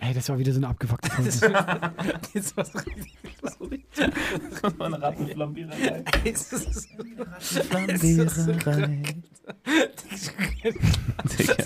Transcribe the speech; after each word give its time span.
Ey, 0.00 0.14
das 0.14 0.28
war 0.28 0.38
wieder 0.38 0.52
so 0.52 0.58
eine 0.60 0.68
abgefuckte 0.68 1.10
Folge. 1.10 1.92
Das 2.32 2.56
war 2.56 2.64
so 2.64 2.78
richtig. 2.78 3.16
Das 3.42 3.42
war 3.42 3.52
so 3.58 3.64
richtig. 3.64 4.78
Meine 4.78 5.02
Rattenflammiererei. 5.02 6.04
Das 6.24 6.52
ist 6.52 6.88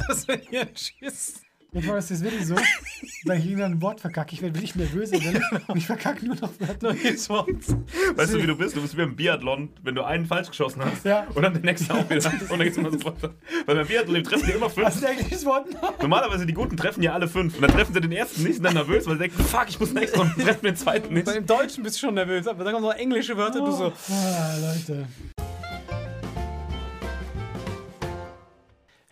Das 0.09 0.25
ist 0.25 0.29
ja 0.51 0.67
Schiss. 0.75 1.43
Und 1.75 1.87
war 1.89 1.95
das 1.97 2.11
jetzt 2.11 2.23
wirklich 2.23 2.45
so, 2.47 2.55
weil 3.25 3.39
ich 3.39 3.47
irgendwann 3.47 3.73
ein 3.73 3.81
Wort 3.83 3.99
verkacke. 3.99 4.35
Ich 4.35 4.43
werde 4.43 4.55
wirklich 4.57 4.75
nervöser 4.75 5.13
werden 5.23 5.43
und 5.69 5.77
ich 5.79 5.87
verkacke 5.87 6.27
nur 6.27 6.37
noch 6.37 6.51
Wörter. 6.61 6.91
Weißt 6.95 8.35
du, 8.35 8.43
wie 8.43 8.47
du 8.47 8.57
bist? 8.57 8.77
Du 8.77 8.83
bist 8.83 8.95
wie 8.95 9.01
im 9.01 9.17
Biathlon, 9.17 9.71
wenn 9.83 9.95
du 9.95 10.03
einen 10.03 10.27
falsch 10.27 10.49
geschossen 10.49 10.85
hast 10.85 11.03
Ja. 11.07 11.27
und 11.35 11.41
dann 11.43 11.55
den 11.55 11.63
nächsten 11.63 11.91
auch 11.91 12.09
wieder. 12.11 12.31
Und 12.31 12.51
dann 12.51 12.61
geht's 12.61 12.77
immer 12.77 12.91
so 12.91 13.03
weiter. 13.05 13.31
Weil 13.65 13.77
beim 13.77 13.87
Biathlon 13.87 14.23
treffen 14.23 14.47
die 14.47 14.53
immer 14.53 14.69
fünf. 14.69 14.87
ist 14.89 15.03
ein 15.03 15.17
englisches 15.17 15.47
Wort? 15.47 15.67
Normalerweise 16.03 16.45
die 16.45 16.53
Guten 16.53 16.77
treffen 16.77 17.03
ja 17.03 17.15
alle 17.15 17.27
fünf. 17.27 17.55
Und 17.55 17.63
dann 17.63 17.71
treffen 17.71 17.95
sie 17.95 18.01
den 18.03 18.13
ersten 18.13 18.43
nicht, 18.43 18.57
sind 18.57 18.65
dann 18.65 18.75
nervös, 18.75 19.07
weil 19.07 19.15
sie 19.15 19.21
denken, 19.21 19.43
fuck, 19.43 19.65
ich 19.69 19.81
muss 19.81 19.95
nächsten 19.95 20.21
und 20.21 20.35
treffen 20.35 20.67
den 20.67 20.77
zweiten 20.77 21.15
nicht. 21.15 21.25
Bei 21.25 21.33
dem 21.33 21.47
Deutschen 21.47 21.83
bist 21.85 21.97
du 21.97 22.01
schon 22.07 22.15
nervös, 22.15 22.47
aber 22.47 22.65
dann 22.65 22.75
kommen 22.75 22.85
noch 22.87 22.95
englische 22.95 23.35
Wörter, 23.39 23.61
du 23.61 23.73
so. 23.73 23.93
Ah, 24.11 24.57
Leute. 24.61 25.07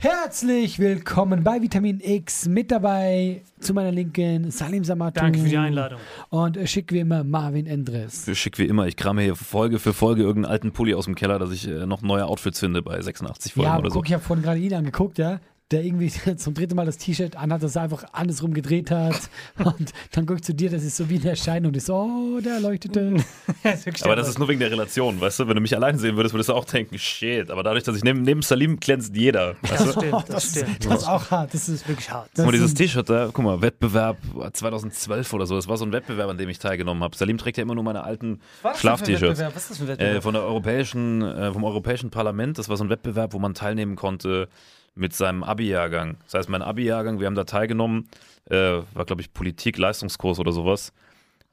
Herzlich 0.02 0.78
willkommen 0.78 1.44
bei 1.44 1.60
Vitamin 1.60 2.00
X. 2.00 2.48
Mit 2.48 2.70
dabei 2.70 3.42
zu 3.58 3.74
meiner 3.74 3.92
Linken 3.92 4.50
Salim 4.50 4.82
Samatu. 4.82 5.20
Danke 5.20 5.40
für 5.40 5.48
die 5.50 5.58
Einladung. 5.58 6.00
Und 6.30 6.56
äh, 6.56 6.66
schick 6.66 6.90
wie 6.90 7.00
immer 7.00 7.22
Marvin 7.22 7.66
Endres. 7.66 8.24
Schick 8.32 8.58
wie 8.58 8.64
immer, 8.64 8.86
ich 8.86 8.96
krame 8.96 9.20
hier 9.20 9.36
Folge 9.36 9.78
für 9.78 9.92
Folge 9.92 10.22
irgendeinen 10.22 10.52
alten 10.52 10.72
Pulli 10.72 10.94
aus 10.94 11.04
dem 11.04 11.16
Keller, 11.16 11.38
dass 11.38 11.52
ich 11.52 11.68
äh, 11.68 11.84
noch 11.84 12.00
neue 12.00 12.24
Outfits 12.24 12.60
finde 12.60 12.80
bei 12.80 12.98
86 12.98 13.52
Folgen 13.52 13.66
Ja, 13.66 13.74
aber 13.74 13.80
oder 13.80 13.90
so. 13.90 13.98
guck, 13.98 14.06
ich 14.08 14.14
habe 14.14 14.22
vorhin 14.24 14.42
gerade 14.42 14.58
ihn 14.58 14.72
angeguckt, 14.72 15.18
ja. 15.18 15.38
Der 15.70 15.84
irgendwie 15.84 16.10
zum 16.36 16.54
dritten 16.54 16.74
Mal 16.74 16.86
das 16.86 16.98
T-Shirt 16.98 17.36
anhat, 17.36 17.62
das 17.62 17.76
er 17.76 17.82
einfach 17.82 18.04
andersrum 18.12 18.52
gedreht 18.54 18.90
hat. 18.90 19.20
Und 19.58 19.92
dann 20.12 20.26
guck 20.26 20.36
ich 20.38 20.42
zu 20.42 20.52
dir, 20.54 20.68
das 20.70 20.82
ist 20.82 20.96
so 20.96 21.08
wie 21.08 21.16
eine 21.20 21.30
Erscheinung. 21.30 21.72
Das 21.72 21.82
ist 21.82 21.86
so, 21.86 21.94
oh, 21.94 22.40
der 22.40 22.58
leuchtete. 22.60 23.14
Aber 24.02 24.16
das 24.16 24.28
ist 24.28 24.38
nur 24.38 24.48
wegen 24.48 24.58
der 24.60 24.70
Relation, 24.70 25.20
weißt 25.20 25.40
du? 25.40 25.48
Wenn 25.48 25.54
du 25.54 25.60
mich 25.60 25.74
allein 25.76 25.98
sehen 25.98 26.16
würdest, 26.16 26.34
würdest 26.34 26.48
du 26.48 26.54
auch 26.54 26.64
denken, 26.64 26.98
shit. 26.98 27.50
Aber 27.50 27.62
dadurch, 27.62 27.84
dass 27.84 27.96
ich 27.96 28.02
neben, 28.04 28.22
neben 28.22 28.42
Salim 28.42 28.80
glänzt 28.80 29.14
jeder. 29.16 29.54
Weißt 29.62 29.80
Das 29.86 29.94
du? 29.94 30.00
stimmt, 30.00 30.24
das 30.28 30.50
stimmt. 30.50 30.84
Das 30.86 31.02
ist 31.02 31.08
auch 31.08 31.30
hart. 31.30 31.54
Das 31.54 31.68
ist 31.68 31.86
wirklich 31.88 32.10
hart. 32.10 32.30
Guck 32.34 32.46
mal, 32.46 32.52
dieses 32.52 32.72
ist- 32.72 32.78
T-Shirt 32.78 33.08
da, 33.08 33.30
guck 33.32 33.44
mal, 33.44 33.62
Wettbewerb 33.62 34.18
2012 34.52 35.32
oder 35.32 35.46
so. 35.46 35.56
Das 35.56 35.68
war 35.68 35.76
so 35.76 35.84
ein 35.84 35.92
Wettbewerb, 35.92 36.28
an 36.30 36.38
dem 36.38 36.48
ich 36.48 36.58
teilgenommen 36.58 37.02
habe. 37.02 37.16
Salim 37.16 37.38
trägt 37.38 37.56
ja 37.58 37.62
immer 37.62 37.74
nur 37.74 37.84
meine 37.84 38.02
alten 38.04 38.40
Schlaf-T-Shirts. 38.76 39.40
Was 39.40 39.56
ist 39.56 39.70
das 39.70 39.78
für 39.78 39.84
ein 39.84 39.88
Äh, 39.90 39.92
Wettbewerb? 39.92 40.22
von 40.22 40.34
der 40.34 40.42
europäischen, 40.42 41.22
äh, 41.22 41.52
vom 41.52 41.64
Europäischen 41.64 42.10
Parlament. 42.10 42.58
Das 42.58 42.68
war 42.68 42.76
so 42.76 42.84
ein 42.84 42.90
Wettbewerb, 42.90 43.32
wo 43.32 43.38
man 43.38 43.54
teilnehmen 43.54 43.96
konnte 43.96 44.48
mit 44.94 45.14
seinem 45.14 45.42
Abi-Jahrgang. 45.42 46.16
Das 46.24 46.34
heißt, 46.34 46.48
mein 46.48 46.62
Abi-Jahrgang, 46.62 47.20
wir 47.20 47.26
haben 47.26 47.34
da 47.34 47.44
teilgenommen, 47.44 48.08
äh, 48.46 48.56
war, 48.56 49.04
glaube 49.06 49.22
ich, 49.22 49.32
Politik-Leistungskurs 49.32 50.38
oder 50.38 50.52
sowas. 50.52 50.92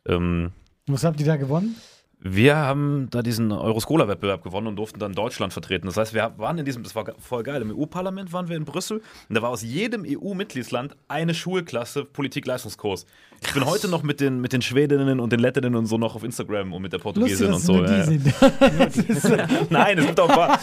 Ähm, 0.06 0.52
Was 0.88 1.04
habt 1.04 1.20
ihr 1.20 1.26
da 1.26 1.38
gewonnen? 1.38 1.76
Wir 2.20 2.56
haben 2.56 3.10
da 3.12 3.22
diesen 3.22 3.52
Euroscola-Wettbewerb 3.52 4.44
gewonnen 4.44 4.68
und 4.68 4.76
durften 4.76 5.00
dann 5.00 5.14
Deutschland 5.14 5.54
vertreten. 5.54 5.86
Das 5.86 5.98
heißt, 5.98 6.16
wir 6.16 6.34
waren 6.38 6.58
in 6.58 6.66
diesem, 6.66 6.82
das 6.82 6.96
war 6.96 7.06
voll 7.20 7.44
geil, 7.44 7.62
im 7.62 7.70
EU-Parlament 7.72 8.34
waren 8.34 8.50
wir 8.50 8.58
in 8.58 8.66
Brüssel 8.66 9.04
und 9.30 9.36
da 9.36 9.44
war 9.44 9.52
aus 9.52 9.62
jedem 9.62 10.04
EU-Mitgliedsland 10.04 10.96
eine 11.08 11.36
Schulklasse 11.36 12.06
Politik-Leistungskurs. 12.06 13.06
Ich 13.46 13.54
bin 13.54 13.66
heute 13.66 13.88
noch 13.88 14.02
mit 14.02 14.20
den, 14.20 14.42
mit 14.42 14.52
den 14.52 14.64
Schwedinnen 14.64 15.20
und 15.20 15.32
den 15.32 15.40
Lettinnen 15.40 15.76
und 15.76 15.86
so 15.86 16.00
noch 16.00 16.16
auf 16.16 16.24
Instagram 16.24 16.74
und 16.74 16.82
mit 16.82 16.92
der 16.92 17.00
Lustig, 17.00 17.14
Portugiesin 17.14 17.52
dass 17.52 17.70
und 17.70 17.76
so. 17.76 17.84
Ja, 17.84 17.98
ja. 17.98 18.04
sind. 18.04 19.70
Nein, 19.72 20.00
es 20.00 20.08
gibt 20.08 20.20
auch 20.20 20.30
ein 20.30 20.36
paar. 20.36 20.60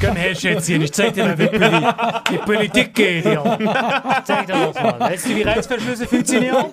Komm 0.00 0.16
her, 0.16 0.34
Schätzchen, 0.34 0.80
ich 0.80 0.92
zeig 0.92 1.12
dir 1.12 1.24
mal, 1.24 1.38
wie 1.38 1.48
Poli 1.48 1.86
die 2.30 2.38
Politik 2.38 2.94
geht 2.94 3.24
hier. 3.24 3.42
Zeig 4.24 4.46
dir 4.46 4.54
das 4.54 4.82
mal. 4.82 5.00
Weißt 5.00 5.28
du, 5.28 5.36
wie 5.36 5.42
Reißverschlüsse 5.42 6.06
funktionieren? 6.06 6.64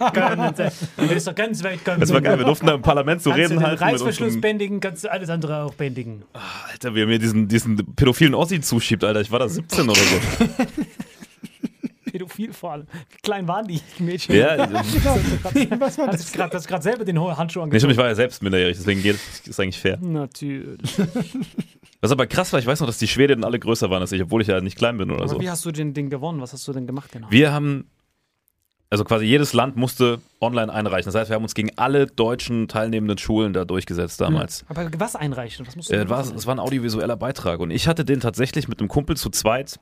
Willst 0.95 1.27
du 1.27 1.31
doch 1.31 1.35
ganz 1.35 1.61
weit 1.65 1.83
kommen. 1.83 1.99
Das 1.99 2.13
war 2.13 2.21
geil, 2.21 2.37
wir 2.37 2.45
durften 2.45 2.67
da 2.67 2.75
im 2.75 2.81
Parlament 2.81 3.21
so 3.21 3.31
Kannst 3.31 3.51
reden 3.51 3.59
den 3.59 3.67
halten. 3.67 3.83
Reißverschluss 4.21 4.35
unserem, 4.35 4.41
bändigen, 4.41 4.79
kannst 4.79 5.03
du 5.03 5.11
alles 5.11 5.29
andere 5.29 5.63
auch 5.63 5.73
bändigen. 5.73 6.23
Alter, 6.71 6.95
wie 6.95 7.01
er 7.01 7.07
mir 7.07 7.19
diesen, 7.19 7.47
diesen 7.47 7.77
pädophilen 7.95 8.33
Ossi 8.33 8.61
zuschiebt, 8.61 9.03
Alter. 9.03 9.21
Ich 9.21 9.31
war 9.31 9.39
da 9.39 9.49
17 9.49 9.89
oder 9.89 9.99
so. 9.99 10.45
Pädophil 12.11 12.51
vor 12.53 12.73
allem. 12.73 12.87
Wie 13.09 13.17
klein 13.23 13.47
waren 13.47 13.67
die 13.67 13.79
Mädchen? 13.99 14.35
Ja, 14.35 14.57
Was 15.79 15.97
war 15.97 16.07
Hast 16.07 16.19
das? 16.19 16.31
du 16.31 16.37
gerade 16.37 16.57
hast 16.57 16.67
grad 16.67 16.83
selber 16.83 17.05
den 17.05 17.19
Handschuh 17.19 17.59
nee, 17.59 17.63
angezogen? 17.63 17.79
stimmt, 17.79 17.91
ich 17.93 17.97
war 17.97 18.07
ja 18.07 18.15
selbst 18.15 18.43
minderjährig, 18.43 18.77
deswegen 18.77 19.01
geht 19.01 19.17
ist 19.45 19.59
eigentlich 19.59 19.79
fair. 19.79 19.97
Natürlich. 20.01 20.97
Was 22.01 22.11
aber 22.11 22.27
krass 22.27 22.51
war, 22.51 22.59
ich 22.59 22.65
weiß 22.65 22.79
noch, 22.81 22.87
dass 22.87 22.97
die 22.97 23.07
Schwedinnen 23.07 23.43
alle 23.43 23.59
größer 23.59 23.89
waren 23.89 24.01
als 24.01 24.11
ich, 24.11 24.21
obwohl 24.21 24.41
ich 24.41 24.47
ja 24.47 24.59
nicht 24.59 24.77
klein 24.77 24.97
bin 24.97 25.09
oder 25.11 25.21
Aber 25.21 25.29
so. 25.29 25.39
wie 25.39 25.49
hast 25.49 25.63
du 25.65 25.71
den 25.71 25.93
Ding 25.93 26.09
gewonnen? 26.09 26.41
Was 26.41 26.51
hast 26.51 26.67
du 26.67 26.73
denn 26.73 26.87
gemacht 26.87 27.11
genau? 27.11 27.27
Wir 27.29 27.51
haben, 27.53 27.85
also 28.91 29.05
quasi 29.05 29.25
jedes 29.25 29.53
Land 29.53 29.77
musste 29.77 30.19
online 30.41 30.71
einreichen. 30.71 31.05
Das 31.11 31.15
heißt, 31.19 31.31
wir 31.31 31.35
haben 31.35 31.43
uns 31.43 31.55
gegen 31.55 31.71
alle 31.77 32.07
deutschen 32.07 32.67
teilnehmenden 32.67 33.17
Schulen 33.17 33.53
da 33.53 33.63
durchgesetzt 33.63 34.19
damals. 34.19 34.65
Aber 34.67 34.87
was 34.97 35.15
einreichen? 35.15 35.65
Was 35.65 35.77
musst 35.77 35.89
du 35.89 35.95
Äh, 35.95 36.09
war, 36.09 36.19
es 36.19 36.45
war 36.45 36.53
ein 36.53 36.59
audiovisueller 36.59 37.15
Beitrag 37.15 37.61
und 37.61 37.71
ich 37.71 37.87
hatte 37.87 38.03
den 38.03 38.19
tatsächlich 38.19 38.67
mit 38.67 38.79
einem 38.79 38.89
Kumpel 38.89 39.15
zu 39.15 39.29
zweit 39.29 39.79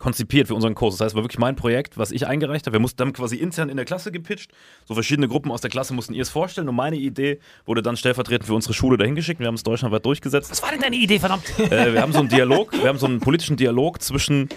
konzipiert 0.00 0.46
für 0.46 0.54
unseren 0.54 0.76
Kurs. 0.76 0.94
Das 0.94 1.06
heißt, 1.06 1.12
es 1.12 1.16
war 1.16 1.24
wirklich 1.24 1.40
mein 1.40 1.56
Projekt, 1.56 1.98
was 1.98 2.12
ich 2.12 2.28
eingereicht 2.28 2.66
habe. 2.66 2.74
Wir 2.74 2.80
mussten 2.80 2.98
dann 2.98 3.12
quasi 3.12 3.34
intern 3.34 3.68
in 3.68 3.76
der 3.76 3.84
Klasse 3.84 4.12
gepitcht. 4.12 4.52
So 4.84 4.94
verschiedene 4.94 5.26
Gruppen 5.26 5.50
aus 5.50 5.60
der 5.60 5.70
Klasse 5.70 5.92
mussten 5.92 6.14
ihr 6.14 6.22
es 6.22 6.30
vorstellen 6.30 6.68
und 6.68 6.76
meine 6.76 6.94
Idee 6.94 7.40
wurde 7.66 7.82
dann 7.82 7.96
stellvertretend 7.96 8.46
für 8.46 8.54
unsere 8.54 8.74
Schule 8.74 8.96
dahin 8.96 9.16
geschickt. 9.16 9.40
Wir 9.40 9.48
haben 9.48 9.56
es 9.56 9.64
deutschlandweit 9.64 10.06
durchgesetzt. 10.06 10.52
Was 10.52 10.62
war 10.62 10.70
denn 10.70 10.80
deine 10.80 10.94
Idee, 10.94 11.18
verdammt? 11.18 11.42
äh, 11.58 11.92
wir 11.92 12.00
haben 12.00 12.12
so 12.12 12.20
einen 12.20 12.28
Dialog, 12.28 12.72
wir 12.72 12.88
haben 12.88 12.98
so 12.98 13.06
einen 13.06 13.18
politischen 13.18 13.56
Dialog 13.56 14.00
zwischen 14.00 14.48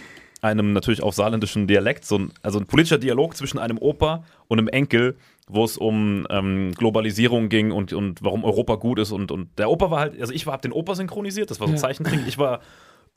einem 0.41 0.73
natürlich 0.73 1.03
auch 1.03 1.13
saarländischen 1.13 1.67
Dialekt, 1.67 2.05
so 2.05 2.17
ein, 2.17 2.31
also 2.41 2.59
ein 2.59 2.65
politischer 2.65 2.97
Dialog 2.97 3.35
zwischen 3.37 3.59
einem 3.59 3.77
Opa 3.77 4.23
und 4.47 4.59
einem 4.59 4.67
Enkel, 4.67 5.15
wo 5.47 5.63
es 5.63 5.77
um 5.77 6.25
ähm, 6.29 6.71
Globalisierung 6.75 7.49
ging 7.49 7.71
und, 7.71 7.93
und 7.93 8.23
warum 8.23 8.43
Europa 8.43 8.75
gut 8.75 8.99
ist. 8.99 9.11
Und, 9.11 9.31
und 9.31 9.49
der 9.57 9.69
Opa 9.69 9.91
war 9.91 9.99
halt, 9.99 10.19
also 10.19 10.33
ich 10.33 10.45
habe 10.47 10.61
den 10.61 10.71
Opa 10.71 10.95
synchronisiert, 10.95 11.51
das 11.51 11.59
war 11.59 11.67
so 11.67 11.73
ein 11.73 11.75
Ja. 11.77 11.81
Zeichentrick. 11.81 12.21
Ich 12.27 12.37
war 12.37 12.61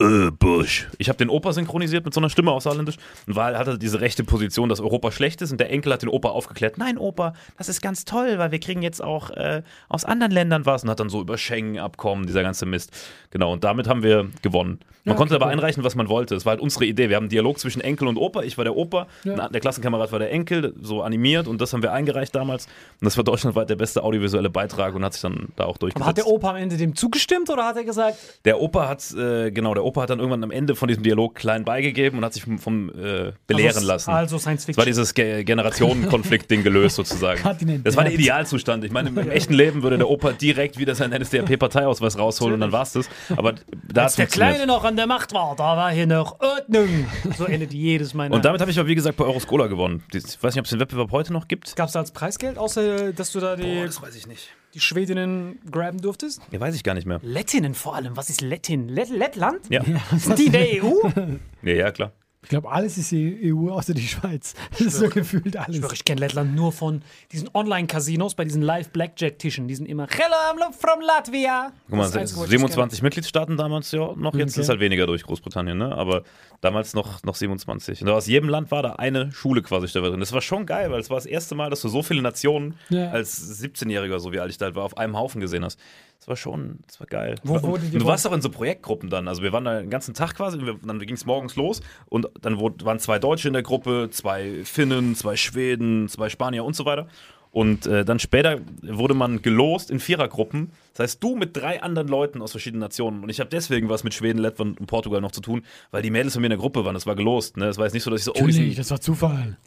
äh, 0.01 0.29
Bush. 0.31 0.87
Ich 0.97 1.07
habe 1.07 1.17
den 1.17 1.29
Opa 1.29 1.53
synchronisiert 1.53 2.03
mit 2.03 2.13
so 2.13 2.19
einer 2.19 2.29
Stimme 2.29 2.51
auf 2.51 2.63
Saarländisch 2.63 2.97
und 3.27 3.35
war, 3.37 3.57
hatte 3.57 3.77
diese 3.79 4.01
rechte 4.01 4.23
Position, 4.25 4.67
dass 4.67 4.81
Europa 4.81 5.11
schlecht 5.11 5.41
ist 5.41 5.51
und 5.51 5.59
der 5.59 5.69
Enkel 5.71 5.93
hat 5.93 6.01
den 6.01 6.09
Opa 6.09 6.29
aufgeklärt. 6.29 6.77
Nein, 6.77 6.97
Opa, 6.97 7.33
das 7.57 7.69
ist 7.69 7.81
ganz 7.81 8.03
toll, 8.03 8.37
weil 8.37 8.51
wir 8.51 8.59
kriegen 8.59 8.81
jetzt 8.81 9.01
auch 9.01 9.29
äh, 9.31 9.61
aus 9.87 10.03
anderen 10.03 10.31
Ländern 10.33 10.65
was 10.65 10.83
und 10.83 10.89
hat 10.89 10.99
dann 10.99 11.09
so 11.09 11.21
über 11.21 11.37
Schengen-Abkommen, 11.37 12.25
dieser 12.27 12.43
ganze 12.43 12.65
Mist. 12.65 12.91
Genau, 13.31 13.53
und 13.53 13.63
damit 13.63 13.87
haben 13.87 14.03
wir 14.03 14.29
gewonnen. 14.41 14.79
Man 15.05 15.13
Ja, 15.13 15.17
konnte 15.17 15.35
okay, 15.35 15.43
aber 15.43 15.51
cool. 15.51 15.57
einreichen, 15.59 15.83
was 15.83 15.95
man 15.95 16.09
wollte. 16.09 16.35
Es 16.35 16.45
war 16.45 16.51
halt 16.51 16.61
unsere 16.61 16.85
Idee. 16.85 17.09
Wir 17.09 17.15
haben 17.15 17.25
einen 17.25 17.29
Dialog 17.29 17.59
zwischen 17.59 17.79
Enkel 17.81 18.07
und 18.07 18.17
Opa. 18.17 18.41
Ich 18.43 18.57
war 18.57 18.63
der 18.65 18.75
Opa, 18.75 19.07
Ja. 19.23 19.47
der 19.49 19.61
Klassenkamerad 19.61 20.11
war 20.11 20.19
der 20.19 20.31
Enkel, 20.31 20.73
so 20.81 21.03
animiert 21.03 21.47
und 21.47 21.61
das 21.61 21.71
haben 21.73 21.83
wir 21.83 21.93
eingereicht 21.93 22.33
damals. 22.35 22.65
Und 22.65 23.05
das 23.05 23.15
war 23.15 23.23
deutschlandweit 23.23 23.69
der 23.69 23.75
beste 23.75 24.03
audiovisuelle 24.03 24.49
Beitrag 24.49 24.93
und 24.95 25.05
hat 25.05 25.13
sich 25.13 25.21
dann 25.21 25.49
da 25.55 25.65
auch 25.65 25.77
durchgesetzt. 25.77 26.01
Aber 26.01 26.09
hat 26.09 26.17
der 26.17 26.27
Opa 26.27 26.49
am 26.49 26.55
Ende 26.57 26.75
dem 26.75 26.95
zugestimmt 26.95 27.49
oder 27.49 27.65
hat 27.65 27.77
er 27.77 27.83
gesagt, 27.85 28.17
Der 28.43 28.59
Opa 28.59 28.87
hat, 28.89 29.09
äh, 29.13 29.51
genau, 29.51 29.73
der 29.73 29.84
Opa 29.85 30.01
hat 30.01 30.09
dann 30.09 30.19
irgendwann 30.19 30.43
am 30.43 30.51
Ende 30.51 30.75
von 30.75 30.87
diesem 30.87 31.03
Dialog 31.03 31.35
klein 31.35 31.63
beigegeben 31.63 32.19
und 32.19 32.25
hat 32.25 32.33
sich 32.33 32.43
vom, 32.43 32.59
vom 32.59 32.89
äh, 32.89 33.31
belehren 33.47 33.75
also, 33.75 33.87
lassen. 33.87 34.11
Also 34.11 34.37
Science 34.37 34.63
Es 34.63 34.67
war 34.77 34.83
Fiction. 34.83 34.85
dieses 34.85 35.13
Ge 35.13 35.43
Generationenkonflikt-Ding 35.43 36.63
gelöst 36.63 36.95
sozusagen. 36.95 37.41
Das 37.83 37.95
war 37.95 38.03
der 38.03 38.13
Idealzustand. 38.13 38.83
Ich 38.83 38.91
meine, 38.91 39.09
im, 39.09 39.17
im 39.25 39.31
echten 39.31 39.53
Leben 39.53 39.83
würde 39.83 39.97
der 39.97 40.09
Opa 40.09 40.31
direkt 40.31 40.77
wieder 40.77 40.95
seinen 40.95 41.21
NSDAP-Parteiausweis 41.21 42.17
rausholen 42.17 42.55
und 42.55 42.59
dann 42.61 42.71
war's 42.71 42.93
das. 42.93 43.09
Aber 43.35 43.55
da 43.91 44.03
Als 44.03 44.15
der. 44.15 44.27
Kleine 44.27 44.65
noch 44.65 44.83
an 44.83 44.95
der 44.95 45.07
Macht 45.07 45.33
war, 45.33 45.55
da 45.55 45.77
war 45.77 45.91
hier 45.91 46.07
noch 46.07 46.39
Ordnung. 46.39 47.05
So 47.37 47.45
endet 47.45 47.73
jedes 47.73 48.13
meiner. 48.13 48.35
Und 48.35 48.43
damit 48.43 48.59
habe 48.61 48.71
ich 48.71 48.79
aber, 48.79 48.89
wie 48.89 48.95
gesagt, 48.95 49.17
bei 49.17 49.25
Euroscola 49.25 49.67
gewonnen. 49.67 50.03
Ich 50.13 50.23
weiß 50.23 50.55
nicht, 50.55 50.59
ob 50.59 50.65
es 50.65 50.71
den 50.71 50.79
Wettbewerb 50.79 51.11
heute 51.11 51.31
noch 51.31 51.47
gibt. 51.47 51.75
Gab 51.75 51.87
es 51.87 51.93
da 51.93 51.99
als 51.99 52.11
Preisgeld, 52.11 52.57
außer 52.57 53.13
dass 53.13 53.31
du 53.31 53.39
da 53.39 53.55
die, 53.55 53.85
weiß 53.85 54.15
ich 54.15 54.27
nicht. 54.27 54.49
Die 54.75 54.81
Schwedinnen 54.81 55.59
graben 55.71 56.01
durftest? 56.01 56.41
Ja, 56.51 56.59
weiß 56.59 56.75
ich 56.75 56.83
gar 56.83 56.93
nicht 56.93 57.07
mehr. 57.07 57.19
Lettinnen 57.23 57.73
vor 57.73 57.95
allem. 57.95 58.17
Was 58.17 58.29
ist 58.29 58.41
Lettin? 58.41 58.89
Let 58.89 59.09
Lettland? 59.09 59.61
Ja, 59.69 59.81
Sind 60.17 60.37
die 60.37 60.47
in 60.47 60.51
der 60.51 60.83
EU? 60.83 60.93
ja, 61.63 61.73
ja 61.73 61.91
klar. 61.91 62.11
Ich 62.45 62.49
glaube, 62.49 62.71
alles 62.71 62.97
ist 62.97 63.11
die 63.11 63.51
EU 63.53 63.69
außer 63.71 63.93
die 63.93 64.07
Schweiz. 64.07 64.53
Das 64.71 64.81
ist 64.81 64.97
so 64.97 65.09
gefühlt 65.09 65.57
alles. 65.57 65.75
Ich 65.75 65.81
schwöre, 65.81 65.93
ich 65.93 66.05
kenne 66.05 66.21
Lettland 66.21 66.55
nur 66.55 66.71
von 66.71 67.01
diesen 67.31 67.49
Online-Casinos 67.53 68.35
bei 68.35 68.43
diesen 68.45 68.61
Live-Blackjack-Tischen. 68.61 69.67
Die 69.67 69.75
sind 69.75 69.87
immer 69.87 70.07
Hello, 70.09 70.35
I'm 70.65 70.71
from 70.73 71.01
Latvia. 71.01 71.71
Guck 71.89 71.97
mal, 71.97 72.03
Das 72.03 72.07
ist 72.07 72.13
das 72.15 72.21
Einzige, 72.21 72.39
was 72.41 72.45
ich 72.45 72.49
27 72.51 73.01
Mitgliedstaaten 73.01 73.57
damals 73.57 73.91
ja 73.91 74.13
noch. 74.15 74.33
Jetzt 74.35 74.53
Okay. 74.53 74.61
ist 74.61 74.69
halt 74.69 74.79
weniger 74.79 75.07
durch 75.07 75.23
Großbritannien, 75.23 75.77
ne? 75.77 75.95
Aber 75.95 76.23
damals 76.61 76.93
noch, 76.93 77.23
noch 77.23 77.35
27. 77.35 78.01
Und 78.03 78.09
aus 78.09 78.27
jedem 78.27 78.49
Land 78.49 78.71
war 78.71 78.83
da 78.83 78.93
eine 78.93 79.31
Schule 79.31 79.61
quasi 79.61 79.87
drin. 79.87 80.19
Das 80.19 80.31
war 80.31 80.41
schon 80.41 80.65
geil, 80.65 80.91
weil 80.91 80.99
es 80.99 81.09
war 81.09 81.17
das 81.17 81.25
erste 81.25 81.55
Mal, 81.55 81.69
dass 81.69 81.81
du 81.81 81.89
so 81.89 82.03
viele 82.03 82.21
Nationen 82.21 82.75
Ja. 82.89 83.09
als 83.11 83.61
17-Jähriger, 83.61 84.19
so 84.19 84.31
wie 84.31 84.39
alt 84.39 84.51
ich 84.51 84.57
da 84.57 84.73
war, 84.75 84.83
auf 84.83 84.97
einem 84.97 85.17
Haufen 85.17 85.41
gesehen 85.41 85.65
hast. 85.65 85.79
Das 86.19 86.27
war 86.27 86.35
schon, 86.35 86.79
das 86.87 86.99
war 86.99 87.07
geil. 87.07 87.35
Wo 87.43 87.77
die- 87.77 87.91
du 87.97 88.05
warst 88.05 88.25
auch 88.27 88.31
in 88.33 88.41
so 88.41 88.49
Projektgruppen 88.49 89.09
dann. 89.09 89.27
Also 89.27 89.43
wir 89.43 89.51
waren 89.53 89.65
da 89.65 89.79
den 89.79 89.89
ganzen 89.91 90.13
Tag 90.15 90.33
quasi, 90.35 90.57
und 90.57 90.65
wir, 90.65 90.75
dann 90.83 90.99
ging 90.99 91.13
es 91.15 91.25
morgens 91.25 91.55
los 91.55 91.81
und 92.07 92.27
dann 92.41 92.57
wurde, 92.59 92.83
waren 92.85 92.99
zwei 92.99 93.19
Deutsche 93.19 93.47
in 93.47 93.53
der 93.53 93.61
Gruppe, 93.63 94.09
zwei 94.11 94.63
Finnen, 94.63 95.15
zwei 95.15 95.35
Schweden, 95.35 96.07
zwei 96.09 96.29
Spanier 96.29 96.63
und 96.65 96.75
so 96.75 96.85
weiter. 96.85 97.07
Und 97.51 97.85
äh, 97.85 98.03
dann 98.03 98.19
später 98.19 98.59
wurde 98.81 99.13
man 99.13 99.41
gelost 99.41 99.89
in 99.89 100.01
Vierergruppen. 100.01 100.71
Das 100.93 101.03
heißt, 101.03 101.23
du 101.23 101.35
mit 101.37 101.55
drei 101.55 101.81
anderen 101.81 102.09
Leuten 102.09 102.41
aus 102.41 102.51
verschiedenen 102.51 102.81
Nationen. 102.81 103.23
Und 103.23 103.29
ich 103.29 103.39
habe 103.39 103.49
deswegen 103.49 103.87
was 103.87 104.03
mit 104.03 104.13
Schweden, 104.13 104.39
Lettland 104.39 104.77
und 104.79 104.87
Portugal 104.87 105.21
noch 105.21 105.31
zu 105.31 105.39
tun, 105.39 105.63
weil 105.91 106.01
die 106.01 106.09
Mädels 106.11 106.33
von 106.33 106.41
mir 106.41 106.47
in 106.47 106.51
der 106.51 106.59
Gruppe 106.59 106.83
waren. 106.83 106.95
Das 106.95 107.05
war 107.05 107.15
gelost. 107.15 107.55
Ne? 107.55 107.65
Das 107.65 107.77
war 107.77 107.85
jetzt 107.85 107.93
nicht 107.93 108.03
so, 108.03 108.09
dass 108.11 108.19
ich 108.19 108.25
so, 108.25 108.31
oh, 108.33 108.39
Natürlich, 108.39 108.55
sind, 108.57 108.79
das 108.79 108.91
war 108.91 108.99
Zufall. 108.99 109.57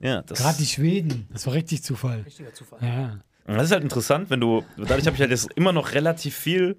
ja, 0.00 0.22
das, 0.22 0.38
Gerade 0.38 0.58
die 0.58 0.66
Schweden, 0.66 1.26
das 1.32 1.44
war 1.48 1.54
richtig 1.54 1.82
Zufall. 1.82 2.20
Richtiger 2.24 2.52
Zufall. 2.54 2.78
Ja. 2.80 3.18
Das 3.46 3.64
ist 3.64 3.72
halt 3.72 3.82
interessant, 3.82 4.30
wenn 4.30 4.40
du, 4.40 4.64
dadurch 4.76 5.06
habe 5.06 5.14
ich 5.14 5.20
halt 5.20 5.30
jetzt 5.30 5.50
immer 5.54 5.72
noch 5.72 5.92
relativ 5.92 6.36
viel 6.36 6.76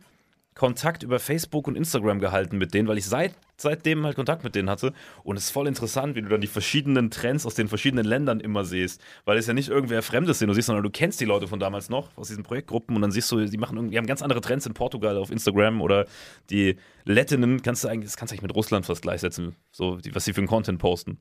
Kontakt 0.56 1.02
über 1.02 1.20
Facebook 1.20 1.68
und 1.68 1.76
Instagram 1.76 2.20
gehalten 2.20 2.58
mit 2.58 2.74
denen, 2.74 2.88
weil 2.88 2.98
ich 2.98 3.06
seit, 3.06 3.34
seitdem 3.58 4.06
halt 4.06 4.16
Kontakt 4.16 4.44
mit 4.44 4.54
denen 4.56 4.70
hatte. 4.70 4.94
Und 5.24 5.38
es 5.38 5.46
ist 5.46 5.50
voll 5.50 5.68
interessant, 5.68 6.16
wie 6.16 6.22
du 6.22 6.30
dann 6.30 6.42
die 6.42 6.48
verschiedenen 6.48 7.10
Trends 7.10 7.46
aus 7.46 7.56
den 7.56 7.68
verschiedenen 7.68 8.06
Ländern 8.06 8.40
immer 8.40 8.64
siehst. 8.64 9.02
Weil 9.26 9.38
es 9.38 9.48
ja 9.48 9.54
nicht 9.54 9.70
irgendwer 9.70 10.04
Fremdes 10.04 10.40
sind, 10.40 10.50
du 10.50 10.54
siehst, 10.54 10.68
sondern 10.68 10.84
du 10.84 10.92
kennst 10.92 11.20
die 11.20 11.26
Leute 11.26 11.48
von 11.48 11.60
damals 11.60 11.90
noch, 11.90 12.16
aus 12.18 12.28
diesen 12.28 12.44
Projektgruppen 12.44 12.96
und 12.96 13.02
dann 13.02 13.12
siehst 13.12 13.32
du, 13.32 13.44
die 13.44 13.58
machen 13.58 13.78
irgendwie, 13.78 13.98
haben 13.98 14.06
ganz 14.06 14.22
andere 14.22 14.42
Trends 14.42 14.66
in 14.66 14.74
Portugal 14.74 15.18
auf 15.18 15.32
Instagram 15.32 15.82
oder 15.82 16.06
die 16.50 16.78
Lettinnen 17.06 17.62
kannst 17.64 17.84
du 17.84 17.88
eigentlich, 17.88 18.12
das 18.12 18.18
kannst 18.18 18.32
du 18.32 18.36
eigentlich 18.36 18.44
mit 18.44 18.56
Russland 18.56 18.86
fast 18.86 19.02
gleichsetzen, 19.02 19.56
so, 19.72 19.98
die, 19.98 20.14
was 20.14 20.26
sie 20.26 20.34
für 20.34 20.42
einen 20.42 20.48
Content 20.48 20.80
posten. 20.80 21.18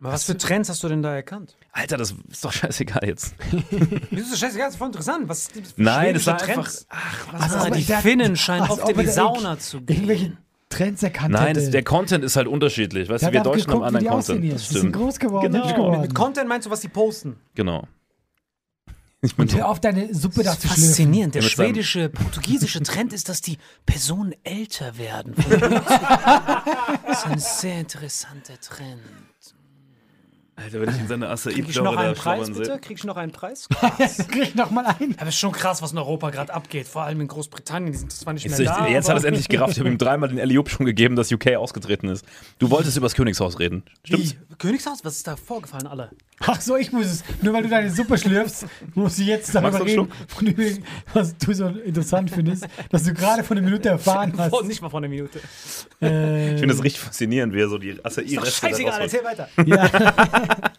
Aber 0.00 0.12
was 0.12 0.24
für 0.24 0.36
Trends 0.36 0.68
hast 0.68 0.82
du 0.82 0.88
denn 0.88 1.02
da 1.02 1.14
erkannt? 1.14 1.56
Alter, 1.72 1.96
das 1.96 2.14
ist 2.30 2.44
doch 2.44 2.52
scheißegal 2.52 3.02
jetzt. 3.06 3.34
Wieso 4.10 4.24
ist 4.24 4.32
das 4.32 4.38
scheißegal? 4.40 4.66
Das 4.66 4.74
ist 4.74 4.78
voll 4.78 4.88
interessant. 4.88 5.28
Was 5.28 5.48
das 5.48 5.72
für 5.72 5.82
Nein, 5.82 6.14
es 6.16 6.22
schwedische 6.24 6.26
war 6.26 6.34
einfach, 6.42 6.54
Trends? 6.64 6.86
ach, 6.90 7.26
was 7.32 7.42
Als 7.54 7.66
ob 7.66 7.72
die 7.72 7.80
er- 7.80 7.86
der- 7.86 7.98
Finnen 8.00 8.36
scheinen 8.36 8.68
oft 8.70 8.88
in 8.88 8.98
die 8.98 9.06
Sauna 9.06 9.58
zu 9.58 9.80
gehen. 9.80 9.96
Irgendwelche 9.96 10.36
Trends 10.68 11.02
erkannt 11.02 11.32
Nein, 11.32 11.46
hätte. 11.48 11.60
das, 11.60 11.70
der 11.70 11.82
Content 11.84 12.24
ist 12.24 12.36
halt 12.36 12.46
unterschiedlich. 12.48 13.08
Weißt 13.08 13.22
du, 13.24 13.32
wir 13.32 13.40
einfach 13.40 13.52
Deutschen 13.52 13.70
haben 13.72 13.80
geguckt, 13.80 13.92
wie 13.94 13.96
anderen 13.96 14.04
die 14.04 14.08
Content. 14.10 14.38
aussehen 14.38 14.50
Das. 14.52 14.68
Die 14.68 14.78
sind 14.80 14.92
groß 14.92 15.18
geworden, 15.18 15.52
Genau. 15.52 16.00
Mit 16.00 16.14
Content 16.14 16.48
meinst 16.48 16.66
du, 16.66 16.70
was 16.70 16.80
die 16.80 16.88
posten? 16.88 17.36
Genau. 17.54 17.86
Ich 19.22 19.36
Und 19.38 19.52
hör 19.54 19.68
auf, 19.68 19.80
deine 19.80 20.14
Suppe 20.14 20.42
da 20.42 20.50
Das 20.50 20.60
zu 20.60 20.66
ist 20.68 20.74
faszinierend. 20.74 21.34
Der 21.34 21.42
Ja, 21.42 21.48
schwedische, 21.48 22.08
portugiesische 22.10 22.82
Trend 22.82 23.12
ist, 23.14 23.28
dass 23.30 23.40
die 23.40 23.56
Personen 23.86 24.34
älter 24.44 24.98
werden. 24.98 25.34
Das 27.06 27.20
ist 27.20 27.26
ein 27.26 27.38
sehr 27.38 27.80
interessanter 27.80 28.60
Trend. 28.60 29.00
Alter, 30.58 30.80
wenn 30.80 30.88
ich 30.88 30.98
in 30.98 31.06
seine 31.06 31.28
Acai 31.28 31.52
Krieg 31.52 31.68
ich 31.68 31.76
noch 31.76 31.96
einen 31.96 32.14
Preis, 32.14 32.50
bitte? 32.50 32.78
Krieg 32.80 32.96
ich 32.96 33.04
noch 33.04 33.16
einen 33.16 33.30
Preis? 33.30 33.68
Krieg 34.30 34.54
noch 34.54 34.70
mal 34.70 34.86
ein. 34.86 35.14
Aber 35.18 35.28
es 35.28 35.34
ist 35.34 35.38
schon 35.40 35.52
krass, 35.52 35.82
was 35.82 35.92
in 35.92 35.98
Europa 35.98 36.30
gerade 36.30 36.52
abgeht. 36.54 36.88
Vor 36.88 37.02
allem 37.02 37.20
in 37.20 37.28
Großbritannien. 37.28 37.92
Die 37.92 37.98
sind 37.98 38.10
zwar 38.10 38.32
nicht 38.32 38.48
mehr 38.48 38.58
Jetzt, 38.58 38.66
da. 38.66 38.86
jetzt 38.88 39.04
hat 39.04 39.10
aber- 39.10 39.18
es 39.18 39.24
endlich 39.24 39.48
gerafft. 39.48 39.74
Ich 39.74 39.80
habe 39.80 39.90
ihm 39.90 39.98
dreimal 39.98 40.30
den 40.30 40.38
Eliup 40.38 40.70
schon 40.70 40.86
gegeben, 40.86 41.14
dass 41.14 41.30
UK 41.30 41.56
ausgetreten 41.56 42.08
ist. 42.08 42.24
Du 42.58 42.70
wolltest 42.70 42.96
über 42.96 43.04
das 43.04 43.14
Königshaus 43.14 43.58
reden. 43.58 43.82
Stimmt's? 44.04 44.32
Wie? 44.48 44.54
Königshaus? 44.56 45.04
Was 45.04 45.16
ist 45.16 45.26
da 45.26 45.36
vorgefallen, 45.36 45.86
alle? 45.86 46.10
Ach 46.40 46.60
so, 46.60 46.76
ich 46.76 46.92
muss 46.92 47.06
es. 47.06 47.24
Nur 47.40 47.54
weil 47.54 47.62
du 47.62 47.68
deine 47.70 47.90
Suppe 47.90 48.18
schlürfst, 48.18 48.66
musst 48.94 49.18
du 49.18 49.22
jetzt 49.22 49.54
darüber 49.54 49.84
reden, 49.84 50.08
von 50.28 50.44
dem, 50.46 50.82
was 51.14 51.36
du 51.38 51.52
so 51.54 51.66
interessant 51.68 52.30
findest, 52.30 52.66
dass 52.90 53.04
du 53.04 53.14
gerade 53.14 53.42
vor 53.42 53.56
einer 53.56 53.64
Minute 53.64 53.88
erfahren 53.88 54.32
hast. 54.36 54.52
Oh, 54.52 54.62
nicht 54.62 54.82
mal 54.82 54.90
vor 54.90 55.00
einer 55.00 55.08
Minute. 55.08 55.40
Äh, 56.02 56.54
Ich 56.54 56.60
finde 56.60 56.74
es 56.74 56.84
richtig 56.84 57.00
faszinierend, 57.00 57.54
wie 57.54 57.60
er 57.60 57.68
so 57.68 57.78
die 57.78 57.88
Ist 57.88 57.98
doch 58.04 58.12
Acai-Reste 58.18 58.50
scheißegal, 58.66 59.00
erzähl 59.00 59.24
weiter. 59.24 59.48
Ja. 59.64 59.88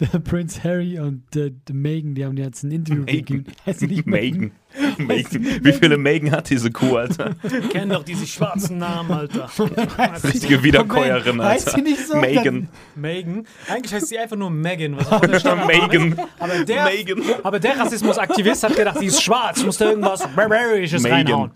der 0.00 0.18
Prinz 0.18 0.62
Harry 0.64 0.98
und 0.98 1.22
der, 1.34 1.50
der 1.50 1.74
Meghan, 1.74 2.14
die 2.14 2.24
haben 2.24 2.36
jetzt 2.36 2.62
ein 2.64 2.72
Interview 2.72 3.02
Meghan. 3.04 3.24
gegeben. 3.24 3.44
Heißt 3.66 3.82
nicht 3.82 4.06
Megan. 4.06 4.52
Megan. 4.98 5.64
Wie 5.64 5.72
viele 5.72 5.96
Megan 5.96 6.30
hat 6.30 6.48
diese 6.48 6.70
Kuh, 6.70 6.96
Alter? 6.96 7.34
Kenn 7.70 7.88
doch 7.88 8.04
diese 8.04 8.26
schwarzen 8.26 8.78
Namen, 8.78 9.10
Alter. 9.10 9.50
Richtige 10.24 10.62
Wiederkäuerin, 10.62 11.36
Moment, 11.36 11.54
heißt 11.54 11.68
Alter. 11.68 11.78
sie 11.78 11.90
nicht 11.90 12.06
so? 12.06 12.16
Megan. 12.16 12.68
Megan. 12.94 13.46
Eigentlich 13.68 13.92
heißt 13.92 14.08
sie 14.08 14.18
einfach 14.18 14.36
nur 14.36 14.50
Megan. 14.50 14.96
Was 14.96 15.10
auch 15.12 15.20
der 15.20 15.66
Megan. 15.66 16.16
Aber 16.38 16.64
der, 16.64 16.84
Megan. 16.84 17.22
aber 17.42 17.58
der 17.58 17.78
Rassismusaktivist 17.78 18.62
hat 18.62 18.76
gedacht, 18.76 19.00
die 19.00 19.06
ist 19.06 19.22
schwarz. 19.22 19.62
Muss 19.64 19.78
da 19.78 19.90
irgendwas 19.90 20.26
Barbarisches 20.34 21.02
Megan. 21.02 21.18
reinhauen. 21.18 21.50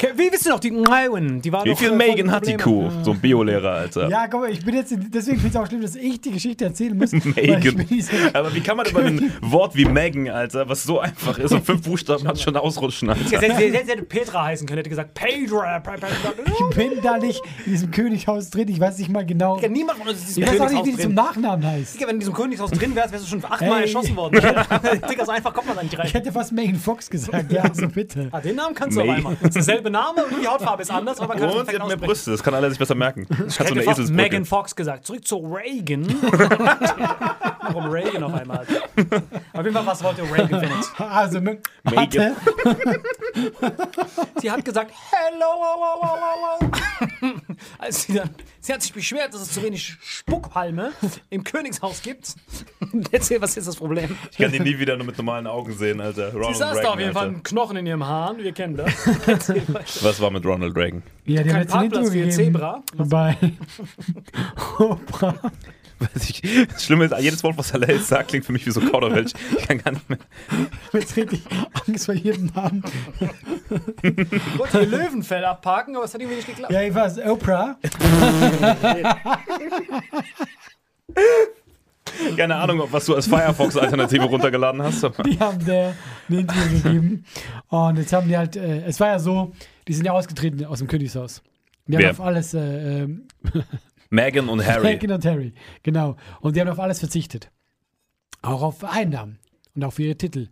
Okay, 0.00 0.12
wie 0.14 0.30
wisst 0.30 0.46
ihr 0.46 0.52
noch, 0.52 0.60
die 0.60 0.70
Megan, 0.70 1.40
die 1.40 1.50
war 1.52 1.64
Wie 1.64 1.74
viel 1.74 1.90
Megan 1.90 2.30
hat 2.30 2.46
die. 2.46 2.56
Kuh? 2.56 2.88
So 3.02 3.10
ein 3.10 3.20
Biolehrer, 3.20 3.72
Alter. 3.72 4.08
Ja, 4.08 4.28
guck 4.28 4.42
mal, 4.42 4.50
ich 4.50 4.64
bin 4.64 4.76
jetzt, 4.76 4.92
deswegen 4.92 5.40
finde 5.40 5.48
ich 5.48 5.54
es 5.54 5.56
auch 5.56 5.66
schlimm, 5.66 5.82
dass 5.82 5.96
ich 5.96 6.20
die 6.20 6.30
Geschichte 6.30 6.66
erzählen 6.66 6.96
muss. 6.96 7.10
Megan. 7.12 7.84
Aber 8.32 8.54
wie 8.54 8.60
kann 8.60 8.76
man 8.76 8.86
über 8.86 9.00
ein 9.00 9.32
Wort 9.40 9.74
wie 9.74 9.86
Megan, 9.86 10.28
Alter, 10.28 10.68
was 10.68 10.84
so 10.84 11.00
einfach 11.00 11.36
ist 11.40 11.50
und 11.50 11.66
fünf 11.66 11.82
Buchstaben 11.82 12.28
hat 12.28 12.38
schon 12.38 12.56
ausrutschen, 12.62 13.12
Sie 13.26 13.36
Alter? 13.36 13.54
hätte, 13.54 13.84
sie 13.86 13.90
hätte 13.92 14.02
Petra 14.02 14.44
heißen 14.44 14.66
können, 14.66 14.78
hätte 14.78 14.90
gesagt, 14.90 15.14
Pedra. 15.14 15.80
Pe- 15.80 15.92
Pe- 15.98 16.06
Ich 16.46 16.76
bin 16.76 16.92
da 17.02 17.18
nicht 17.18 17.40
in 17.66 17.72
diesem 17.72 17.90
Könighaus 17.90 18.50
drin, 18.50 18.68
ich 18.68 18.78
weiß 18.80 18.98
nicht 18.98 19.10
mal 19.10 19.24
genau. 19.26 19.58
Ja, 19.60 19.68
Niemand 19.68 19.98
von 19.98 20.08
uns 20.08 20.18
ist 20.28 20.36
in 20.36 20.44
Ich 20.44 20.50
diesem 20.50 20.64
weiß 20.66 20.72
auch 20.74 20.84
nicht, 20.84 20.86
wie 20.86 20.90
Königshaus 20.92 20.96
die 20.96 21.02
zum 21.02 21.14
drin. 21.14 21.24
Nachnamen 21.44 21.66
heißt. 21.66 21.94
Digga, 21.94 22.02
wenn 22.06 22.08
du 22.10 22.14
in 22.14 22.20
diesem 22.20 22.34
Königshaus 22.34 22.70
drin 22.70 22.94
wärst, 22.94 23.12
wärst 23.12 23.24
du 23.24 23.28
schon 23.28 23.44
achtmal 23.44 23.82
erschossen 23.82 24.16
worden. 24.16 24.34
Digga, 25.10 25.24
so 25.24 25.32
einfach 25.32 25.52
kommt 25.54 25.66
man 25.68 25.76
da 25.76 25.82
nicht 25.82 25.98
rein. 25.98 26.06
Ich 26.06 26.14
hätte 26.14 26.32
fast 26.32 26.52
Megan 26.52 26.76
Fox 26.76 27.08
gesagt, 27.10 27.50
ja, 27.52 27.62
also 27.62 27.88
bitte. 27.88 28.28
Ah, 28.32 28.40
den 28.40 28.56
Namen 28.56 28.74
kannst 28.74 28.96
du 28.96 29.02
auf 29.02 29.08
einmal. 29.08 29.36
Das 29.40 29.48
ist 29.48 29.54
derselbe 29.56 29.90
Name 29.90 30.24
und 30.24 30.42
die 30.42 30.46
Hautfarbe 30.46 30.82
ist 30.82 30.90
anders, 30.90 31.18
aber 31.20 31.28
man 31.34 31.38
kann 31.38 31.48
es 31.50 31.54
Und 31.56 31.70
sie 31.70 31.76
hat 31.78 31.86
mehr. 31.88 31.96
Brüste, 31.96 32.30
das 32.30 32.42
kann 32.42 32.54
alle 32.54 32.68
sich 32.70 32.78
besser 32.78 32.94
merken. 32.94 33.26
Ich 33.46 33.54
Ich 33.54 33.60
hatte 33.60 33.74
so 33.74 33.80
hätte 33.80 34.02
eine. 34.02 34.10
Megan 34.10 34.44
Fox 34.44 34.74
gesagt. 34.76 35.06
Zurück 35.06 35.26
zu 35.26 35.36
Reagan. 35.38 36.06
Warum 37.78 37.90
Reagan 37.92 38.22
auf 38.24 38.34
einmal? 38.34 38.66
Auf 39.52 39.64
jeden 39.64 39.72
Fall, 39.72 39.86
was 39.86 40.02
wollte 40.02 40.22
Reagan 40.22 40.48
findet? 40.60 41.00
Also, 41.00 41.40
Me- 41.40 41.58
Megan. 41.84 42.34
Sie 44.40 44.50
hat 44.50 44.64
gesagt, 44.64 44.92
hello, 45.10 45.46
hello, 45.62 46.02
hello, 46.02 46.70
hello. 47.20 47.34
Als 47.78 48.02
sie, 48.02 48.14
dann, 48.14 48.30
sie 48.60 48.72
hat 48.72 48.82
sich 48.82 48.92
beschwert, 48.92 49.32
dass 49.34 49.42
es 49.42 49.52
zu 49.52 49.62
wenig 49.62 49.96
Spuckhalme 50.00 50.92
im 51.30 51.44
Königshaus 51.44 52.02
gibt. 52.02 52.34
Erzähl, 53.12 53.40
was 53.40 53.56
ist 53.56 53.68
das 53.68 53.76
Problem? 53.76 54.16
Ich 54.32 54.38
kann 54.38 54.50
die 54.52 54.60
nie 54.60 54.78
wieder 54.78 54.96
nur 54.96 55.06
mit 55.06 55.16
normalen 55.16 55.46
Augen 55.46 55.72
sehen, 55.76 56.00
Alter. 56.00 56.30
Sie 56.32 56.36
Ronald 56.36 56.56
saß 56.56 56.80
da 56.80 56.92
Reagan, 56.92 56.92
auf 56.92 57.00
jeden 57.00 57.12
Fall 57.12 57.26
einen 57.28 57.42
Knochen 57.42 57.76
in 57.76 57.86
ihrem 57.86 58.04
Haaren, 58.06 58.38
wir 58.38 58.52
kennen 58.52 58.76
das. 58.76 58.92
Was 60.02 60.20
war 60.20 60.30
mit 60.30 60.44
Ronald 60.44 60.74
Reagan? 60.76 61.02
Ja, 61.26 61.42
die 61.42 61.50
ein 61.52 61.66
Parkplatz 61.66 62.10
für 62.10 62.28
Zebra. 62.30 62.82
Bei 62.96 63.36
Oprah. 64.78 65.34
Weiß 65.98 66.30
ich, 66.30 66.42
das 66.72 66.84
Schlimme 66.84 67.06
ist, 67.06 67.14
jedes 67.18 67.42
Wort, 67.42 67.58
was 67.58 67.68
Saleh 67.68 67.98
sagt, 67.98 68.28
klingt 68.28 68.46
für 68.46 68.52
mich 68.52 68.64
wie 68.66 68.70
so 68.70 68.80
Kauderwelsch. 68.80 69.32
Ich 69.56 69.66
kann 69.66 69.78
gar 69.78 69.92
nicht 69.92 70.08
mehr. 70.08 70.18
Ich 70.50 70.94
hab 70.94 71.00
jetzt 71.00 71.16
richtig 71.16 71.42
Angst 71.86 72.06
vor 72.06 72.14
jedem 72.14 72.46
Namen. 72.54 72.82
Ich 74.02 74.58
wollte 74.58 74.80
ihr 74.80 74.86
Löwenfell 74.86 75.44
abparken, 75.44 75.96
aber 75.96 76.04
es 76.04 76.14
hat 76.14 76.20
irgendwie 76.20 76.36
nicht 76.36 76.46
geklappt. 76.46 76.72
Ja, 76.72 76.82
ich 76.82 76.94
weiß, 76.94 77.18
Oprah. 77.26 77.76
Keine 82.36 82.56
Ahnung, 82.56 82.80
ob 82.80 82.92
was 82.92 83.06
du 83.06 83.14
als 83.14 83.26
Firefox-Alternative 83.26 84.24
runtergeladen 84.24 84.82
hast. 84.82 85.02
Die 85.24 85.38
haben 85.38 85.64
der 85.64 85.94
ein 86.28 86.38
Interview 86.38 86.82
gegeben. 86.82 87.24
Und 87.68 87.96
jetzt 87.96 88.12
haben 88.12 88.28
die 88.28 88.36
halt, 88.36 88.56
äh, 88.56 88.84
es 88.84 88.98
war 89.00 89.08
ja 89.08 89.18
so, 89.18 89.52
die 89.86 89.94
sind 89.94 90.04
ja 90.04 90.12
ausgetreten 90.12 90.64
aus 90.64 90.78
dem 90.78 90.88
Königshaus. 90.88 91.42
Die 91.86 91.96
haben 91.96 92.02
Wer? 92.02 92.10
auf 92.12 92.20
alles, 92.20 92.54
äh, 92.54 93.02
ähm, 93.02 93.26
Meghan 94.10 94.48
und 94.48 94.64
Harry. 94.64 94.82
Meghan 94.94 95.12
und 95.12 95.24
Harry, 95.24 95.52
genau. 95.82 96.16
Und 96.40 96.56
die 96.56 96.60
haben 96.60 96.68
auf 96.68 96.78
alles 96.80 96.98
verzichtet. 97.00 97.50
Auch 98.42 98.62
auf 98.62 98.84
Einnahmen 98.84 99.38
und 99.74 99.84
auf 99.84 99.98
ihre 99.98 100.16
Titel. 100.16 100.48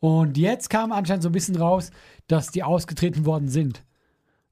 Und 0.00 0.36
jetzt 0.38 0.70
kam 0.70 0.92
anscheinend 0.92 1.22
so 1.22 1.28
ein 1.28 1.32
bisschen 1.32 1.56
raus, 1.56 1.90
dass 2.26 2.48
die 2.50 2.62
ausgetreten 2.62 3.24
worden 3.24 3.48
sind. 3.48 3.84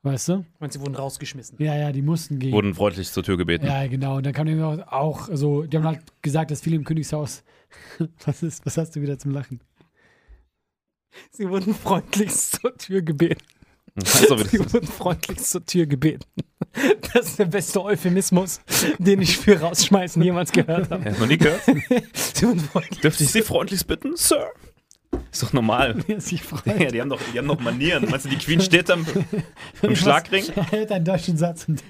Weißt 0.05 0.29
du? 0.31 0.45
Und 0.59 0.73
sie 0.73 0.81
wurden 0.81 0.97
rausgeschmissen. 0.97 1.57
Ja, 1.63 1.77
ja, 1.77 1.93
die 1.93 2.03
mussten 2.03 2.39
gehen. 2.41 2.53
Wurden 2.53 2.75
freundlich 2.75 3.11
zur 3.13 3.23
Tür 3.23 3.37
gebeten. 3.37 3.67
Ja, 3.67 3.87
genau. 3.87 4.17
Und 4.17 4.27
dann 4.27 4.33
kam 4.33 4.49
eben 4.49 4.63
auch- 4.63 4.89
auch, 4.91 5.29
also, 5.29 5.63
die 5.63 5.77
haben 5.77 5.85
halt 5.87 6.01
gesagt, 6.23 6.51
dass 6.51 6.61
viele 6.61 6.75
im 6.77 6.85
Königshaus. 6.85 7.45
Was 8.27 8.43
ist, 8.43 8.67
was 8.67 8.77
hast 8.77 8.97
du 8.97 9.01
wieder 9.01 9.19
zum 9.19 9.31
Lachen? 9.31 9.61
Sie 11.31 11.49
wurden 11.49 11.73
freundlichst 11.75 12.61
zur 12.61 12.77
Tür 12.77 13.01
gebeten. 13.03 13.43
Also, 14.21 14.39
Sie 14.45 14.59
wurden 14.73 14.87
freundlichst 14.87 15.51
zur 15.51 15.65
Tür 15.65 15.87
gebeten. 15.87 16.25
Das 17.13 17.27
ist 17.27 17.39
der 17.39 17.45
beste 17.45 17.83
Euphemismus, 17.85 18.61
den 18.99 19.21
ich 19.21 19.37
für 19.37 19.61
rausschmeißen 19.61 20.23
jemals 20.23 20.53
gehört 20.53 20.91
habe. 20.91 21.05
ja, 21.05 21.19
noch 21.19 21.27
nie 21.27 21.37
gehört? 21.37 21.61
Freundlich. 22.73 23.01
Dürfte 23.03 23.25
ich 23.25 23.31
Sie 23.31 23.43
freundlichst 23.43 23.87
bitten, 23.87 24.17
Sir? 24.17 24.47
Ist 25.31 25.43
doch 25.43 25.53
normal. 25.53 26.03
Ja, 26.09 26.17
die 26.91 27.01
haben 27.03 27.11
doch, 27.11 27.21
die 27.35 27.39
haben 27.39 27.49
doch 27.49 27.61
Manieren. 27.61 28.09
Meinst 28.09 28.25
du, 28.25 28.31
die 28.31 28.39
Queen 28.39 28.63
steht 28.63 28.89
da 28.89 28.97
im 29.83 29.97
Schlagring? 29.97 30.47
Hält 30.71 30.91
einen 30.93 31.05
deutschen 31.05 31.37
Satz 31.37 31.67
und 31.69 31.83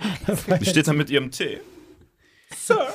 Die 0.61 0.67
steht 0.67 0.89
da 0.89 0.93
mit 0.93 1.11
ihrem 1.11 1.31
Tee. 1.31 1.61
Sir? 2.57 2.89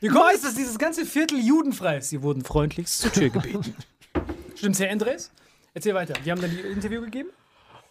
Wie 0.00 0.08
kommt 0.08 0.34
es, 0.34 0.40
dass 0.42 0.54
dieses 0.54 0.78
ganze 0.78 1.04
Viertel 1.04 1.38
judenfrei 1.38 1.98
ist? 1.98 2.08
Sie 2.08 2.22
wurden 2.22 2.42
freundlichst 2.42 3.00
zur 3.00 3.12
Tür 3.12 3.28
gebeten. 3.28 3.74
Stimmt's, 4.56 4.80
Herr 4.80 4.88
Endres? 4.88 5.30
Erzähl 5.74 5.92
weiter. 5.94 6.14
Die 6.24 6.30
haben 6.30 6.40
dann 6.40 6.50
die 6.50 6.60
Interview 6.60 7.02
gegeben? 7.02 7.28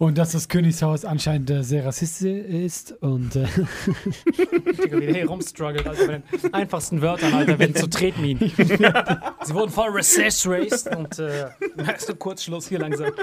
Und 0.04 0.18
dass 0.18 0.34
das 0.34 0.50
Königshaus 0.50 1.06
anscheinend 1.06 1.50
äh, 1.50 1.64
sehr 1.64 1.86
rassistisch 1.86 2.44
ist 2.46 2.92
und 3.02 3.38
äh, 3.38 3.48
hier 4.90 5.26
rumstruggelt, 5.26 5.88
Alter, 5.88 6.08
bei 6.08 6.14
den 6.18 6.54
einfachsten 6.54 7.02
Wörtern, 7.02 7.34
Alter, 7.34 7.58
werden 7.58 7.74
zu 7.74 7.90
Tretminen. 7.90 8.52
Sie 8.58 9.54
wurden 9.54 9.72
voll 9.72 9.92
recess 9.92 10.46
raced 10.46 10.94
und 10.94 11.20
äh, 11.20 11.46
merkst 11.78 12.10
du 12.10 12.16
Kurzschluss 12.16 12.68
hier 12.68 12.80
langsam. 12.80 13.14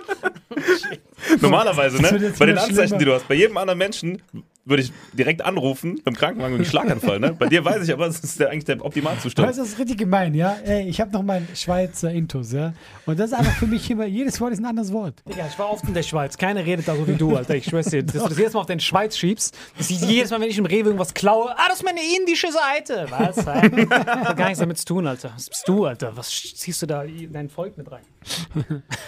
Normalerweise, 1.43 2.01
ne? 2.01 2.33
Bei 2.39 2.47
den 2.47 2.57
Anzeichen, 2.57 2.75
schlimmer. 2.75 2.99
die 2.99 3.05
du 3.05 3.13
hast. 3.13 3.29
Bei 3.29 3.35
jedem 3.35 3.59
anderen 3.59 3.79
Menschen 3.79 4.23
würde 4.71 4.83
ich 4.83 4.93
direkt 5.13 5.45
anrufen 5.45 6.01
beim 6.05 6.15
Krankenwagen 6.15 6.55
wegen 6.55 6.65
Schlaganfall, 6.65 7.21
ne? 7.21 7.35
Bei 7.39 7.47
dir 7.47 7.65
weiß 7.65 7.83
ich 7.85 7.93
aber, 7.93 8.07
das 8.07 8.21
ist 8.21 8.41
der, 8.41 8.51
eigentlich 8.51 8.65
der 8.65 8.85
Optimalzustand. 8.85 9.47
weißt 9.47 9.59
du, 9.59 9.63
das 9.63 9.73
ist 9.73 9.79
richtig 9.79 9.99
gemein, 9.99 10.35
ja? 10.35 10.57
Ey, 10.65 10.89
ich 10.89 11.01
habe 11.01 11.11
noch 11.13 11.23
meinen 11.23 11.49
Schweizer 11.55 12.11
Intus, 12.11 12.53
ja? 12.53 12.73
Und 13.07 13.19
das 13.19 13.33
ist 13.33 13.39
einfach 13.39 13.55
für 13.57 13.67
mich 13.67 13.91
immer, 13.91 14.07
jedes 14.07 14.41
Wort 14.41 14.53
ist 14.53 14.61
ein 14.61 14.67
anderes 14.67 14.93
Wort. 14.93 15.23
Digga, 15.29 15.47
ich 15.47 15.59
war 15.59 15.71
oft 15.71 15.85
in 15.85 15.95
der 15.95 16.03
Schweiz. 16.03 16.37
Keiner 16.39 16.65
redet 16.65 16.89
da 16.89 16.97
so 16.97 17.07
wie 17.07 17.15
du, 17.15 17.37
Alter. 17.37 17.57
Ich 17.57 17.67
schwör's 17.67 17.87
dir. 17.87 18.03
Dass 18.03 18.23
du 18.23 18.29
das 18.29 18.39
jedes 18.39 18.53
Mal 18.55 18.61
auf 18.61 18.67
den 18.67 18.81
Schweiz 18.81 19.17
schiebst, 19.17 19.57
dass 19.77 19.91
ich 19.91 20.01
jedes 20.01 20.31
Mal, 20.31 20.41
wenn 20.41 20.49
ich 20.49 20.59
im 20.59 20.67
Rewe 20.67 20.87
irgendwas 20.87 21.13
klaue, 21.13 21.51
ah, 21.51 21.67
das 21.69 21.79
ist 21.79 21.85
meine 21.85 22.01
indische 22.19 22.49
Seite. 22.53 23.07
Was? 23.11 23.37
Das 23.37 23.47
hat 23.47 24.37
gar 24.37 24.47
nichts 24.47 24.61
damit 24.61 24.79
zu 24.79 24.85
tun, 24.85 25.07
Alter. 25.07 25.33
Was 25.35 25.49
bist 25.49 25.69
du, 25.69 25.85
Alter? 25.85 26.17
Was 26.17 26.31
ziehst 26.31 26.83
du 26.83 26.87
da 26.87 27.03
in 27.03 27.33
dein 27.33 27.49
Volk 27.49 27.77
mit 27.77 27.91
rein? 27.91 28.03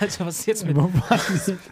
Alter, 0.01 0.27
was 0.27 0.41
ist 0.41 0.47
jetzt 0.47 0.67
mit. 0.67 0.77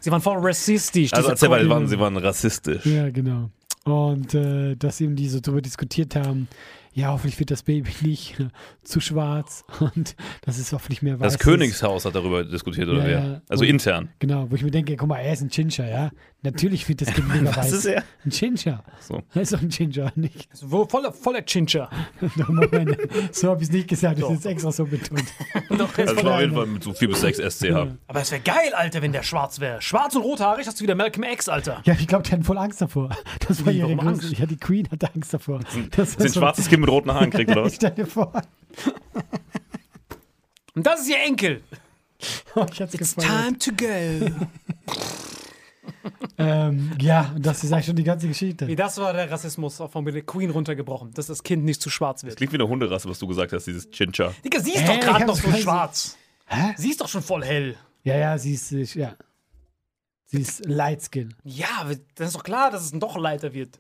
Sie 0.00 0.11
waren 0.11 0.20
voll 0.20 0.38
rassistisch. 0.38 1.12
Also 1.12 1.30
erzähl 1.30 1.49
mal, 1.49 1.68
waren, 1.68 1.88
sie 1.88 1.99
waren 1.99 2.16
rassistisch. 2.16 2.85
Ja, 2.87 3.11
genau. 3.11 3.50
Und 3.84 4.34
äh, 4.34 4.76
dass 4.76 5.00
eben 5.00 5.16
die 5.16 5.28
so 5.28 5.40
drüber 5.40 5.62
diskutiert 5.62 6.14
haben, 6.14 6.49
ja, 6.92 7.09
hoffentlich 7.12 7.38
wird 7.38 7.50
das 7.50 7.62
Baby 7.62 7.90
nicht 8.02 8.37
zu 8.82 9.00
schwarz 9.00 9.64
und 9.80 10.16
das 10.42 10.59
ist 10.59 10.73
hoffentlich 10.73 11.02
mehr 11.02 11.18
weiß. 11.20 11.32
Das 11.35 11.38
Königshaus 11.42 12.04
hat 12.04 12.14
darüber 12.14 12.44
diskutiert, 12.44 12.88
oder 12.88 12.99
Ja, 13.00 13.04
wer? 13.06 13.25
ja. 13.32 13.40
Also 13.49 13.62
Und- 13.64 13.70
intern. 13.70 14.09
Genau, 14.18 14.50
wo 14.50 14.54
ich 14.56 14.62
mir 14.62 14.70
denke, 14.70 14.97
guck 14.97 15.09
mal, 15.09 15.18
er 15.18 15.32
ist 15.32 15.42
ein 15.42 15.49
Ginger, 15.49 15.88
ja? 15.88 16.11
Natürlich 16.42 16.88
wird 16.88 17.02
das 17.02 17.12
Kind 17.12 17.28
mega 17.28 17.50
Was 17.54 17.56
weiß. 17.59 17.73
ist 17.73 17.85
er? 17.85 18.02
Ein 18.25 18.30
Ginger. 18.30 18.82
So. 19.00 19.23
Er 19.35 19.42
ist 19.42 19.52
doch 19.52 19.61
ein 19.61 19.68
Ginger, 19.68 20.11
nicht? 20.16 20.49
Wo, 20.62 20.87
voller, 20.87 21.12
voller. 21.12 21.40
Moment, 22.49 22.97
so 23.32 23.50
habe 23.50 23.62
ich 23.62 23.68
es 23.68 23.73
nicht 23.75 23.88
gesagt, 23.88 24.18
das 24.20 24.25
ist 24.28 24.35
jetzt 24.37 24.47
extra 24.47 24.73
so 24.73 24.85
betont. 24.87 25.23
Doch, 25.70 25.88
Also 25.99 26.02
jetzt 26.14 26.25
war 26.25 26.35
auf 26.35 26.40
jeden 26.40 26.54
Fall 26.54 26.66
mit 26.66 26.82
so 26.82 26.92
4 26.92 27.09
bis 27.09 27.20
6 27.20 27.38
SCH. 27.38 27.66
Aber 28.06 28.20
es 28.20 28.30
wäre 28.30 28.40
geil, 28.42 28.73
Alter, 28.75 29.02
wenn 29.02 29.12
der 29.12 29.23
schwarz 29.23 29.61
wäre. 29.61 29.80
Schwarz 29.82 30.14
und 30.16 30.23
rothaarig 30.23 30.66
hast 30.66 30.80
du 30.80 30.85
wieder 30.85 30.94
Malcolm 30.94 31.25
X, 31.25 31.49
Alter. 31.49 31.82
Ja, 31.85 31.94
ich 31.99 32.06
glaube, 32.06 32.25
die 32.25 32.32
hatten 32.32 32.44
voll 32.44 32.59
Angst 32.59 32.80
davor. 32.80 33.11
Das 33.47 33.64
war 33.64 33.73
ihre. 33.73 33.90
Angst? 34.00 34.32
Ja, 34.38 34.47
die 34.47 34.56
Queen 34.56 34.88
hatte 34.90 35.09
Angst 35.14 35.35
davor. 35.35 35.61
Das 35.97 36.12
Sie 36.12 36.25
ein 36.25 36.32
schwarzes 36.32 36.68
Kind 36.68 36.79
mit 36.80 36.90
roten 36.90 37.12
Haaren 37.12 37.30
kriegt, 37.30 37.50
oder 37.50 37.64
was? 37.64 37.76
Stell 37.76 37.92
dir 37.92 38.06
vor. 38.06 38.32
Und 40.75 40.87
das 40.87 41.00
ist 41.00 41.10
ihr 41.10 41.20
Enkel. 41.22 41.62
Oh, 42.54 42.66
ich 42.70 42.80
hab's 42.82 42.92
gefeiert. 42.92 43.62
to 43.62 43.72
go. 43.72 43.87
Ähm, 46.38 46.92
ja, 46.99 47.34
das 47.38 47.62
ist 47.64 47.72
eigentlich 47.72 47.87
schon 47.87 47.96
die 47.96 48.04
ganze 48.04 48.26
Geschichte. 48.26 48.66
Wie 48.66 48.76
das 48.76 48.96
war 48.99 49.12
der 49.12 49.30
Rassismus 49.30 49.78
auch 49.80 49.90
von 49.90 50.04
der 50.06 50.22
Queen 50.22 50.49
runtergebrochen, 50.49 51.12
dass 51.12 51.26
das 51.26 51.42
Kind 51.42 51.64
nicht 51.64 51.82
zu 51.82 51.90
schwarz 51.90 52.25
wird. 52.25 52.37
Klingt 52.37 52.52
wie 52.52 52.56
eine 52.56 52.66
Hunderasse, 52.68 53.08
was 53.08 53.18
du 53.18 53.26
gesagt 53.26 53.52
hast, 53.52 53.66
dieses 53.66 53.90
Chincha. 53.90 54.32
Digga, 54.42 54.60
sie 54.60 54.72
ist 54.72 54.80
Hä, 54.80 54.87
doch 54.87 55.00
gerade 55.00 55.26
noch 55.26 55.37
so 55.37 55.52
schwarz. 55.52 56.16
Hä? 56.46 56.75
Sie 56.78 56.90
ist 56.90 57.00
doch 57.00 57.08
schon 57.08 57.22
voll 57.22 57.44
hell. 57.44 57.76
Ja, 58.04 58.16
ja, 58.16 58.38
sie 58.38 58.54
ist, 58.54 58.72
äh, 58.72 58.84
ja. 58.99 59.14
Sie 60.26 60.40
ist 60.40 60.64
Light 60.64 61.02
Skin. 61.02 61.34
Ja, 61.44 61.90
dann 62.14 62.26
ist 62.26 62.37
doch 62.37 62.44
klar, 62.44 62.70
dass 62.70 62.84
es 62.84 62.92
ein 62.92 63.00
doch 63.00 63.18
Leiter 63.18 63.52
wird. 63.52 63.78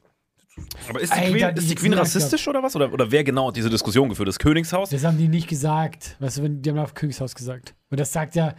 Aber 0.88 1.00
ist 1.00 1.14
die 1.14 1.18
Alter, 1.18 1.30
Queen, 1.30 1.56
ist 1.56 1.70
die 1.70 1.74
Queen 1.74 1.94
rassistisch 1.94 2.48
oder 2.48 2.62
was? 2.62 2.74
Oder, 2.74 2.92
oder 2.92 3.10
wer 3.10 3.24
genau 3.24 3.48
hat 3.48 3.56
diese 3.56 3.70
Diskussion 3.70 4.08
geführt? 4.08 4.28
Das 4.28 4.38
Königshaus? 4.38 4.90
Das 4.90 5.04
haben 5.04 5.18
die 5.18 5.28
nicht 5.28 5.48
gesagt. 5.48 6.16
Weißt 6.18 6.38
du, 6.38 6.48
die 6.48 6.70
haben 6.70 6.78
auf 6.78 6.94
Königshaus 6.94 7.34
gesagt. 7.34 7.74
Und 7.90 8.00
das 8.00 8.12
sagt 8.12 8.34
ja, 8.34 8.54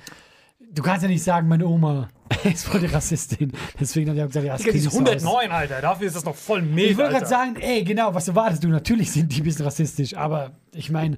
du 0.73 0.81
kannst 0.81 1.03
ja 1.03 1.09
nicht 1.09 1.23
sagen, 1.23 1.47
meine 1.47 1.67
Oma 1.67 2.09
ist 2.43 2.65
voll 2.65 2.79
die 2.79 2.85
Rassistin. 2.87 3.51
Deswegen 3.79 4.09
hat 4.09 4.17
er 4.17 4.25
auch 4.25 4.29
gesagt, 4.29 4.45
ja, 4.45 4.53
das 4.53 4.61
Digga, 4.61 4.71
die 4.71 4.79
ist 4.79 4.91
Königshaus. 4.91 5.23
109, 5.23 5.51
Alter. 5.51 5.81
Dafür 5.81 6.07
ist 6.07 6.15
das 6.15 6.25
noch 6.25 6.35
voll 6.35 6.61
mild, 6.61 6.91
Ich 6.91 6.97
wollte 6.97 7.13
gerade 7.13 7.25
sagen, 7.25 7.55
ey, 7.57 7.83
genau, 7.83 8.13
was 8.13 8.27
erwartest 8.27 8.63
du? 8.63 8.69
Natürlich 8.69 9.11
sind 9.11 9.31
die 9.31 9.41
ein 9.41 9.43
bisschen 9.43 9.65
rassistisch, 9.65 10.15
aber 10.15 10.51
ich 10.73 10.89
meine, 10.89 11.17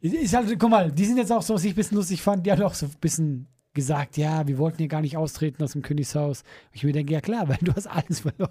ist 0.00 0.34
halt, 0.34 0.58
guck 0.58 0.70
mal, 0.70 0.92
die 0.92 1.04
sind 1.04 1.16
jetzt 1.16 1.32
auch 1.32 1.42
so, 1.42 1.54
was 1.54 1.64
ich 1.64 1.72
ein 1.72 1.76
bisschen 1.76 1.96
lustig 1.96 2.22
fand, 2.22 2.46
die 2.46 2.52
haben 2.52 2.62
auch 2.62 2.74
so 2.74 2.86
ein 2.86 2.92
bisschen 3.00 3.48
gesagt, 3.74 4.16
ja, 4.16 4.46
wir 4.46 4.58
wollten 4.58 4.78
hier 4.78 4.88
gar 4.88 5.00
nicht 5.00 5.16
austreten 5.16 5.62
aus 5.62 5.72
dem 5.72 5.82
Königshaus. 5.82 6.42
Und 6.42 6.74
ich 6.74 6.84
mir 6.84 6.92
denke, 6.92 7.12
ja 7.12 7.20
klar, 7.20 7.48
weil 7.48 7.58
du 7.60 7.74
hast 7.74 7.86
alles 7.86 8.20
verloren. 8.20 8.50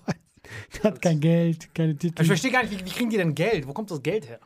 Du 0.81 0.89
hast 0.89 1.01
kein 1.01 1.19
Geld, 1.19 1.73
keine 1.73 1.95
Titel. 1.95 2.21
Ich 2.21 2.27
verstehe 2.27 2.51
gar 2.51 2.63
nicht, 2.63 2.71
wie, 2.79 2.85
wie 2.85 2.89
kriegen 2.93 3.09
die 3.09 3.17
denn 3.17 3.33
Geld? 3.35 3.67
Wo 3.67 3.73
kommt 3.73 3.89
das 3.91 4.01
Geld 4.01 4.27
her? 4.27 4.39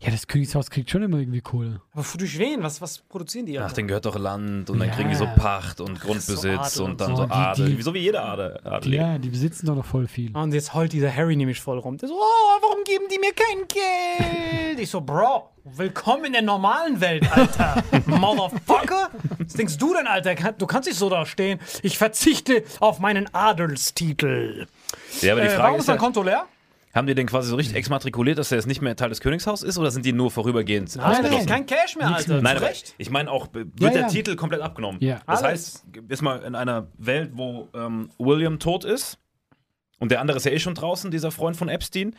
Ja, 0.00 0.10
das 0.10 0.26
Königshaus 0.26 0.68
kriegt 0.70 0.90
schon 0.90 1.02
immer 1.02 1.18
irgendwie 1.18 1.40
Kohle. 1.40 1.80
Aber 1.92 2.04
durch 2.18 2.38
wen? 2.38 2.62
Was, 2.62 2.80
was 2.82 2.98
produzieren 2.98 3.46
die? 3.46 3.58
Ach, 3.58 3.72
denen 3.72 3.88
gehört 3.88 4.04
doch 4.04 4.18
Land 4.18 4.68
und 4.68 4.78
dann 4.78 4.88
Ja. 4.88 4.94
kriegen 4.94 5.08
die 5.08 5.14
so 5.14 5.26
Pacht 5.36 5.80
und 5.80 6.00
Grundbesitz 6.00 6.44
Adel 6.78 6.82
und 6.82 6.90
und 6.92 7.00
dann 7.00 7.10
so. 7.10 7.16
so 7.16 7.26
Die- 7.26 7.32
Adel. 7.32 7.76
die- 7.76 7.82
so 7.82 7.94
wie 7.94 7.98
jeder 8.00 8.24
Adel. 8.24 8.60
Adel. 8.64 8.92
Ja, 8.94 9.18
die 9.18 9.28
besitzen 9.28 9.66
doch 9.66 9.76
noch 9.76 9.84
voll 9.84 10.06
viel. 10.08 10.36
Und 10.36 10.52
jetzt 10.52 10.74
heult 10.74 10.92
dieser 10.92 11.14
Harry 11.14 11.36
nämlich 11.36 11.60
voll 11.60 11.78
rum. 11.78 11.96
Der 11.96 12.08
so, 12.08 12.14
oh, 12.16 12.60
warum 12.60 12.82
geben 12.84 13.04
die 13.10 13.18
mir 13.18 13.32
kein 13.32 13.66
Geld? 13.68 14.80
Ich 14.80 14.90
so, 14.90 15.00
Bro, 15.00 15.48
willkommen 15.64 16.26
in 16.26 16.32
der 16.32 16.42
normalen 16.42 17.00
Welt, 17.00 17.30
Alter. 17.34 17.82
Motherfucker. 18.06 19.10
Was 19.38 19.52
denkst 19.54 19.78
du 19.78 19.94
denn, 19.94 20.06
Alter? 20.06 20.34
Du 20.52 20.66
kannst 20.66 20.88
nicht 20.88 20.98
so 20.98 21.08
da 21.08 21.24
stehen. 21.24 21.60
Ich 21.82 21.96
verzichte 21.98 22.64
auf 22.80 22.98
meinen 22.98 23.32
Adelstitel. 23.32 24.66
Ja, 25.22 25.32
aber 25.32 25.42
die 25.42 25.46
Äh, 25.48 25.50
Frage 25.50 25.62
warum 25.62 25.76
ist 25.76 25.82
ist 25.84 25.88
ja, 25.88 25.96
Konto 25.96 26.22
leer? 26.22 26.46
haben 26.94 27.08
die 27.08 27.14
denn 27.16 27.26
quasi 27.26 27.48
so 27.48 27.56
richtig 27.56 27.74
exmatrikuliert, 27.76 28.38
dass 28.38 28.50
der 28.50 28.58
jetzt 28.58 28.66
nicht 28.66 28.80
mehr 28.80 28.94
Teil 28.94 29.08
des 29.08 29.20
Königshaus 29.20 29.64
ist 29.64 29.78
oder 29.78 29.90
sind 29.90 30.06
die 30.06 30.12
nur 30.12 30.30
vorübergehend 30.30 30.94
Nein, 30.94 31.04
ausgeschlossen? 31.04 31.46
Kein 31.48 31.66
Cash 31.66 31.96
mehr, 31.96 32.06
Alter. 32.14 32.32
mehr. 32.34 32.42
Nein, 32.42 32.56
aber 32.56 32.66
Recht. 32.66 32.94
ich 32.98 33.10
meine 33.10 33.30
auch, 33.32 33.48
wird 33.52 33.68
Ja, 33.80 33.90
der 33.90 34.00
ja. 34.02 34.08
Titel 34.08 34.36
komplett 34.36 34.60
abgenommen. 34.60 35.00
Ja. 35.02 35.20
Das 35.26 35.42
Alles. 35.42 35.82
heißt, 35.84 35.84
ist 36.08 36.22
mal 36.22 36.42
in 36.44 36.54
einer 36.54 36.86
Welt, 36.98 37.32
wo 37.34 37.68
ähm, 37.74 38.10
William 38.18 38.60
tot 38.60 38.84
ist 38.84 39.18
und 39.98 40.12
der 40.12 40.20
andere 40.20 40.36
ist 40.36 40.44
ja 40.46 40.52
eh 40.52 40.60
schon 40.60 40.74
draußen, 40.76 41.10
dieser 41.10 41.32
Freund 41.32 41.56
von 41.56 41.68
Epstein, 41.68 42.14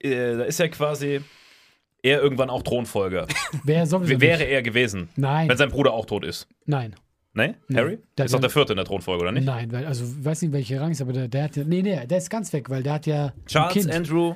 äh, 0.00 0.36
da 0.38 0.44
ist 0.44 0.58
ja 0.58 0.68
quasi 0.68 1.20
er 2.02 2.22
irgendwann 2.22 2.48
auch 2.48 2.62
Thronfolger. 2.62 3.26
Wäre 3.64 3.98
nicht. 3.98 4.20
er 4.22 4.62
gewesen, 4.62 5.10
Nein, 5.16 5.50
wenn 5.50 5.56
sein 5.58 5.68
Bruder 5.70 5.92
auch 5.92 6.06
tot 6.06 6.24
ist. 6.24 6.46
nein, 6.64 6.94
Ne? 7.36 7.56
Harry? 7.74 7.98
Der- 8.16 8.26
ist 8.26 8.32
doch 8.34 8.40
der 8.40 8.48
vierte 8.50 8.72
in 8.72 8.76
der 8.76 8.84
Thronfolge, 8.86 9.22
oder 9.22 9.32
nicht? 9.32 9.44
nein, 9.44 9.70
weil, 9.72 9.84
also, 9.86 10.04
ich 10.04 10.24
weiß 10.24 10.42
nicht, 10.42 10.52
welche 10.52 10.80
Rang 10.80 10.92
ist, 10.92 11.02
aber 11.02 11.12
der, 11.12 11.26
der 11.28 11.44
hat 11.44 11.56
ja, 11.56 11.64
nee, 11.64 11.82
nee, 11.82 12.06
der 12.06 12.18
ist 12.18 12.30
ganz 12.30 12.52
weg, 12.52 12.70
weil 12.70 12.82
der 12.84 12.92
hat 12.94 13.06
ja 13.06 13.32
Charles. 13.46 13.88
Andrew. 13.88 14.34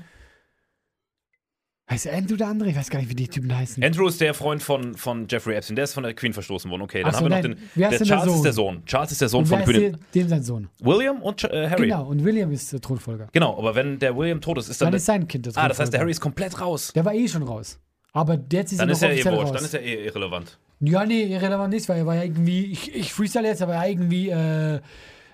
heißt 1.89 2.09
Andrew 2.09 2.35
der 2.37 2.49
andere? 2.49 2.71
Ich 2.71 2.77
weiß 2.77 2.91
gar 2.91 2.99
nicht, 2.99 3.09
wie 3.09 3.15
die 3.15 3.29
Typen 3.29 3.57
heißen. 3.57 3.83
Andrew 3.85 4.09
ist 4.09 4.21
der 4.21 4.35
Freund 4.35 4.63
von, 4.65 4.95
von 4.95 5.27
Jeffrey 5.31 5.55
Epstein, 5.55 5.77
der 5.77 5.85
ist 5.85 5.95
von 5.95 6.03
der 6.03 6.13
Queen 6.15 6.33
verstoßen 6.33 6.69
worden. 6.71 6.83
Okay, 6.83 7.03
dann 7.03 7.13
Ach 7.15 7.21
haben 7.21 7.25
so, 7.27 7.31
wir 7.31 7.37
noch 7.37 7.43
nein. 7.49 7.57
den. 7.57 7.71
Wer 7.77 7.91
ist 7.91 7.93
der 7.93 7.99
denn 8.01 8.09
der 8.09 8.17
Charles 8.17 8.27
ist 8.27 8.35
Sohn? 8.35 8.43
der 8.45 8.53
Sohn. 8.53 8.85
Charles 8.87 9.13
ist 9.13 9.21
der 9.21 9.29
Sohn 9.29 9.39
und 9.43 9.47
von 9.47 9.59
wer 9.61 9.69
ist 9.69 9.73
König. 9.75 9.93
der, 10.13 10.23
dem 10.23 10.29
sein 10.29 10.43
Sohn? 10.43 10.69
William 10.81 11.23
und 11.23 11.45
äh, 11.45 11.71
Harry. 11.71 11.83
Genau, 11.83 12.07
und 12.09 12.25
William 12.25 12.51
ist 12.51 12.73
der 12.73 12.81
Thronfolger. 12.81 13.29
Genau, 13.33 13.57
aber 13.59 13.75
wenn 13.77 13.99
der 14.01 14.17
William 14.17 14.41
tot 14.41 14.59
ist, 14.59 14.69
ist 14.69 14.81
dann. 14.83 14.87
Dann 14.89 14.97
ist 14.97 15.07
sein 15.07 15.29
Kind 15.29 15.47
der 15.47 15.53
ah, 15.57 15.69
das 15.69 15.79
heißt, 15.79 15.93
der 15.93 16.01
Thronfolger. 16.01 16.01
Harry 16.01 16.11
ist 16.11 16.21
komplett 16.21 16.61
raus. 16.61 16.93
Der 16.95 17.05
war 17.05 17.15
eh 17.15 17.29
schon 17.29 17.45
raus. 17.45 17.79
Aber 18.13 18.37
jetzt 18.51 18.73
ist 18.73 18.81
Dann 18.81 18.89
er 18.89 18.93
ist 18.93 19.03
noch 19.03 19.09
er 19.09 19.15
eh 19.15 19.25
wurscht, 19.25 19.37
raus. 19.45 19.53
dann 19.53 19.65
ist 19.65 19.75
er 19.75 19.83
eh 19.83 20.07
irrelevant. 20.07 20.59
Ja, 20.81 21.05
nee, 21.05 21.25
irrelevant 21.25 21.73
nicht, 21.75 21.89
weil 21.89 21.99
er 21.99 22.07
war 22.07 22.15
ja 22.15 22.23
irgendwie, 22.23 22.67
ich, 22.67 22.95
ich 22.95 23.13
freestyle 23.13 23.47
jetzt, 23.49 23.63
aber 23.63 23.75
er 23.75 23.79
war 23.81 23.89
irgendwie 23.89 24.29
äh, 24.31 24.81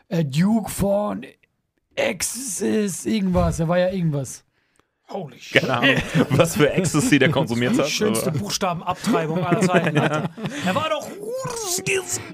äh, 0.08 0.24
Duke 0.24 0.70
von 0.70 1.24
Exis, 1.94 3.04
irgendwas. 3.06 3.60
Er 3.60 3.68
war 3.68 3.78
ja 3.78 3.90
irgendwas. 3.90 4.42
Holy 5.10 5.38
shit. 5.38 5.60
Keine 5.60 5.76
Ahnung, 5.76 5.96
was 6.30 6.56
für 6.56 6.72
Ecstasy 6.72 7.18
der 7.18 7.30
konsumiert 7.30 7.78
hat. 7.78 7.88
Schönste 7.90 8.28
aber- 8.28 8.38
Buchstabenabtreibung 8.38 9.44
aller 9.44 9.60
Zeiten, 9.60 9.98
Alter. 9.98 10.30
Er 10.66 10.74
war 10.74 10.88
doch. 10.88 11.06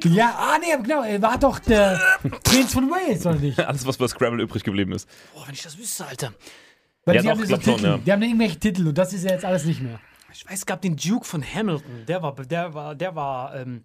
Ja, 0.05 0.35
ah, 0.38 0.57
nee, 0.61 0.81
genau, 0.83 1.02
er 1.02 1.21
war 1.21 1.37
doch 1.38 1.59
der 1.59 2.00
Prinz 2.45 2.73
von 2.73 2.88
Wales, 2.90 3.26
oder 3.26 3.37
nicht? 3.37 3.59
Alles, 3.59 3.85
was 3.87 3.97
bei 3.97 4.07
Scrabble 4.07 4.40
übrig 4.43 4.62
geblieben 4.62 4.93
ist. 4.93 5.09
Boah, 5.35 5.47
wenn 5.47 5.55
ich 5.55 5.62
das 5.62 5.76
wüsste, 5.76 6.07
Alter. 6.07 6.33
Weil 7.05 7.17
Ja, 7.17 7.23
die 7.23 7.29
doch, 7.29 7.38
haben 7.38 7.47
so 7.47 7.57
Titel, 7.57 7.85
ja. 7.85 7.99
die 7.99 8.12
haben 8.12 8.23
irgendwelche 8.23 8.59
Titel 8.59 8.87
und 8.88 8.97
das 8.97 9.12
ist 9.12 9.25
ja 9.25 9.33
jetzt 9.33 9.45
alles 9.45 9.64
nicht 9.64 9.83
mehr. 9.83 9.99
Ich 10.32 10.46
weiß, 10.46 10.60
es 10.60 10.66
gab 10.66 10.80
den 10.82 10.96
Duke 10.96 11.25
von 11.25 11.42
Hamilton. 11.42 12.06
Der 12.06 12.22
war, 12.22 12.34
der 12.34 12.75
war, 12.75 12.94
der 12.94 13.14
war, 13.14 13.54
ähm. 13.56 13.84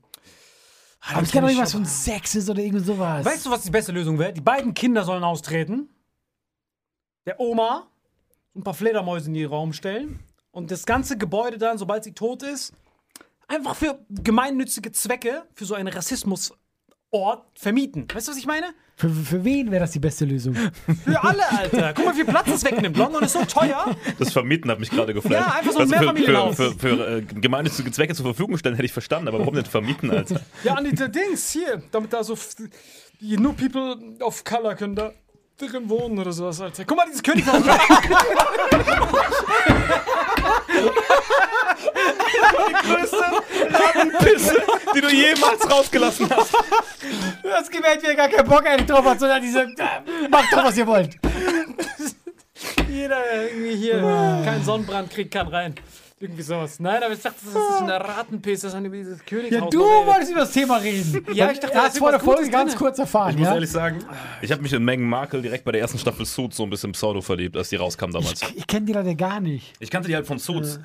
Aber 1.01 1.21
es 1.21 1.31
kann 1.31 1.43
doch 1.43 1.49
irgendwas 1.49 1.71
von 1.71 1.85
Sex 1.85 2.35
ist 2.35 2.49
oder 2.49 2.61
irgend 2.61 2.85
sowas. 2.85 3.23
Weißt 3.25 3.45
du, 3.45 3.51
was 3.51 3.61
die 3.61 3.69
beste 3.69 3.91
Lösung 3.91 4.17
wäre? 4.17 4.33
Die 4.33 4.41
beiden 4.41 4.73
Kinder 4.73 5.03
sollen 5.03 5.23
austreten. 5.23 5.89
Der 7.25 7.39
Oma 7.39 7.87
ein 8.55 8.63
paar 8.63 8.73
Fledermäuse 8.73 9.27
in 9.27 9.33
den 9.33 9.47
Raum 9.47 9.73
stellen. 9.73 10.19
Und 10.51 10.71
das 10.71 10.85
ganze 10.85 11.17
Gebäude 11.17 11.57
dann, 11.57 11.77
sobald 11.77 12.03
sie 12.03 12.13
tot 12.13 12.41
ist, 12.41 12.73
einfach 13.47 13.75
für 13.75 13.99
gemeinnützige 14.09 14.91
Zwecke, 14.91 15.43
für 15.53 15.65
so 15.65 15.75
einen 15.75 15.93
Rassismusort 17.15 17.45
vermieten. 17.55 18.07
Weißt 18.13 18.27
du, 18.27 18.31
was 18.31 18.37
ich 18.37 18.45
meine? 18.45 18.67
Für, 18.97 19.09
für 19.09 19.43
wen 19.43 19.71
wäre 19.71 19.81
das 19.81 19.91
die 19.91 19.99
beste 19.99 20.25
Lösung? 20.25 20.55
Für 20.55 21.21
alle, 21.21 21.51
Alter. 21.51 21.93
Guck 21.93 22.05
mal, 22.05 22.13
wie 22.13 22.17
viel 22.17 22.25
Platz 22.25 22.47
das 22.47 22.63
wegnimmt. 22.63 22.97
London 22.97 23.23
ist 23.23 23.33
so 23.33 23.43
teuer. 23.43 23.95
Das 24.17 24.31
Vermieten 24.31 24.71
hat 24.71 24.79
mich 24.79 24.89
gerade 24.89 25.13
geflasht. 25.13 25.47
Ja, 25.47 25.53
einfach 25.53 25.73
so 25.73 25.79
ein 25.79 25.87
für, 25.87 25.95
für, 25.95 26.01
Mehrfamilienhaus. 26.01 26.55
für, 26.55 26.71
für 26.71 27.17
äh, 27.17 27.21
gemeinnützige 27.21 27.91
Zwecke 27.91 28.15
zur 28.15 28.25
Verfügung 28.25 28.57
stellen, 28.57 28.75
hätte 28.75 28.85
ich 28.85 28.93
verstanden, 28.93 29.27
aber 29.27 29.39
warum 29.39 29.55
nicht 29.55 29.67
vermieten, 29.67 30.11
Alter? 30.11 30.41
Ja, 30.63 30.75
an 30.75 30.85
die 30.85 30.93
Dings 30.93 31.51
hier, 31.51 31.83
damit 31.91 32.13
da 32.13 32.23
so 32.23 32.37
nur 33.19 33.53
People 33.53 33.97
of 34.21 34.43
Color 34.43 34.75
können 34.75 34.95
da 34.95 35.11
drin 35.57 35.89
wohnen 35.89 36.19
oder 36.19 36.31
sowas, 36.31 36.61
Alter. 36.61 36.85
Guck 36.85 36.97
mal, 36.97 37.05
dieses 37.07 37.23
Könighaus. 37.23 37.63
Pisse, 44.19 44.55
die 44.95 45.01
du 45.01 45.09
jemals 45.09 45.69
rausgelassen 45.69 46.29
hast. 46.29 46.55
Das 47.43 47.69
gewählt 47.69 48.01
mir 48.03 48.15
gar 48.15 48.29
keinen 48.29 48.47
Bock 48.47 48.65
eigentlich 48.65 48.87
drauf 48.87 49.05
hat, 49.05 49.19
sondern 49.19 49.41
diese, 49.41 49.61
äh, 49.61 50.27
macht 50.29 50.51
doch, 50.51 50.63
was 50.63 50.77
ihr 50.77 50.87
wollt. 50.87 51.17
Jeder 52.89 53.21
der 53.21 53.51
irgendwie 53.51 53.75
hier 53.75 53.99
keinen 54.45 54.63
Sonnenbrand 54.63 55.11
kriegt, 55.11 55.33
kann 55.33 55.47
rein. 55.47 55.75
Irgendwie 56.25 56.41
sowas. 56.41 56.79
Nein, 56.79 57.01
aber 57.03 57.13
ich 57.13 57.21
dachte, 57.21 57.37
das 57.45 57.53
ist 57.55 57.81
eine 57.81 57.93
Ratenpiss, 57.99 58.61
das 58.61 58.73
ist 58.73 58.79
über 58.79 58.95
dieses 58.95 59.23
Könighaus. 59.25 59.51
Ja, 59.51 59.69
du 59.69 59.79
wolltest 59.79 60.31
über 60.31 60.39
das 60.41 60.51
Thema 60.51 60.77
reden. 60.77 61.25
Ja, 61.33 61.51
ich 61.51 61.59
dachte, 61.59 61.73
da 61.75 61.83
hat 61.83 61.91
ist 61.93 61.99
vor 61.99 62.11
der 62.11 62.19
Folge 62.19 62.49
ganz 62.49 62.71
drin. 62.71 62.79
kurz 62.79 62.99
erfahren, 62.99 63.31
Ich 63.31 63.37
muss 63.37 63.47
ja? 63.47 63.53
ehrlich 63.53 63.69
sagen, 63.71 64.03
ich 64.41 64.51
habe 64.51 64.61
mich 64.61 64.73
in 64.73 64.83
Meghan 64.83 65.05
Markle 65.07 65.41
direkt 65.41 65.63
bei 65.65 65.71
der 65.71 65.81
ersten 65.81 65.97
Staffel 65.99 66.25
Suits 66.25 66.57
so 66.57 66.63
ein 66.63 66.69
bisschen 66.69 66.91
pseudo 66.93 67.21
verliebt, 67.21 67.55
als 67.57 67.69
die 67.69 67.75
rauskam 67.75 68.11
damals. 68.11 68.41
Ich, 68.41 68.57
ich 68.57 68.67
kenne 68.67 68.85
die 68.85 68.93
leider 68.93 69.13
gar 69.15 69.39
nicht. 69.39 69.73
Ich 69.79 69.89
kannte 69.91 70.07
die 70.09 70.15
halt 70.15 70.25
von 70.27 70.39
Suits. 70.39 70.79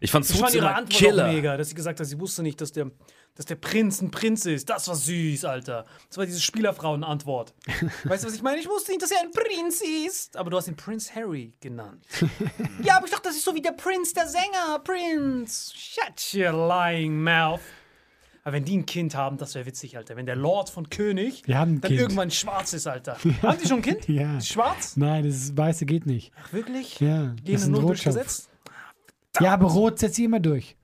Ich 0.00 0.10
fand 0.10 0.24
Ich 0.24 0.30
Suits 0.32 0.40
fand 0.42 0.54
ihre 0.54 0.74
Antwort 0.74 0.90
Killer. 0.90 1.26
auch 1.28 1.32
mega, 1.32 1.56
dass 1.56 1.68
sie 1.70 1.74
gesagt 1.74 1.98
hat, 2.00 2.06
sie 2.06 2.20
wusste 2.20 2.42
nicht, 2.42 2.60
dass 2.60 2.70
der, 2.72 2.90
dass 3.36 3.46
der 3.46 3.54
Prinz 3.56 4.00
ein 4.00 4.10
Prinz 4.10 4.46
ist. 4.46 4.68
Das 4.68 4.88
war 4.88 4.96
süß, 4.96 5.44
Alter. 5.44 5.84
Das 6.08 6.18
war 6.18 6.26
diese 6.26 6.40
Spielerfrauen-Antwort. 6.40 7.54
weißt 8.04 8.24
du, 8.24 8.28
was 8.28 8.34
ich 8.34 8.42
meine? 8.42 8.58
Ich 8.58 8.68
wusste 8.68 8.90
nicht, 8.90 9.02
dass 9.02 9.10
er 9.10 9.20
ein 9.20 9.30
Prinz 9.30 9.82
ist. 10.06 10.36
Aber 10.36 10.50
du 10.50 10.56
hast 10.56 10.68
ihn 10.68 10.76
Prinz 10.76 11.14
Harry 11.14 11.52
genannt. 11.60 12.04
ja, 12.82 12.96
aber 12.96 13.06
ich 13.06 13.12
dachte, 13.12 13.28
das 13.28 13.36
ist 13.36 13.44
so 13.44 13.54
wie 13.54 13.62
der 13.62 13.72
Prinz, 13.72 14.12
der 14.14 14.26
Sänger. 14.26 14.80
Prinz. 14.82 15.72
Shut 15.74 16.34
your 16.34 16.52
lying 16.52 17.22
mouth. 17.22 17.60
Aber 18.42 18.54
wenn 18.54 18.64
die 18.64 18.78
ein 18.78 18.86
Kind 18.86 19.16
haben, 19.16 19.38
das 19.38 19.56
wäre 19.56 19.66
witzig, 19.66 19.96
Alter. 19.96 20.16
Wenn 20.16 20.24
der 20.24 20.36
Lord 20.36 20.70
von 20.70 20.88
König 20.88 21.42
Wir 21.46 21.58
haben 21.58 21.74
ein 21.74 21.80
dann 21.80 21.88
Kind. 21.88 22.00
irgendwann 22.00 22.30
schwarz 22.30 22.72
ist, 22.72 22.86
Alter. 22.86 23.18
Haben 23.42 23.58
die 23.60 23.66
schon 23.66 23.78
ein 23.78 23.82
Kind? 23.82 24.08
Ja. 24.08 24.40
Schwarz? 24.40 24.96
Nein, 24.96 25.24
das 25.24 25.56
Weiße 25.56 25.84
geht 25.84 26.06
nicht. 26.06 26.32
Ach, 26.40 26.52
wirklich? 26.52 27.00
Ja, 27.00 27.34
Gehen 27.42 27.42
das 27.44 27.62
ist 27.62 27.66
ein 27.66 27.72
nur 27.72 27.80
durchgesetzt? 27.82 28.48
Ja, 29.40 29.52
aber 29.52 29.66
Rot 29.66 29.98
setzt 29.98 30.14
sie 30.14 30.24
immer 30.24 30.38
durch. 30.40 30.76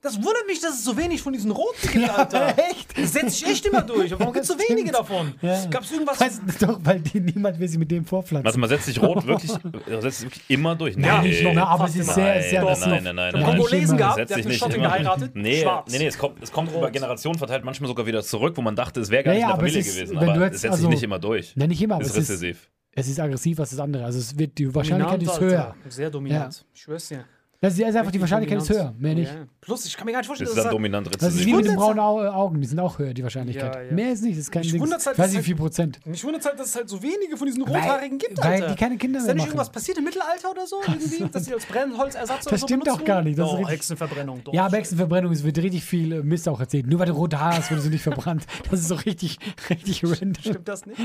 Das 0.00 0.14
wundert 0.16 0.46
mich, 0.46 0.60
dass 0.60 0.74
es 0.74 0.84
so 0.84 0.96
wenig 0.96 1.20
von 1.20 1.32
diesen 1.32 1.50
Roten 1.50 1.90
gibt, 1.90 2.08
Alter. 2.18 2.54
echt? 2.70 2.96
Das 2.96 3.12
setzt 3.12 3.36
sich 3.38 3.48
echt 3.48 3.66
immer 3.66 3.82
durch. 3.82 4.12
Warum 4.12 4.32
gibt 4.32 4.44
es 4.44 4.48
so 4.48 4.54
wenige 4.56 4.92
davon? 4.92 5.34
Ja. 5.42 5.64
Gab 5.66 5.82
es 5.82 5.90
irgendwas? 5.90 6.20
Weißt 6.20 6.40
du, 6.60 6.66
doch, 6.66 6.78
weil 6.84 7.00
die, 7.00 7.18
niemand 7.20 7.58
will 7.58 7.66
sie 7.66 7.78
mit 7.78 7.90
dem 7.90 8.04
vorpflanzen. 8.04 8.44
Warte 8.44 8.58
mal, 8.60 8.68
setzt 8.68 8.84
sich 8.86 9.02
Rot 9.02 9.26
wirklich, 9.26 9.50
äh, 9.52 10.00
setzt 10.00 10.22
wirklich 10.22 10.42
immer 10.48 10.76
durch? 10.76 10.96
Nee. 10.96 11.04
Ja, 11.06 11.20
nicht 11.20 11.42
noch, 11.42 11.52
ne, 11.52 11.66
aber 11.66 11.86
es 11.86 11.96
ist 11.96 12.14
sehr, 12.14 12.24
Nein, 12.34 12.42
sehr 12.48 12.62
nein, 12.64 12.78
nein, 12.80 12.90
nein, 13.02 13.14
nein, 13.16 13.28
Ich 13.34 13.40
nein. 13.40 13.44
Kongolesen 13.56 13.96
gehabt, 13.98 14.30
der 14.30 14.36
hat 14.38 14.44
nicht 14.44 14.58
Schottin 14.60 14.82
geheiratet. 14.82 15.30
Nee, 15.34 15.62
Schwarz. 15.62 15.90
nee, 15.90 15.98
nee, 15.98 16.06
es 16.06 16.16
kommt, 16.16 16.42
es 16.42 16.52
kommt 16.52 16.72
über 16.72 16.90
Generationen 16.92 17.38
verteilt 17.38 17.64
manchmal 17.64 17.88
sogar 17.88 18.06
wieder 18.06 18.22
zurück, 18.22 18.56
wo 18.56 18.62
man 18.62 18.76
dachte, 18.76 19.00
es 19.00 19.10
wäre 19.10 19.24
gar 19.24 19.32
nicht 19.32 19.40
ja, 19.40 19.46
in 19.48 19.50
der 19.54 19.58
Familie 19.58 19.80
ist, 19.80 19.94
gewesen. 19.96 20.16
Aber 20.16 20.46
es 20.52 20.60
setzt 20.60 20.72
also- 20.72 20.82
sich 20.82 20.90
nicht 20.90 21.02
immer 21.02 21.18
durch. 21.18 21.54
Nein, 21.56 21.70
nicht 21.70 21.82
immer, 21.82 21.96
aber 21.96 22.04
es 22.04 22.10
ist, 22.10 22.16
rezessiv. 22.18 22.70
es 22.92 23.08
ist 23.08 23.18
aggressiv, 23.18 23.58
was 23.58 23.70
das 23.70 23.80
andere. 23.80 24.04
Also 24.04 24.20
es 24.20 24.38
wird, 24.38 24.56
die 24.58 24.72
Wahrscheinlichkeit 24.72 25.22
ist 25.24 25.40
höher. 25.40 25.74
Sehr 25.88 26.08
dominant. 26.08 26.64
Ich 26.72 26.82
schwör's 26.82 27.08
dir. 27.08 27.24
Das 27.60 27.76
ist 27.76 27.82
einfach, 27.96 28.12
die 28.12 28.20
Wahrscheinlichkeit 28.20 28.58
ist 28.62 28.70
höher, 28.70 28.94
mehr 28.98 29.16
nicht. 29.16 29.32
Ja. 29.34 29.40
Plus, 29.60 29.84
ich 29.84 29.96
kann 29.96 30.06
mir 30.06 30.12
gar 30.12 30.20
nicht 30.20 30.28
vorstellen, 30.28 30.46
Das 30.46 30.54
dass 30.54 30.64
ist 30.66 30.66
dann 30.66 30.70
das 30.70 30.76
dominant 30.76 31.22
Das 31.22 31.34
ist 31.34 31.44
wie 31.44 31.52
mit 31.54 31.64
den 31.66 31.74
braunen 31.74 31.98
Au 31.98 32.20
Augen, 32.20 32.60
die 32.60 32.68
sind 32.68 32.78
auch 32.78 33.00
höher, 33.00 33.12
die 33.12 33.24
Wahrscheinlichkeit. 33.24 33.74
Ja, 33.74 33.82
ja. 33.82 33.92
Mehr 33.92 34.12
ist 34.12 34.22
nicht, 34.22 34.34
das 34.36 34.42
ist 34.44 34.52
kein 34.52 34.62
Ding. 34.62 34.80
halt, 34.80 34.92
Weiß 34.92 35.02
dass 35.04 35.16
nicht, 35.16 35.30
wie 35.32 35.36
halt- 35.38 35.44
viel 35.44 35.56
Prozent. 35.56 35.98
Mich 36.06 36.22
wundert 36.22 36.44
halt, 36.44 36.56
dass 36.60 36.68
es 36.68 36.76
halt 36.76 36.88
so 36.88 37.02
wenige 37.02 37.36
von 37.36 37.48
diesen 37.48 37.66
Weil- 37.66 37.74
Rothaarigen 37.80 38.18
gibt, 38.18 38.38
weil 38.38 38.52
Alter. 38.62 38.68
die 38.68 38.74
keine 38.76 38.96
Kinder 38.96 39.18
Ist 39.18 39.24
mehr 39.24 39.34
da 39.34 39.34
nicht 39.34 39.42
machen. 39.42 39.48
irgendwas 39.56 39.70
passiert 39.72 39.98
im 39.98 40.04
Mittelalter 40.04 40.50
oder 40.52 40.66
so? 40.68 40.76
Irgendwie, 40.86 41.28
dass 41.32 41.44
sie 41.46 41.52
als 41.52 41.66
Brennholzersatz 41.66 42.46
oder 42.46 42.50
Das 42.52 42.60
so 42.60 42.66
stimmt 42.68 42.84
benutzt 42.84 43.00
doch 43.00 43.04
gar 43.04 43.22
nicht, 43.22 43.36
das 43.36 43.50
ist 43.52 43.58
Doch, 43.60 43.68
Hexenverbrennung. 43.68 44.44
Doch. 44.44 44.54
Ja, 44.54 44.66
aber 44.66 44.76
Hexenverbrennung, 44.76 45.32
es 45.32 45.42
wird 45.42 45.58
richtig 45.58 45.82
viel 45.84 46.12
äh, 46.12 46.22
Mist 46.22 46.48
auch 46.48 46.60
erzählt. 46.60 46.86
Nur 46.86 47.00
weil 47.00 47.06
du 47.06 47.12
rote 47.14 47.40
Haare 47.40 47.56
hast, 47.56 47.70
wurdest 47.72 47.88
du 47.88 47.90
nicht 47.90 48.02
verbrannt. 48.02 48.46
Das 48.70 48.78
ist 48.78 48.86
so 48.88 48.94
richtig, 48.94 49.38
richtig 49.68 50.04
random. 50.04 50.34
Stimmt 50.40 50.68
das 50.68 50.86
nicht? 50.86 51.00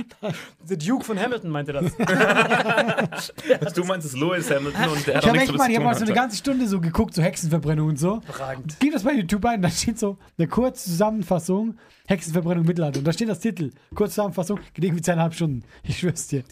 Der 0.70 0.78
Duke 0.78 1.04
von 1.04 1.20
Hamilton 1.20 1.50
meinte 1.50 1.74
das. 1.74 1.92
Du 3.74 3.84
meinst 3.86 4.06
es 4.08 4.14
Lewis 4.16 4.50
Hamilton 4.52 4.90
und 4.90 5.08
der 5.08 5.16
hat 5.18 5.24
Ich 5.24 5.30
auch 5.30 5.34
nichts 5.34 5.48
damit 5.52 5.70
ich 5.72 5.76
habe 5.78 5.86
mal 5.86 5.96
so 5.96 6.04
eine 6.06 6.14
ganze 6.14 6.38
Stunde 6.44 6.68
so 6.68 6.82
geguckt, 6.82 7.14
so 7.14 7.22
Hexenverbrennung 7.22 7.88
und 7.88 7.98
so. 7.98 8.18
Überragend. 8.18 8.76
Gib 8.80 8.92
das 8.92 9.04
bei 9.04 9.14
YouTube 9.14 9.46
ein, 9.46 9.62
da 9.62 9.70
steht 9.70 9.98
so 9.98 10.18
eine 10.38 10.46
kurze 10.50 10.90
Zusammenfassung, 10.90 11.78
Hexenverbrennung 12.06 12.66
Mittelalter. 12.66 13.00
Und 13.00 13.08
da 13.08 13.14
steht 13.14 13.30
das 13.30 13.40
Titel. 13.40 13.72
Kurze 13.96 14.16
Zusammenfassung, 14.16 14.60
geht 14.74 14.84
irgendwie 14.84 15.02
zweieinhalb 15.02 15.34
Stunden. 15.34 15.64
Ich 15.84 16.00
schwör's 16.00 16.28
dir. 16.28 16.44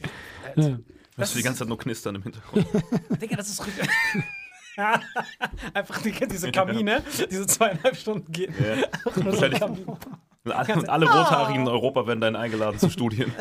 Ja. 0.56 0.70
Du 1.18 1.26
die 1.36 1.44
ganze 1.44 1.60
Zeit 1.60 1.68
nur 1.68 1.78
knistern 1.78 2.16
im 2.16 2.24
Hintergrund. 2.24 2.66
Digga, 3.22 3.36
das 3.36 3.50
ist 3.50 3.68
richtig. 3.68 3.90
Einfach 5.74 6.02
Digga, 6.02 6.26
diese 6.26 6.50
Kamine, 6.54 7.04
diese 7.30 7.46
zweieinhalb 7.46 7.98
Stunden 7.98 8.32
gehen. 8.32 8.54
Wahrscheinlich 9.04 9.62
Und 9.62 10.52
alle, 10.54 10.74
und 10.74 10.90
alle 10.90 11.06
Rothaarigen 11.06 11.64
in 11.64 11.68
Europa 11.68 12.08
werden 12.08 12.22
dann 12.22 12.38
eingeladen 12.38 12.80
zu 12.80 12.90
Studien. 12.90 13.34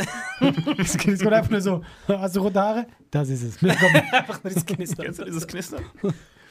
Es 0.79 0.99
kommt 0.99 1.33
einfach 1.33 1.51
nur 1.51 1.61
so, 1.61 1.85
hast 2.09 2.35
du 2.35 2.41
rote 2.41 2.61
Haare? 2.61 2.87
Das 3.13 3.29
ist 3.29 3.45
es. 3.45 3.63
Nicht. 3.63 3.81
Einfach 4.13 4.43
nur 4.43 4.51
dieses 4.51 4.67
Knistern. 4.67 5.05
Kennst 5.05 5.21
du 5.21 5.25
dieses 5.25 5.47
Knistern? 5.47 5.85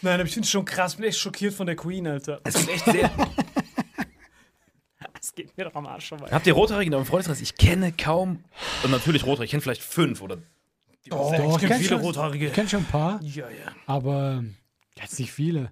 Nein, 0.01 0.15
aber 0.19 0.23
ich 0.25 0.33
finde 0.33 0.45
es 0.45 0.51
schon 0.51 0.65
krass. 0.65 0.93
Ich 0.93 0.97
bin 0.99 1.07
echt 1.07 1.19
schockiert 1.19 1.53
von 1.53 1.65
der 1.67 1.75
Queen, 1.75 2.07
Alter. 2.07 2.39
Es 2.43 2.55
ist 2.55 2.69
echt 2.69 2.85
sehr. 2.85 3.11
Das 5.13 5.35
geht 5.35 5.55
mir 5.57 5.65
doch 5.65 5.75
am 5.75 5.85
Arsch 5.85 6.07
vorbei. 6.09 6.27
Habt 6.31 6.47
ihr 6.47 6.53
Rothaarige 6.53 6.87
in 6.89 6.93
eurem 6.93 7.05
Freundeskreis? 7.05 7.41
Ich 7.41 7.55
kenne 7.55 7.91
kaum. 7.91 8.43
Und 8.83 8.91
natürlich 8.91 9.23
Rothaarige. 9.23 9.45
Ich 9.45 9.51
kenne 9.51 9.61
vielleicht 9.61 9.81
fünf 9.83 10.21
oder. 10.21 10.37
Oh, 11.11 11.31
Doch, 11.31 11.33
ich 11.33 11.39
kenne 11.39 11.57
kenn 11.57 11.77
viele 11.77 11.89
schon- 11.89 11.99
Rothaarige. 12.01 12.47
Ich 12.47 12.53
kenne 12.53 12.69
schon 12.69 12.81
ein 12.81 12.85
paar, 12.85 13.21
Ja, 13.21 13.49
ja. 13.49 13.71
aber 13.85 14.43
jetzt 14.97 15.19
nicht 15.19 15.31
viele. 15.33 15.71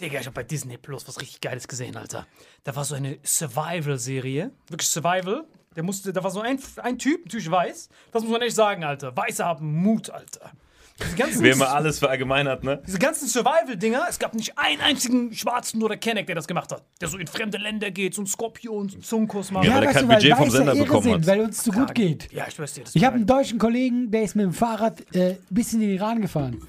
Digga, 0.00 0.20
ich 0.20 0.26
habe 0.26 0.34
bei 0.34 0.42
Disney 0.42 0.76
Plus 0.76 1.08
was 1.08 1.20
richtig 1.20 1.40
Geiles 1.40 1.68
gesehen, 1.68 1.96
Alter. 1.96 2.26
Da 2.64 2.76
war 2.76 2.84
so 2.84 2.94
eine 2.94 3.18
Survival-Serie. 3.24 4.52
Wirklich 4.68 4.88
Survival. 4.88 5.44
Der 5.74 5.82
musste, 5.82 6.12
da 6.12 6.22
war 6.22 6.30
so 6.30 6.40
ein, 6.40 6.58
ein 6.82 6.98
Typ, 6.98 7.24
natürlich 7.24 7.50
weiß. 7.50 7.88
Das 8.12 8.22
muss 8.22 8.32
man 8.32 8.42
echt 8.42 8.56
sagen, 8.56 8.84
Alter. 8.84 9.16
Weiße 9.16 9.44
haben 9.44 9.72
Mut, 9.82 10.10
Alter. 10.10 10.52
Diese 11.00 11.16
ganzen, 11.16 11.42
Wer 11.42 11.52
immer 11.52 11.72
alles 11.72 12.00
verallgemeinert, 12.00 12.64
ne? 12.64 12.82
diese 12.86 12.98
ganzen 12.98 13.28
Survival-Dinger, 13.28 14.06
es 14.08 14.18
gab 14.18 14.34
nicht 14.34 14.58
einen 14.58 14.80
einzigen 14.80 15.32
Schwarzen 15.32 15.82
oder 15.82 15.96
Kenneck, 15.96 16.26
der 16.26 16.34
das 16.34 16.48
gemacht 16.48 16.72
hat. 16.72 16.82
Der 17.00 17.08
so 17.08 17.18
in 17.18 17.26
fremde 17.28 17.56
Länder 17.58 17.90
geht, 17.90 18.14
so 18.14 18.22
ein 18.22 18.26
Skorpion, 18.26 18.88
so 18.88 18.96
einen 18.96 19.02
Zungenkuss 19.04 19.52
macht. 19.52 19.66
Ja, 19.66 19.76
weil 19.76 19.84
er 19.84 19.92
kein 19.92 20.08
Budget 20.08 20.36
vom 20.36 20.46
Weiße 20.46 20.56
Sender 20.56 20.74
bekommen 20.74 21.02
sind, 21.02 21.14
hat. 21.14 21.26
Weil 21.26 21.40
uns 21.42 21.62
zu 21.62 21.70
gut 21.70 21.94
geht. 21.94 22.32
Ja, 22.32 22.46
ich 22.48 22.54
schwör's 22.54 22.74
dir. 22.74 22.84
Das 22.84 22.96
Ich 22.96 23.04
habe 23.04 23.16
einen 23.16 23.26
deutschen 23.26 23.58
Kollegen, 23.58 24.10
der 24.10 24.22
ist 24.22 24.34
mit 24.34 24.44
dem 24.44 24.52
Fahrrad 24.52 25.02
äh, 25.14 25.36
bis 25.50 25.72
in 25.72 25.80
den 25.80 25.90
Iran 25.90 26.20
gefahren. 26.20 26.60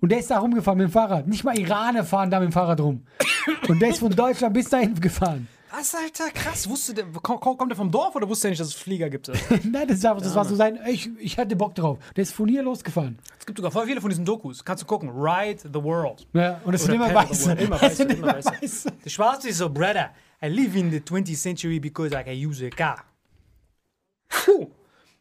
Und 0.00 0.10
der 0.10 0.18
ist 0.18 0.30
da 0.30 0.38
rumgefahren 0.38 0.78
mit 0.78 0.88
dem 0.88 0.92
Fahrrad. 0.92 1.26
Nicht 1.26 1.44
mal 1.44 1.58
Iraner 1.58 2.04
fahren 2.04 2.30
da 2.30 2.40
mit 2.40 2.50
dem 2.50 2.52
Fahrrad 2.52 2.80
rum. 2.80 3.04
Und 3.68 3.80
der 3.80 3.90
ist 3.90 3.98
von 4.00 4.14
Deutschland 4.14 4.54
bis 4.54 4.68
dahin 4.68 4.98
gefahren. 5.00 5.46
Was, 5.76 5.94
Alter, 5.94 6.30
krass. 6.30 6.68
Wusste 6.68 6.94
der, 6.94 7.06
komm- 7.22 7.40
komm- 7.40 7.56
kommt 7.56 7.70
der 7.70 7.76
vom 7.76 7.90
Dorf 7.90 8.14
oder 8.14 8.28
wusste 8.28 8.48
er 8.48 8.50
nicht, 8.50 8.60
dass 8.60 8.68
es 8.68 8.74
Flieger 8.74 9.10
gibt? 9.10 9.28
Nein, 9.64 9.88
das, 9.88 9.98
ist 9.98 10.06
einfach, 10.06 10.22
das 10.22 10.34
war 10.34 10.44
so 10.44 10.54
sein, 10.54 10.78
ich, 10.86 11.10
ich 11.18 11.36
hatte 11.38 11.56
Bock 11.56 11.74
drauf. 11.74 11.98
Der 12.14 12.22
ist 12.22 12.32
von 12.32 12.48
hier 12.48 12.62
losgefahren. 12.62 13.18
Es 13.38 13.44
gibt 13.46 13.58
sogar 13.58 13.72
voll 13.72 13.86
viele 13.86 14.00
von 14.00 14.10
diesen 14.10 14.24
Dokus. 14.24 14.64
Kannst 14.64 14.82
du 14.82 14.86
gucken. 14.86 15.10
Ride 15.10 15.60
the 15.62 15.82
World. 15.82 16.26
Ja, 16.32 16.60
und 16.64 16.74
es 16.74 16.84
sind 16.84 16.94
immer 16.94 17.12
weiße. 17.12 17.52
Immer 17.58 17.80
weiße, 17.80 18.02
immer 18.04 18.34
weiße. 18.34 18.92
Der 19.04 19.10
Schwarze 19.10 19.48
ist 19.48 19.58
so, 19.58 19.68
brother, 19.68 20.10
I 20.42 20.46
live 20.48 20.76
in 20.76 20.90
the 20.90 20.98
20th 21.00 21.36
century 21.36 21.80
because 21.80 22.14
I 22.14 22.22
can 22.22 22.34
use 22.34 22.64
a 22.64 22.70
car. 22.70 23.04
Puh. 24.28 24.68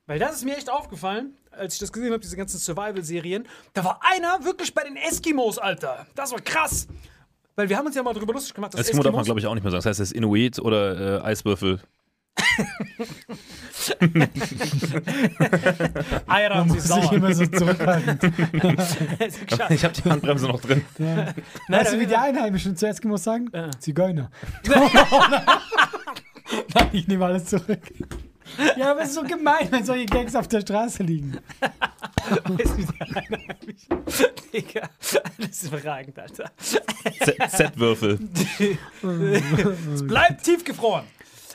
Weil 0.06 0.20
das 0.20 0.36
ist 0.36 0.44
mir 0.46 0.58
echt 0.58 0.70
aufgefallen, 0.70 1.34
als 1.52 1.76
ich 1.76 1.80
das 1.80 1.92
gesehen 1.92 2.12
habe, 2.12 2.20
diese 2.20 2.36
ganzen 2.36 2.60
Survival-Serien. 2.60 3.48
Da 3.74 3.84
war 3.86 4.00
einer 4.04 4.44
wirklich 4.44 4.74
bei 4.74 4.84
den 4.84 4.98
Eskimos, 4.98 5.58
Alter. 5.58 6.06
Das 6.16 6.32
war 6.32 6.42
krass. 6.42 6.88
Weil 7.56 7.70
wir 7.70 7.78
haben 7.78 7.86
uns 7.86 7.96
ja 7.96 8.04
mal 8.04 8.14
drüber 8.14 8.34
lustig 8.34 8.56
gemacht, 8.56 8.74
dass 8.74 8.82
Eskimo 8.82 9.04
darf 9.04 9.14
man, 9.14 9.24
glaube 9.24 9.40
ich, 9.40 9.48
auch 9.48 9.54
nicht 9.54 9.64
mehr 9.64 9.72
sagen. 9.72 9.80
Das 9.80 9.86
heißt, 9.86 10.00
es 10.00 10.12
ist 10.12 10.18
Inuit 10.18 10.60
oder 10.60 11.22
äh, 11.22 11.24
Eiswürfel. 11.24 11.80
Eier 16.28 16.66
sie 16.70 16.80
sauer. 16.80 17.14
immer 17.14 17.34
so 17.34 17.46
zurückhalten. 17.46 18.20
Ich 19.70 19.84
habe 19.84 19.94
die 19.94 20.10
Handbremse 20.10 20.48
noch 20.48 20.62
drin. 20.62 20.84
weißt 21.68 21.94
du, 21.94 22.00
wie 22.00 22.08
die 22.08 22.16
Einheimischen 22.16 22.76
zu 22.76 22.88
Eskimos 22.88 23.24
sagen? 23.24 23.50
Ja. 23.54 23.70
Zigeuner. 23.80 24.32
Nein, 26.74 26.90
ich 26.92 27.08
nehme 27.08 27.26
alles 27.26 27.46
zurück. 27.46 27.80
Ja, 28.78 28.92
aber 28.92 29.02
es 29.02 29.10
ist 29.10 29.16
so 29.16 29.24
gemein, 29.24 29.68
wenn 29.72 29.84
solche 29.86 30.06
Gangs 30.06 30.36
auf 30.36 30.48
der 30.48 30.62
Straße 30.62 31.04
liegen. 31.04 31.38
Weißt 32.46 32.74
du, 32.74 32.78
wie 32.78 32.86
der 32.86 33.08
Einheimischen- 33.08 34.52
Digga, 34.54 34.90
das 35.38 35.50
ist 35.50 35.64
überragend, 35.68 36.18
Alter. 36.20 36.52
Z-Würfel. 37.50 38.20
es 39.94 40.08
bleibt 40.08 40.44
tiefgefroren. 40.44 41.06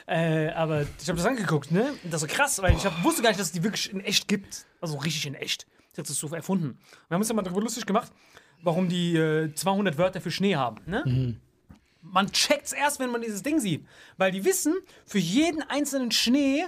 Äh, 0.07 0.49
aber 0.51 0.83
ich 0.83 1.09
habe 1.09 1.19
das 1.19 1.27
angeguckt, 1.27 1.71
ne? 1.71 1.93
Das 2.05 2.23
ist 2.23 2.31
so 2.31 2.35
krass, 2.35 2.63
weil 2.63 2.75
ich 2.75 2.85
hab, 2.85 3.05
wusste 3.05 3.23
gar 3.23 3.29
nicht, 3.31 3.39
dass 3.41 3.49
es 3.49 3.53
die 3.53 3.63
wirklich 3.63 3.93
in 3.93 4.01
echt 4.01 4.27
gibt. 4.27 4.65
Also 4.81 4.97
richtig 4.99 5.27
in 5.27 5.35
echt. 5.35 5.67
Ich 5.93 5.99
habe 5.99 6.09
das 6.09 6.17
so 6.17 6.29
erfunden. 6.29 6.79
Wir 7.09 7.15
haben 7.15 7.21
uns 7.21 7.29
ja 7.29 7.35
mal 7.35 7.43
darüber 7.43 7.61
lustig 7.61 7.85
gemacht, 7.85 8.11
warum 8.63 8.89
die 8.89 9.17
äh, 9.17 9.53
200 9.55 9.99
Wörter 9.99 10.21
für 10.21 10.31
Schnee 10.31 10.57
haben, 10.57 10.81
ne? 10.87 11.37
Man 12.01 12.31
checkt's 12.33 12.73
erst, 12.73 13.01
wenn 13.01 13.11
man 13.11 13.23
dieses 13.23 13.43
Ding 13.43 13.61
sieht. 13.61 13.85
Weil 14.17 14.33
die 14.33 14.45
wissen, 14.45 14.75
für 15.07 15.19
jeden 15.19 15.63
einzelnen 15.63 16.11
Schnee 16.11 16.67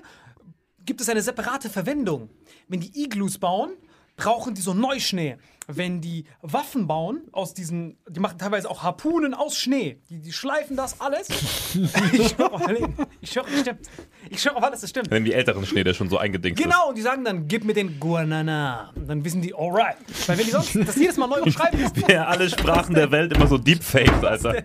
gibt 0.84 1.00
es 1.00 1.08
eine 1.08 1.22
separate 1.22 1.70
Verwendung. 1.70 2.30
Wenn 2.68 2.80
die 2.80 3.02
Igloos 3.04 3.38
bauen, 3.38 3.76
brauchen 4.16 4.54
die 4.54 4.60
so 4.60 4.74
Neuschnee. 4.74 5.38
Wenn 5.76 6.00
die 6.00 6.24
Waffen 6.42 6.86
bauen 6.86 7.22
aus 7.32 7.54
diesen, 7.54 7.98
die 8.08 8.20
machen 8.20 8.38
teilweise 8.38 8.70
auch 8.70 8.82
Harpunen 8.82 9.34
aus 9.34 9.56
Schnee. 9.56 10.00
Die, 10.08 10.20
die 10.20 10.32
schleifen 10.32 10.76
das 10.76 11.00
alles. 11.00 11.28
ich 12.12 12.28
schwöre. 12.28 12.88
Ich 13.20 13.32
das 13.32 13.60
stimmt. 13.60 13.88
Ich 14.28 14.42
schwöre 14.42 14.56
auf 14.56 14.62
alles, 14.62 14.80
das 14.80 14.90
stimmt. 14.90 15.10
Wenn 15.10 15.24
die 15.24 15.32
älteren 15.32 15.64
Schnee, 15.66 15.84
der 15.84 15.94
schon 15.94 16.08
so 16.08 16.18
eingedingst 16.18 16.62
Genau, 16.62 16.88
und 16.88 16.98
die 16.98 17.02
sagen 17.02 17.24
dann, 17.24 17.48
gib 17.48 17.64
mir 17.64 17.74
den 17.74 17.98
Guanana. 18.00 18.92
Und 18.94 19.08
dann 19.08 19.24
wissen 19.24 19.42
die, 19.42 19.54
alright. 19.54 19.96
Weil 20.26 20.38
wenn 20.38 20.44
die 20.44 20.50
sonst 20.50 20.74
das 20.76 20.96
jedes 20.96 21.16
Mal 21.16 21.26
neu 21.26 21.42
beschreiben 21.42 21.80
müssen, 21.80 21.96
ist. 21.96 22.08
Ja, 22.10 22.26
alle 22.26 22.48
Sprachen 22.50 22.94
der 22.94 23.10
Welt 23.10 23.32
immer 23.32 23.46
so 23.46 23.56
deepfaked, 23.58 24.24
Alter. 24.24 24.64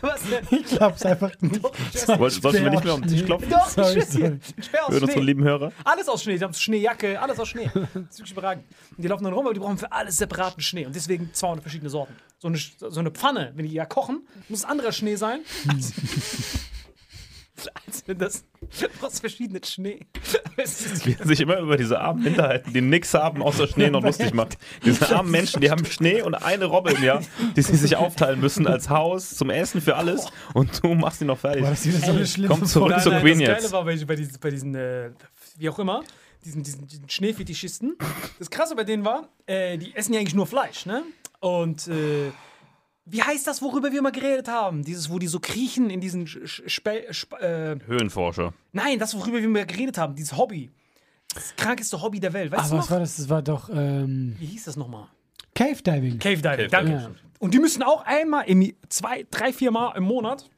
was 0.00 0.20
denn? 0.30 0.58
Ich 0.58 0.66
glaub's 0.66 1.04
einfach 1.04 1.32
nicht. 1.40 1.60
Sollten 1.92 2.64
wir 2.64 2.70
nicht 2.70 2.84
mehr 2.84 2.94
um 2.94 3.02
den 3.02 3.10
Tisch 3.10 3.24
klopfen? 3.24 3.50
Doch, 3.50 3.68
Sorry, 3.68 3.98
ich 3.98 4.04
sorry. 4.06 4.38
Schwör 4.60 4.84
aus 4.86 4.94
unsere 4.94 5.10
Schnee. 5.12 5.20
lieben 5.20 5.44
Hörer. 5.44 5.72
Alles 5.84 6.08
aus 6.08 6.22
Schnee. 6.22 6.36
Die 6.38 6.44
haben 6.44 6.54
Schneejacke, 6.54 7.20
alles 7.20 7.38
aus 7.40 7.48
Schnee. 7.48 7.70
Das 7.74 7.82
ist 7.84 8.18
wirklich 8.18 8.32
überragend. 8.32 8.64
Und 8.96 9.02
die 9.02 9.08
laufen 9.08 9.24
dann 9.24 9.32
rum, 9.32 9.46
aber 9.46 9.54
die 9.54 9.60
brauchen 9.60 9.78
für 9.78 9.90
alles 9.92 10.16
separaten 10.36 10.62
Schnee. 10.62 10.86
Und 10.86 10.94
deswegen 10.94 11.32
200 11.32 11.62
verschiedene 11.62 11.90
Sorten. 11.90 12.14
So 12.38 12.48
eine, 12.48 12.58
so 12.58 13.00
eine 13.00 13.10
Pfanne, 13.10 13.52
wenn 13.54 13.66
die 13.66 13.72
ja 13.72 13.86
kochen, 13.86 14.26
muss 14.48 14.64
anderer 14.64 14.92
Schnee 14.92 15.16
sein. 15.16 15.40
Als, 15.68 15.92
als 17.86 18.02
wenn 18.06 18.18
das 18.18 18.44
aus 19.00 19.20
verschiedenen 19.20 19.64
Schnee. 19.64 20.06
Wie 21.04 21.16
er 21.18 21.26
sich 21.26 21.40
immer 21.40 21.58
über 21.58 21.76
diese 21.78 21.98
armen 21.98 22.24
Minderheiten, 22.24 22.72
die 22.72 22.82
nichts 22.82 23.14
haben 23.14 23.42
außer 23.42 23.66
Schnee, 23.66 23.88
noch 23.88 24.02
lustig 24.02 24.34
macht. 24.34 24.58
Diese 24.84 25.16
armen 25.16 25.30
Menschen, 25.30 25.62
die 25.62 25.70
haben 25.70 25.84
Schnee 25.86 26.20
und 26.20 26.34
eine 26.34 26.66
Robbe 26.66 26.92
im 26.92 27.02
Jahr, 27.02 27.22
die 27.56 27.62
sie 27.62 27.76
sich 27.76 27.96
aufteilen 27.96 28.40
müssen 28.40 28.66
als 28.66 28.90
Haus, 28.90 29.30
zum 29.30 29.48
Essen, 29.48 29.80
für 29.80 29.96
alles. 29.96 30.26
Und 30.52 30.82
du 30.84 30.94
machst 30.94 31.20
sie 31.20 31.24
noch 31.24 31.38
fertig. 31.38 31.62
Boah, 31.62 31.70
das 31.70 31.86
ist 31.86 32.04
so 32.04 32.12
eine 32.12 32.26
schlimme 32.26 32.54
Komm 32.54 32.66
zurück 32.66 32.90
Nein, 32.90 33.00
zur 33.00 33.12
nein, 33.12 33.22
Queen 33.22 33.40
das. 33.40 33.62
Geile 33.62 33.72
war 33.72 33.84
bei, 33.84 34.04
bei 34.04 34.16
diesen, 34.16 34.40
bei 34.40 34.50
diesen 34.50 34.74
äh, 34.74 35.10
wie 35.56 35.70
auch 35.70 35.78
immer, 35.78 36.02
diesen, 36.46 36.62
diesen, 36.62 36.86
diesen 36.86 37.08
Schneefetischisten. 37.10 37.96
Das 38.38 38.50
Krasse 38.50 38.76
bei 38.76 38.84
denen 38.84 39.04
war, 39.04 39.28
äh, 39.46 39.76
die 39.76 39.94
essen 39.94 40.14
ja 40.14 40.20
eigentlich 40.20 40.34
nur 40.34 40.46
Fleisch, 40.46 40.86
ne? 40.86 41.02
Und 41.40 41.88
äh, 41.88 42.30
wie 43.04 43.22
heißt 43.22 43.46
das, 43.46 43.62
worüber 43.62 43.92
wir 43.92 44.00
mal 44.00 44.12
geredet 44.12 44.48
haben? 44.48 44.84
Dieses, 44.84 45.10
wo 45.10 45.18
die 45.18 45.26
so 45.26 45.40
kriechen 45.40 45.90
in 45.90 46.00
diesen 46.00 46.26
Spe 46.26 47.06
Sp 47.10 47.34
äh, 47.40 47.76
Höhlenforscher. 47.86 48.54
Nein, 48.72 48.98
das, 48.98 49.16
worüber 49.16 49.40
wir 49.40 49.48
mal 49.48 49.66
geredet 49.66 49.98
haben, 49.98 50.14
dieses 50.14 50.36
Hobby. 50.36 50.70
Das 51.34 51.54
krankeste 51.56 52.00
Hobby 52.00 52.20
der 52.20 52.32
Welt. 52.32 52.52
Weißt 52.52 52.60
Aber 52.60 52.70
du 52.70 52.76
was 52.78 52.84
noch? 52.86 52.90
war 52.92 53.00
das? 53.00 53.16
Das 53.16 53.28
war 53.28 53.42
doch 53.42 53.68
ähm, 53.68 54.36
Wie 54.38 54.46
hieß 54.46 54.64
das 54.64 54.76
nochmal? 54.76 55.08
Cave 55.54 55.82
Diving. 55.82 56.18
Cave 56.18 56.36
Diving, 56.36 56.42
Cave 56.42 56.68
danke. 56.68 56.90
Diving. 56.92 57.14
Und 57.38 57.54
die 57.54 57.58
müssen 57.58 57.82
auch 57.82 58.04
einmal, 58.04 58.44
im, 58.46 58.72
zwei, 58.88 59.26
drei, 59.30 59.52
vier 59.52 59.70
Mal 59.70 59.96
im 59.96 60.04
Monat 60.04 60.48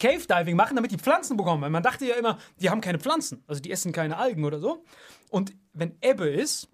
Cave 0.00 0.26
Diving 0.26 0.56
machen, 0.56 0.74
damit 0.74 0.90
die 0.90 0.98
Pflanzen 0.98 1.36
bekommen. 1.36 1.62
Weil 1.62 1.70
man 1.70 1.82
dachte 1.82 2.06
ja 2.06 2.16
immer, 2.16 2.38
die 2.56 2.70
haben 2.70 2.80
keine 2.80 2.98
Pflanzen. 2.98 3.44
Also 3.46 3.62
die 3.62 3.70
essen 3.70 3.92
keine 3.92 4.16
Algen 4.16 4.44
oder 4.44 4.58
so. 4.58 4.84
Und 5.28 5.52
wenn 5.72 5.96
Ebbe 6.00 6.28
ist 6.28 6.68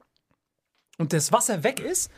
und 0.96 1.12
das 1.12 1.32
Wasser 1.32 1.62
weg 1.62 1.80
ist, 1.80 2.10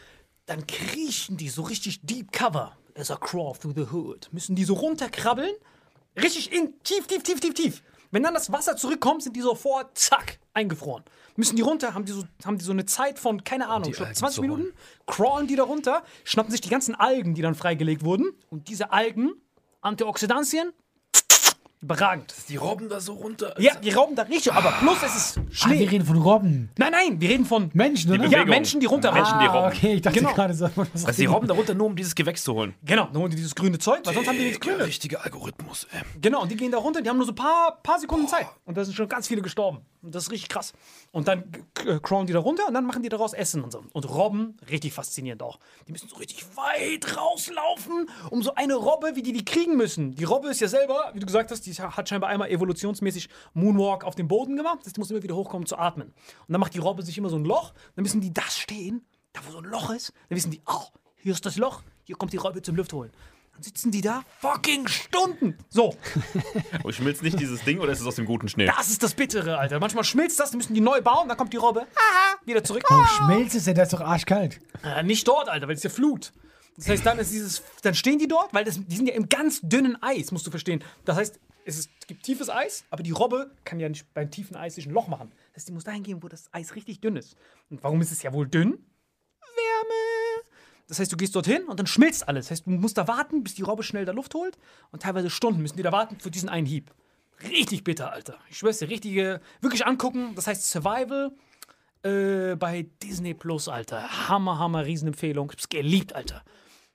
dann 0.47 0.67
kriechen 0.67 1.37
die 1.37 1.49
so 1.49 1.63
richtig 1.63 2.03
deep 2.03 2.31
cover. 2.33 2.77
As 2.95 3.11
a 3.11 3.17
crawl 3.17 3.57
through 3.57 3.75
the 3.75 3.93
hood. 3.93 4.29
Müssen 4.33 4.57
die 4.57 4.65
so 4.65 4.75
runterkrabbeln. 4.75 5.55
Richtig 6.17 6.53
in, 6.53 6.75
tief, 6.83 7.07
tief, 7.07 7.23
tief, 7.23 7.41
tief, 7.41 7.55
tief. 7.55 7.83
Wenn 8.11 8.23
dann 8.23 8.35
das 8.35 8.51
Wasser 8.51 8.77
zurückkommt, 8.77 9.23
sind 9.23 9.37
die 9.37 9.41
sofort, 9.41 9.97
zack, 9.97 10.39
eingefroren. 10.55 11.05
Müssen 11.37 11.57
die 11.57 11.63
runter, 11.63 11.95
haben 11.95 12.05
die 12.05 12.13
so, 12.13 12.25
haben 12.45 12.59
die 12.59 12.65
so 12.65 12.73
eine 12.73 12.87
Zeit 12.87 13.19
von, 13.19 13.45
keine 13.45 13.69
Ahnung, 13.69 13.93
glaub, 13.93 14.09
Algen 14.09 14.17
20 14.17 14.35
zu 14.35 14.43
holen. 14.43 14.51
Minuten, 14.51 14.77
crawlen 15.07 15.47
die 15.47 15.57
da 15.57 15.63
runter, 15.63 16.03
schnappen 16.25 16.51
sich 16.51 16.61
die 16.61 16.71
ganzen 16.71 16.95
Algen, 16.95 17.35
die 17.35 17.43
dann 17.43 17.55
freigelegt 17.55 18.03
wurden. 18.05 18.33
Und 18.51 18.69
diese 18.69 18.93
Algen, 18.93 19.33
Antioxidantien, 19.83 20.73
überragend. 21.81 22.35
Die 22.49 22.57
robben 22.57 22.89
da 22.89 23.01
so 23.01 23.15
runter. 23.15 23.55
Ja, 23.61 23.75
die 23.77 23.91
rauben 23.91 24.15
da 24.17 24.23
richtig, 24.23 24.53
aber 24.53 24.73
plus 24.73 24.97
es 25.05 25.15
ist 25.17 25.39
Ah, 25.39 25.43
wir 25.49 25.55
Schnee. 25.77 25.85
reden 25.89 26.05
von 26.05 26.17
Robben. 26.19 26.71
nein, 26.79 26.93
nein, 26.93 27.21
wir 27.21 27.29
reden 27.31 27.45
von 27.45 27.71
Menschen, 27.73 28.13
oder? 28.13 28.27
Die 28.27 28.33
ja. 28.35 28.45
Menschen, 28.45 28.81
die 28.81 28.87
runter 28.87 29.13
Menschen, 29.13 29.39
die 29.39 29.47
ah, 29.47 29.53
robben. 29.53 29.77
okay, 29.77 29.95
ich 29.95 30.03
dachte 30.03 30.19
Genau. 30.19 30.33
gerade, 30.35 30.55
so, 30.55 30.69
was 30.75 31.05
Also 31.07 31.21
die 31.21 31.27
robben 31.27 31.47
da 31.49 31.55
runter, 31.55 31.75
nur 31.75 31.87
um 31.87 31.97
dieses 31.97 32.15
Gewächs 32.15 32.43
zu 32.43 32.55
holen. 32.55 32.75
Genau, 32.85 33.07
dann 33.07 33.17
holen 33.23 33.31
die 33.31 33.37
dieses 33.37 33.55
grüne 33.55 33.79
Zeug, 33.79 34.01
weil 34.05 34.15
sonst 34.15 34.27
haben 34.29 34.37
die 34.39 34.45
nichts 34.45 34.61
Der 34.61 34.73
Grünes. 34.73 34.87
richtige 34.89 35.23
Algorithmus. 35.23 35.87
ey. 35.93 36.01
Genau, 36.21 36.43
und 36.43 36.51
die 36.51 36.57
gehen 36.57 36.71
da 36.73 36.79
runter, 36.79 37.01
die 37.03 37.09
haben 37.09 37.17
nur 37.19 37.27
so 37.27 37.33
ein 37.33 37.37
paar, 37.37 37.79
paar 37.83 37.99
Sekunden 37.99 38.29
Zeit. 38.29 38.47
Und 38.65 38.77
da 38.77 38.85
sind 38.85 38.95
schon 38.95 39.09
ganz 39.09 39.29
viele 39.29 39.43
gestorben. 39.43 39.79
Das 40.03 40.25
ist 40.25 40.31
richtig 40.31 40.49
krass. 40.49 40.73
Und 41.11 41.29
dann 41.29 41.45
äh, 41.85 41.99
crawlen 42.01 42.27
die 42.27 42.33
da 42.33 42.39
runter 42.39 42.67
und 42.69 42.75
dann 42.75 42.87
machen 42.87 43.03
die 43.03 43.09
daraus 43.09 43.33
Essen 43.33 43.65
und 43.65 43.73
so. 43.73 43.83
Und 43.93 44.09
Robben, 44.09 44.57
richtig 44.71 44.93
faszinierend 44.93 45.43
auch. 45.43 45.59
Die 45.87 45.93
müssen 45.93 46.09
so 46.09 46.17
richtig 46.17 46.45
weit 46.57 47.17
rauslaufen, 47.17 48.09
um 48.31 48.43
so 48.43 48.55
eine 48.55 48.75
Robbe, 48.75 49.17
wie 49.17 49.23
die 49.23 49.33
die 49.33 49.45
kriegen 49.45 49.77
müssen. 49.77 50.15
Die 50.15 50.25
Robbe 50.25 50.49
ist 50.49 50.61
ja 50.61 50.69
selber, 50.69 51.11
wie 51.15 51.21
du 51.21 51.27
gesagt 51.27 51.51
hast, 51.51 51.67
die 51.67 51.73
hat 51.75 52.09
scheinbar 52.09 52.31
einmal 52.31 52.51
evolutionsmäßig 52.51 53.29
Moonwalk 53.55 54.05
auf 54.05 54.15
dem 54.15 54.29
Boden 54.29 54.57
gemacht. 54.57 54.81
Das 54.85 54.97
muss 54.97 55.11
immer 55.11 55.23
wieder 55.23 55.35
hochkommen 55.35 55.67
zu 55.67 55.77
atmen. 55.77 56.09
Und 56.09 56.53
dann 56.53 56.61
macht 56.61 56.75
die 56.75 56.79
Robbe 56.79 57.03
sich 57.03 57.19
immer 57.19 57.29
so 57.29 57.37
ein 57.37 57.45
Loch. 57.45 57.73
Dann 57.97 58.03
müssen 58.05 58.21
die 58.21 58.33
das 58.33 58.57
stehen, 58.57 59.05
da 59.33 59.41
wo 59.47 59.51
so 59.51 59.59
ein 59.59 59.65
Loch 59.65 59.91
ist. 59.91 60.13
Dann 60.29 60.37
wissen 60.37 60.51
die, 60.51 60.63
oh, 60.67 60.87
hier 61.17 61.33
ist 61.33 61.45
das 61.45 61.57
Loch, 61.57 61.83
hier 62.05 62.17
kommt 62.17 62.33
die 62.33 62.37
Robbe 62.37 62.63
zum 62.63 62.77
Luft 62.77 62.93
holen. 62.93 63.11
Dann 63.59 63.65
sitzen 63.65 63.91
die 63.91 64.03
da 64.03 64.23
fucking 64.41 64.87
Stunden. 64.87 65.59
So, 65.69 65.97
Und 66.85 66.95
schmilzt 66.95 67.25
nicht 67.25 67.41
dieses 67.41 67.65
Ding 67.65 67.81
oder 67.81 67.91
ist 67.91 68.01
es 68.01 68.07
aus 68.07 68.15
dem 68.15 68.25
guten 68.25 68.49
Schnee? 68.49 68.67
das 68.67 68.89
ist 68.89 69.03
das 69.03 69.15
Bittere, 69.15 69.59
Alter. 69.59 69.81
Manchmal 69.81 70.05
schmilzt 70.05 70.39
das, 70.39 70.51
dann 70.51 70.59
müssen 70.59 70.75
die 70.75 70.81
neu 70.81 71.03
bauen, 71.03 71.29
dann 71.29 71.37
kommt 71.37 71.53
die 71.53 71.57
Robbe, 71.57 71.81
haha, 71.81 72.39
wieder 72.45 72.63
zurück. 72.63 72.85
Warum 72.89 73.05
schmelzt 73.05 73.57
es 73.57 73.65
denn? 73.65 73.75
Das 73.75 73.93
ist 73.93 73.99
doch 73.99 74.07
arschkalt. 74.07 74.61
Äh, 74.85 75.03
nicht 75.03 75.27
dort, 75.27 75.49
Alter, 75.49 75.67
weil 75.67 75.75
es 75.75 75.81
ist 75.81 75.85
ja 75.85 75.91
Flut. 75.91 76.33
Das 76.77 76.89
heißt, 76.89 77.05
dann 77.05 77.19
ist 77.19 77.33
dieses, 77.33 77.65
dann 77.83 77.97
stehen 77.97 78.21
die 78.21 78.29
dort, 78.29 78.55
weil 78.55 78.65
das, 78.65 78.79
die 78.87 78.97
sind 78.97 79.09
ja 79.09 79.15
im 79.15 79.29
ganz 79.29 79.61
dünnen 79.61 80.01
Eis, 80.01 80.31
musst 80.31 80.47
du 80.47 80.53
verstehen. 80.53 80.85
Das 81.05 81.17
heißt, 81.17 81.41
es, 81.65 81.79
ist, 81.79 81.91
es 82.01 82.07
gibt 82.07 82.23
tiefes 82.23 82.49
Eis, 82.49 82.85
aber 82.91 83.03
die 83.03 83.11
Robbe 83.11 83.51
kann 83.65 83.81
ja 83.81 83.89
nicht 83.89 84.15
beim 84.15 84.31
tiefen 84.31 84.55
Eis 84.55 84.77
sich 84.77 84.87
ein 84.87 84.93
Loch 84.93 85.09
machen. 85.09 85.33
Das 85.53 85.63
heißt, 85.63 85.69
die 85.71 85.73
muss 85.73 85.83
dahin 85.83 86.05
gehen, 86.05 86.23
wo 86.23 86.29
das 86.29 86.49
Eis 86.53 86.77
richtig 86.77 87.01
dünn 87.01 87.17
ist. 87.17 87.35
Und 87.71 87.83
warum 87.83 88.01
ist 88.01 88.13
es 88.13 88.23
ja 88.23 88.33
wohl 88.33 88.47
dünn? 88.47 88.79
Wärme. 89.41 90.28
Das 90.89 90.99
heißt, 90.99 91.13
du 91.13 91.17
gehst 91.17 91.37
dorthin 91.37 91.65
und 91.65 91.79
dann 91.79 91.87
schmilzt 91.87 92.27
alles. 92.29 92.47
Das 92.47 92.51
heißt, 92.53 92.67
du 92.67 92.71
musst 92.71 92.97
da 92.97 93.07
warten, 93.07 93.45
bis 93.45 93.55
die 93.55 93.63
Robbe 93.63 93.83
schnell 93.83 94.05
da 94.07 94.13
Luft 94.13 94.35
holt. 94.35 94.57
Und 94.91 95.03
teilweise 95.03 95.29
Stunden 95.31 95.61
müssen 95.63 95.77
die 95.77 95.83
da 95.83 95.93
warten 95.93 96.19
für 96.19 96.31
diesen 96.31 96.49
einen 96.49 96.67
Hieb. 96.67 96.91
Richtig 97.43 97.85
bitter, 97.85 98.11
Alter. 98.13 98.39
Ich 98.51 98.59
schwör's 98.59 98.79
dir, 98.79 98.89
richtige, 98.89 99.41
wirklich 99.61 99.87
angucken. 99.87 100.33
Das 100.35 100.47
heißt 100.47 100.69
Survival 100.71 101.31
äh, 102.03 102.57
bei 102.57 102.87
Disney 103.03 103.35
Plus, 103.35 103.69
Alter. 103.69 104.29
Hammer, 104.29 104.59
Hammer, 104.59 104.85
Riesenempfehlung. 104.87 105.49
Ich 105.51 105.57
hab's 105.59 105.69
geliebt, 105.69 106.15
Alter. 106.15 106.43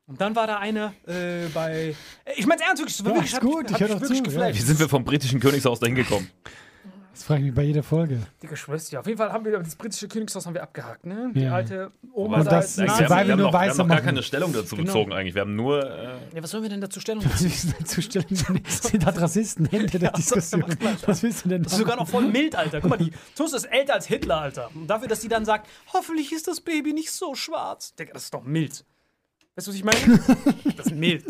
Und 0.06 0.20
dann 0.20 0.36
war 0.36 0.48
da 0.48 0.58
eine 0.58 0.94
äh, 1.08 1.48
bei. 1.54 1.96
äh, 2.26 2.34
Ich 2.36 2.46
mein's 2.46 2.62
ernst, 2.62 2.82
wirklich. 2.82 3.00
es 3.00 3.06
war 3.06 3.12
Ja, 3.16 3.18
wirklich 3.22 3.40
gut, 3.40 3.68
ich 3.68 3.74
hat 3.74 3.80
hör 3.80 3.88
mich 3.88 3.94
doch 3.96 4.02
wirklich 4.02 4.18
zu, 4.18 4.24
geflasht. 4.24 4.56
Wie 4.56 4.62
sind 4.62 4.80
wir 4.80 4.90
vom 4.90 5.06
britischen 5.06 5.40
Königshaus 5.40 5.80
dahin 5.80 5.96
gekommen? 5.96 6.30
Das 7.14 7.24
frage 7.26 7.42
ich 7.42 7.46
mich 7.46 7.54
bei 7.56 7.62
jeder 7.62 7.84
Folge. 7.84 8.20
Digga, 8.42 8.56
Schwester. 8.56 9.00
Auf 9.00 9.06
jeden 9.06 9.20
Fall 9.20 9.32
haben 9.32 9.46
wir 9.46 9.58
das 9.60 9.76
britische 9.76 10.08
Königshaus 10.08 10.48
haben 10.48 10.56
wir 10.56 10.64
abgehakt, 10.64 11.06
ne? 11.06 11.30
Die 11.36 11.42
Ja. 11.42 11.54
alte 11.54 11.92
Oma 12.12 12.38
Und 12.40 12.46
da 12.48 12.52
das- 12.56 12.80
als 12.80 13.00
Wir 13.00 13.08
haben, 13.08 13.28
wir 13.28 13.36
noch, 13.36 13.54
wir 13.54 13.60
haben 13.60 13.78
noch 13.78 13.88
gar 13.88 14.02
keine 14.02 14.24
Stellung 14.24 14.52
dazu 14.52 14.76
Genau. 14.76 14.88
bezogen 14.88 15.14
eigentlich. 15.14 15.36
Wir 15.36 15.42
haben 15.42 15.56
nur. 15.56 15.84
Äh, 15.84 16.06
Ja, 16.36 16.42
was 16.44 16.50
sollen 16.50 16.64
wir 16.64 16.70
denn 16.72 16.82
dazu 16.82 17.00
stellen? 17.00 17.24
Was 17.24 17.44
willst 17.44 17.64
du 17.66 17.68
denn 17.78 17.86
zustellen? 17.86 18.26
Sind 18.68 19.06
das 19.06 19.22
Rassisten? 19.22 19.72
Ende 19.72 20.00
der 20.00 20.12
Diskussion. 20.12 20.66
Was 21.06 21.22
willst 21.22 21.46
du 21.46 21.50
denn 21.50 21.62
Das 21.64 21.74
ist 21.74 21.80
sogar 21.80 21.98
noch 21.98 22.08
voll 22.08 22.26
mild, 22.28 22.56
Alter. 22.56 22.82
Guck 22.82 22.90
mal, 22.90 22.98
die 22.98 23.12
Toast 23.36 23.54
ist 23.54 23.66
älter 23.66 23.94
als 23.94 24.08
Hitler, 24.08 24.42
Alter. 24.42 24.72
Und 24.74 24.88
dafür, 24.88 25.08
dass 25.08 25.22
sie 25.22 25.28
dann 25.30 25.46
sagt, 25.46 25.68
hoffentlich 25.94 26.32
ist 26.34 26.48
das 26.48 26.62
Baby 26.62 26.94
nicht 26.94 27.12
so 27.12 27.36
schwarz. 27.36 27.94
Digga, 27.96 28.14
das 28.14 28.24
ist 28.24 28.34
doch 28.34 28.44
mild. 28.44 28.84
Weißt 29.56 29.68
du, 29.68 29.72
was 29.72 29.76
ich 29.78 29.84
meine? 29.84 30.20
Das 30.78 30.88
ist 30.88 30.96
mild. 30.96 31.24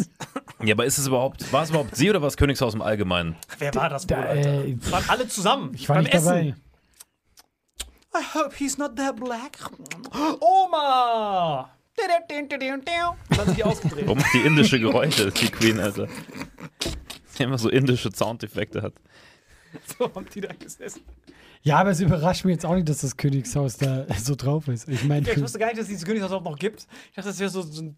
ja, 0.64 0.74
aber 0.74 0.86
ist 0.86 0.98
es 0.98 1.08
überhaupt. 1.08 1.52
War 1.52 1.64
es 1.64 1.70
überhaupt 1.70 1.96
sie 1.96 2.10
oder 2.10 2.22
war 2.22 2.28
es 2.30 2.38
Königshaus 2.38 2.74
im 2.74 2.82
Allgemeinen? 2.82 3.36
Wer 3.60 3.74
war 3.76 3.90
das 3.90 4.10
wohl, 4.10 4.18
Alter? 4.18 4.66
äh, 4.66 4.78
Waren 4.92 5.04
alle 5.10 5.28
zusammen. 5.28 5.72
Ich 5.76 5.88
war 5.90 5.96
beim 5.98 6.04
nicht 6.06 6.14
Essen. 6.14 6.26
dabei. 6.28 6.56
I 8.16 8.24
hope 8.36 8.56
he's 8.56 8.78
not 8.78 8.96
that 8.96 9.16
black. 9.18 9.58
Oma! 10.40 11.70
Und 11.96 12.52
dann 13.38 13.46
sind 13.46 13.58
die 13.58 13.64
ausgedreht. 13.64 14.06
Warum 14.06 14.18
macht 14.20 14.34
die 14.34 14.40
indische 14.42 14.80
Geräusche, 14.80 15.32
die 15.32 15.50
Queen, 15.50 15.80
Alter? 15.80 16.08
Die 17.38 17.44
immer 17.44 17.58
so 17.58 17.70
indische 17.70 18.12
Soundeffekte 18.14 18.82
hat. 18.82 18.94
So 19.98 20.06
haben 20.14 20.26
die 20.34 20.42
da 20.42 20.54
gesessen. 20.54 21.02
Ja, 21.64 21.78
aber 21.80 21.92
es 21.92 22.00
überrascht 22.00 22.46
mich 22.46 22.54
jetzt 22.54 22.66
auch 22.66 22.76
nicht, 22.76 22.88
dass 22.90 23.00
das 23.00 23.16
Königshaus 23.18 23.78
da 23.78 24.06
so 24.18 24.36
drauf 24.36 24.68
ist. 24.68 24.88
Ich 24.88 25.04
meine, 25.06 25.26
Ja, 25.26 25.34
ich 25.34 25.42
wusste 25.42 25.58
gar 25.60 25.68
nicht, 25.68 25.78
dass 25.78 25.84
es 25.84 25.90
dieses 25.90 26.06
Königshaus 26.06 26.32
auch 26.32 26.44
noch 26.44 26.58
gibt. 26.60 26.88
Ich 27.10 27.16
dachte, 27.16 27.30
das 27.30 27.40
wäre 27.40 27.50
so, 27.50 27.62
so 27.64 27.82
ein. 27.82 27.98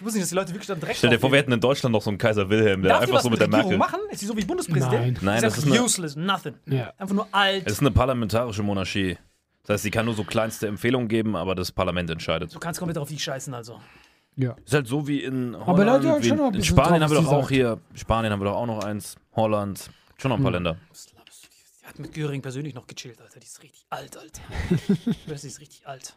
Ich 0.00 0.04
wusste 0.06 0.16
nicht, 0.18 0.22
dass 0.24 0.28
die 0.30 0.34
Leute 0.34 0.52
wirklich 0.54 0.66
dann 0.66 0.80
direkt. 0.80 0.96
Stell 0.96 1.10
dir 1.10 1.18
vor, 1.20 1.30
wir 1.30 1.38
hätten 1.38 1.52
in 1.52 1.60
Deutschland 1.60 1.92
noch 1.92 2.00
so 2.00 2.08
einen 2.08 2.16
Kaiser 2.16 2.48
Wilhelm, 2.48 2.80
der 2.82 2.92
Darf 2.92 3.00
die 3.00 3.04
einfach 3.04 3.16
was 3.16 3.22
so 3.24 3.28
mit 3.30 3.38
der 3.38 3.48
Regierung 3.48 3.68
Merkel. 3.76 3.78
machen? 3.78 4.00
Ist 4.10 4.20
sie 4.20 4.26
so 4.26 4.34
wie 4.36 4.44
Bundespräsident? 4.46 4.92
Nein. 4.92 5.18
Nein, 5.20 5.34
ist 5.36 5.42
das 5.44 5.52
einfach 5.58 5.66
ist 5.68 5.72
eine- 5.76 5.84
useless, 5.84 6.16
nothing. 6.16 6.54
Ja. 6.66 6.92
Einfach 6.96 7.14
nur 7.14 7.28
alt. 7.32 7.64
Es 7.66 7.74
ist 7.74 7.80
eine 7.80 7.90
parlamentarische 7.90 8.62
Monarchie. 8.62 9.18
Das 9.64 9.74
heißt, 9.74 9.82
sie 9.82 9.90
kann 9.90 10.06
nur 10.06 10.14
so 10.14 10.24
kleinste 10.24 10.66
Empfehlungen 10.68 11.06
geben, 11.06 11.36
aber 11.36 11.54
das 11.54 11.70
Parlament 11.70 12.08
entscheidet. 12.08 12.54
Du 12.54 12.58
kannst 12.58 12.80
komplett 12.80 12.96
auf 12.96 13.08
die 13.10 13.18
scheißen, 13.18 13.52
also. 13.52 13.78
ja. 14.36 14.56
Ist 14.64 14.72
halt 14.72 14.86
so 14.86 15.06
wie 15.06 15.22
in 15.22 15.52
Holland. 15.54 15.68
Aber 15.68 15.84
Leute 15.84 16.22
wie 16.22 16.28
schon 16.28 16.38
noch 16.38 16.44
ein 16.46 16.54
in 16.54 16.60
bisschen 16.60 16.76
Spanien 16.76 17.00
drauf, 17.00 17.10
haben 17.10 17.10
wir 17.10 17.16
was 17.18 17.24
doch 17.24 17.30
die 17.30 17.36
auch 17.36 17.40
sagt. 17.42 17.82
hier. 17.92 18.00
Spanien 18.00 18.32
haben 18.32 18.40
wir 18.40 18.46
doch 18.46 18.56
auch 18.56 18.66
noch 18.66 18.82
eins. 18.82 19.16
Holland. 19.36 19.90
Schon 20.16 20.30
noch 20.30 20.38
ein 20.38 20.42
paar 20.42 20.52
Länder. 20.52 20.76
Die 21.82 21.86
hat 21.86 21.98
mit 21.98 22.14
Göring 22.14 22.40
persönlich 22.40 22.72
noch 22.74 22.86
gechillt, 22.86 23.20
Alter. 23.20 23.38
Die 23.38 23.46
ist 23.46 23.62
richtig 23.62 23.84
alt, 23.90 24.16
Alter. 24.16 24.40
das 25.26 25.44
ist 25.44 25.60
richtig 25.60 25.86
alt. 25.86 26.14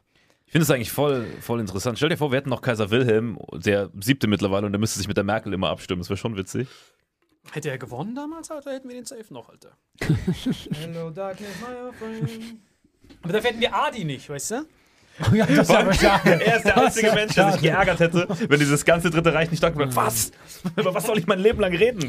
Ich 0.53 0.55
finde 0.55 0.65
es 0.65 0.69
eigentlich 0.69 0.91
voll, 0.91 1.25
voll 1.41 1.59
interessant. 1.59 1.97
Stell 1.97 2.09
dir 2.09 2.17
vor, 2.17 2.31
wir 2.31 2.37
hätten 2.37 2.51
noch 2.51 2.61
Kaiser 2.61 2.91
Wilhelm, 2.91 3.39
der 3.53 3.89
siebte 3.99 4.27
mittlerweile, 4.27 4.67
und 4.67 4.71
der 4.71 4.79
müsste 4.79 4.99
sich 4.99 5.07
mit 5.07 5.17
der 5.17 5.23
Merkel 5.23 5.51
immer 5.51 5.69
abstimmen. 5.69 6.01
Das 6.01 6.11
wäre 6.11 6.17
schon 6.17 6.37
witzig. 6.37 6.67
Hätte 7.51 7.71
er 7.71 7.79
gewonnen 7.79 8.13
damals, 8.13 8.51
Alter, 8.51 8.71
hätten 8.71 8.87
wir 8.87 8.93
den 8.93 9.05
safe 9.05 9.33
noch, 9.33 9.49
Alter. 9.49 9.75
Hello, 9.99 11.09
darkness, 11.09 11.49
my 11.59 11.91
friend. 11.97 12.59
Aber 13.23 13.33
dafür 13.33 13.49
hätten 13.49 13.61
wir 13.61 13.73
Adi 13.73 14.03
nicht, 14.03 14.29
weißt 14.29 14.51
du? 14.51 14.55
ja, 15.33 15.45
das 15.45 15.69
ist 15.69 15.71
aber 15.75 15.93
schade. 15.93 16.43
Er 16.43 16.57
ist 16.57 16.65
der 16.65 16.77
einzige 16.77 17.07
Ja, 17.07 17.13
Mensch, 17.15 17.35
der 17.35 17.51
sich 17.51 17.61
geärgert 17.61 17.99
hätte, 17.99 18.27
wenn 18.49 18.59
dieses 18.59 18.83
ganze 18.83 19.09
dritte 19.11 19.31
Reich 19.33 19.51
nicht 19.51 19.59
stark 19.59 19.77
wird. 19.77 19.95
Was? 19.95 20.31
Über 20.75 20.93
was 20.93 21.05
soll 21.05 21.19
ich 21.19 21.27
mein 21.27 21.39
Leben 21.39 21.59
lang 21.59 21.75
reden? 21.75 22.03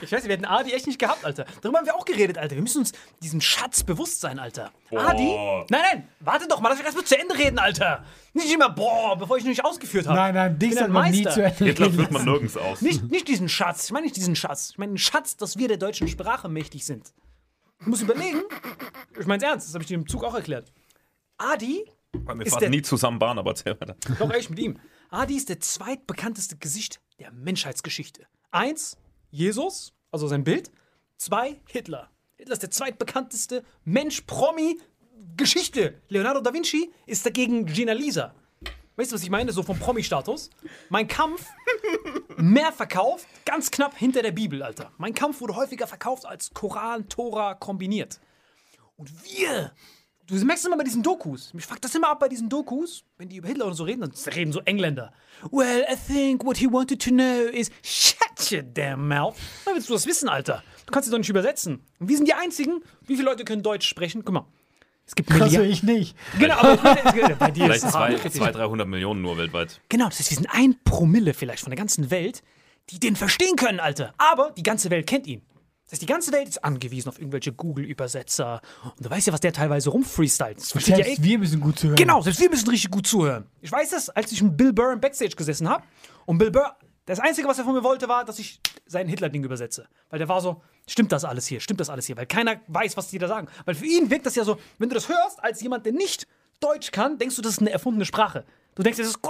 Ich 0.00 0.12
weiß 0.12 0.22
nicht, 0.22 0.24
wir 0.24 0.32
hätten 0.32 0.44
Adi 0.44 0.72
echt 0.72 0.86
nicht 0.86 0.98
gehabt, 0.98 1.24
Alter. 1.24 1.44
Darüber 1.60 1.78
haben 1.78 1.86
wir 1.86 1.94
auch 1.96 2.04
geredet, 2.04 2.38
Alter. 2.38 2.54
Wir 2.54 2.62
müssen 2.62 2.78
uns 2.78 2.92
diesem 3.22 3.40
Schatz 3.40 3.82
bewusst 3.82 4.20
sein, 4.20 4.38
Alter. 4.38 4.70
Adi? 4.94 5.34
Nein, 5.68 5.80
nein, 5.90 6.08
warte 6.20 6.46
doch 6.48 6.60
mal, 6.60 6.68
lass 6.68 6.78
mich 6.78 6.86
erst 6.86 6.96
mal 6.96 7.04
zu 7.04 7.18
Ende 7.18 7.36
reden, 7.36 7.58
Alter. 7.58 8.04
Nicht 8.34 8.52
immer, 8.52 8.70
boah, 8.70 9.16
bevor 9.18 9.36
ich 9.36 9.42
noch 9.44 9.50
nicht 9.50 9.64
ausgeführt 9.64 10.06
habe. 10.06 10.16
Nein, 10.16 10.34
nein, 10.34 10.58
dich 10.58 10.74
soll 10.74 10.88
man 10.88 11.10
nie 11.10 11.24
Meister. 11.24 11.30
zu 11.32 11.42
Ende 11.44 11.64
Hitler 11.64 11.86
reden 11.86 11.96
führt 11.96 12.10
man 12.12 12.20
lassen. 12.24 12.30
nirgends 12.32 12.56
aus. 12.56 12.80
Nicht, 12.80 13.10
nicht 13.10 13.28
diesen 13.28 13.48
Schatz. 13.48 13.84
Ich 13.86 13.90
meine 13.92 14.04
nicht 14.04 14.16
diesen 14.16 14.36
Schatz. 14.36 14.70
Ich 14.72 14.78
meine 14.78 14.92
den 14.92 14.98
Schatz, 14.98 15.36
dass 15.36 15.58
wir 15.58 15.68
der 15.68 15.76
deutschen 15.76 16.08
Sprache 16.08 16.48
mächtig 16.48 16.84
sind. 16.86 17.12
Ich 17.80 17.86
muss 17.86 18.00
überlegen. 18.00 18.42
Ich 19.18 19.26
meine 19.26 19.42
es 19.42 19.50
ernst, 19.50 19.66
das 19.68 19.74
habe 19.74 19.82
ich 19.82 19.88
dir 19.88 19.94
im 19.94 20.06
Zug 20.06 20.24
auch 20.24 20.34
erklärt. 20.34 20.72
Adi, 21.42 21.84
Wir 22.12 22.46
ist 22.46 22.50
fahren 22.52 22.60
der- 22.60 22.70
nie 22.70 22.82
zusammen 22.82 23.18
Bahn, 23.18 23.38
aber 23.38 23.50
erzähl 23.50 23.78
weiter. 23.80 23.96
doch 24.18 24.30
echt 24.32 24.50
mit 24.50 24.58
ihm. 24.60 24.78
Adi 25.10 25.36
ist 25.36 25.48
der 25.48 25.60
zweitbekannteste 25.60 26.56
Gesicht 26.56 27.00
der 27.18 27.32
Menschheitsgeschichte. 27.32 28.26
Eins, 28.50 28.96
Jesus, 29.30 29.92
also 30.10 30.28
sein 30.28 30.44
Bild. 30.44 30.70
Zwei, 31.16 31.60
Hitler. 31.68 32.10
Hitler 32.36 32.52
ist 32.54 32.62
der 32.62 32.70
zweitbekannteste 32.70 33.64
Mensch-Promi-Geschichte. 33.84 36.00
Leonardo 36.08 36.40
da 36.40 36.52
Vinci 36.52 36.92
ist 37.06 37.24
dagegen 37.26 37.66
Gina 37.66 37.92
Lisa. 37.92 38.34
Weißt 38.96 39.10
du, 39.10 39.14
was 39.16 39.22
ich 39.22 39.30
meine? 39.30 39.52
So 39.52 39.62
vom 39.62 39.78
Promi-Status. 39.78 40.50
Mein 40.90 41.08
Kampf, 41.08 41.46
mehr 42.36 42.72
verkauft, 42.72 43.26
ganz 43.44 43.70
knapp 43.70 43.96
hinter 43.96 44.22
der 44.22 44.32
Bibel, 44.32 44.62
Alter. 44.62 44.92
Mein 44.98 45.14
Kampf 45.14 45.40
wurde 45.40 45.56
häufiger 45.56 45.86
verkauft 45.86 46.26
als 46.26 46.50
Koran, 46.52 47.08
Tora 47.08 47.54
kombiniert. 47.54 48.20
Und 48.96 49.10
wir, 49.24 49.72
du 50.40 50.44
merkst 50.46 50.64
immer 50.66 50.76
bei 50.76 50.84
diesen 50.84 51.02
Dokus, 51.02 51.52
mich 51.54 51.66
fuckt 51.66 51.84
das 51.84 51.94
immer 51.94 52.10
ab 52.10 52.20
bei 52.20 52.28
diesen 52.28 52.48
Dokus, 52.48 53.04
wenn 53.18 53.28
die 53.28 53.36
über 53.36 53.48
Hitler 53.48 53.66
und 53.66 53.74
so 53.74 53.84
reden, 53.84 54.00
dann 54.00 54.12
reden 54.34 54.52
so 54.52 54.60
Engländer. 54.60 55.12
Well, 55.50 55.84
I 55.90 55.96
think 55.96 56.44
what 56.44 56.56
he 56.56 56.66
wanted 56.70 57.02
to 57.02 57.10
know 57.10 57.48
is, 57.52 57.70
shut 57.82 58.52
your 58.52 58.62
damn 58.62 59.08
mouth. 59.08 59.34
Dann 59.64 59.74
willst 59.74 59.88
du 59.88 59.92
das 59.94 60.06
wissen, 60.06 60.28
Alter. 60.28 60.62
Du 60.86 60.92
kannst 60.92 61.08
es 61.08 61.10
doch 61.10 61.18
nicht 61.18 61.28
übersetzen. 61.30 61.80
Und 61.98 62.08
wir 62.08 62.16
sind 62.16 62.26
die 62.28 62.34
Einzigen. 62.34 62.82
Wie 63.06 63.16
viele 63.16 63.28
Leute 63.28 63.44
können 63.44 63.62
Deutsch 63.62 63.86
sprechen? 63.88 64.24
Guck 64.24 64.34
mal. 64.34 64.46
Es 65.06 65.14
gibt 65.14 65.30
Also 65.32 65.44
Milliarden. 65.44 65.70
ich 65.70 65.82
nicht. 65.82 66.16
Genau, 66.38 66.54
aber 66.54 66.76
bei 66.76 67.50
dir 67.50 67.64
Vielleicht 67.64 67.78
ist 67.78 67.84
es 67.86 67.90
zwei, 67.92 68.12
hart. 68.16 68.32
200, 68.32 68.54
300 68.56 68.88
Millionen 68.88 69.20
nur 69.20 69.36
weltweit. 69.36 69.80
Genau, 69.88 70.06
das 70.06 70.18
heißt, 70.20 70.30
wir 70.30 70.36
sind 70.36 70.48
ein 70.52 70.76
Promille 70.84 71.34
vielleicht 71.34 71.62
von 71.62 71.70
der 71.70 71.76
ganzen 71.76 72.10
Welt, 72.10 72.42
die 72.90 73.00
den 73.00 73.16
verstehen 73.16 73.56
können, 73.56 73.80
Alter. 73.80 74.14
Aber 74.18 74.52
die 74.56 74.62
ganze 74.62 74.90
Welt 74.90 75.06
kennt 75.06 75.26
ihn. 75.26 75.42
Das 75.92 75.96
heißt, 75.98 76.02
die 76.04 76.06
ganze 76.06 76.32
Welt 76.32 76.48
ist 76.48 76.64
angewiesen 76.64 77.10
auf 77.10 77.18
irgendwelche 77.18 77.52
Google-Übersetzer. 77.52 78.62
Und 78.96 79.04
du 79.04 79.10
weißt 79.10 79.26
ja, 79.26 79.32
was 79.34 79.40
der 79.40 79.52
teilweise 79.52 79.90
rumfreestylt. 79.90 80.56
Das 80.56 80.72
versteht 80.72 80.96
ja 80.96 81.04
Selbst 81.04 81.20
eh. 81.20 81.22
wir 81.22 81.38
müssen 81.38 81.60
gut 81.60 81.78
zuhören. 81.78 81.96
Genau, 81.96 82.22
selbst 82.22 82.40
wir 82.40 82.48
müssen 82.48 82.70
richtig 82.70 82.90
gut 82.90 83.06
zuhören. 83.06 83.44
Ich 83.60 83.70
weiß 83.70 83.90
das, 83.90 84.08
als 84.08 84.32
ich 84.32 84.42
mit 84.42 84.56
Bill 84.56 84.72
Burr 84.72 84.94
im 84.94 85.02
Backstage 85.02 85.36
gesessen 85.36 85.68
habe. 85.68 85.84
Und 86.24 86.38
Bill 86.38 86.50
Burr, 86.50 86.76
das 87.04 87.20
Einzige, 87.20 87.46
was 87.46 87.58
er 87.58 87.64
von 87.64 87.74
mir 87.74 87.84
wollte, 87.84 88.08
war, 88.08 88.24
dass 88.24 88.38
ich 88.38 88.58
sein 88.86 89.06
Hitler-Ding 89.06 89.44
übersetze. 89.44 89.86
Weil 90.08 90.18
der 90.18 90.30
war 90.30 90.40
so, 90.40 90.62
stimmt 90.88 91.12
das 91.12 91.26
alles 91.26 91.46
hier, 91.46 91.60
stimmt 91.60 91.80
das 91.80 91.90
alles 91.90 92.06
hier? 92.06 92.16
Weil 92.16 92.24
keiner 92.24 92.62
weiß, 92.68 92.96
was 92.96 93.08
die 93.08 93.18
da 93.18 93.28
sagen. 93.28 93.48
Weil 93.66 93.74
für 93.74 93.84
ihn 93.84 94.08
wirkt 94.08 94.24
das 94.24 94.34
ja 94.34 94.44
so, 94.44 94.56
wenn 94.78 94.88
du 94.88 94.94
das 94.94 95.10
hörst, 95.10 95.44
als 95.44 95.60
jemand, 95.60 95.84
der 95.84 95.92
nicht 95.92 96.26
Deutsch 96.60 96.90
kann, 96.90 97.18
denkst 97.18 97.36
du, 97.36 97.42
das 97.42 97.52
ist 97.52 97.60
eine 97.60 97.70
erfundene 97.70 98.06
Sprache. 98.06 98.46
Du 98.76 98.82
denkst, 98.82 98.96
das 98.96 99.08
ist. 99.08 99.20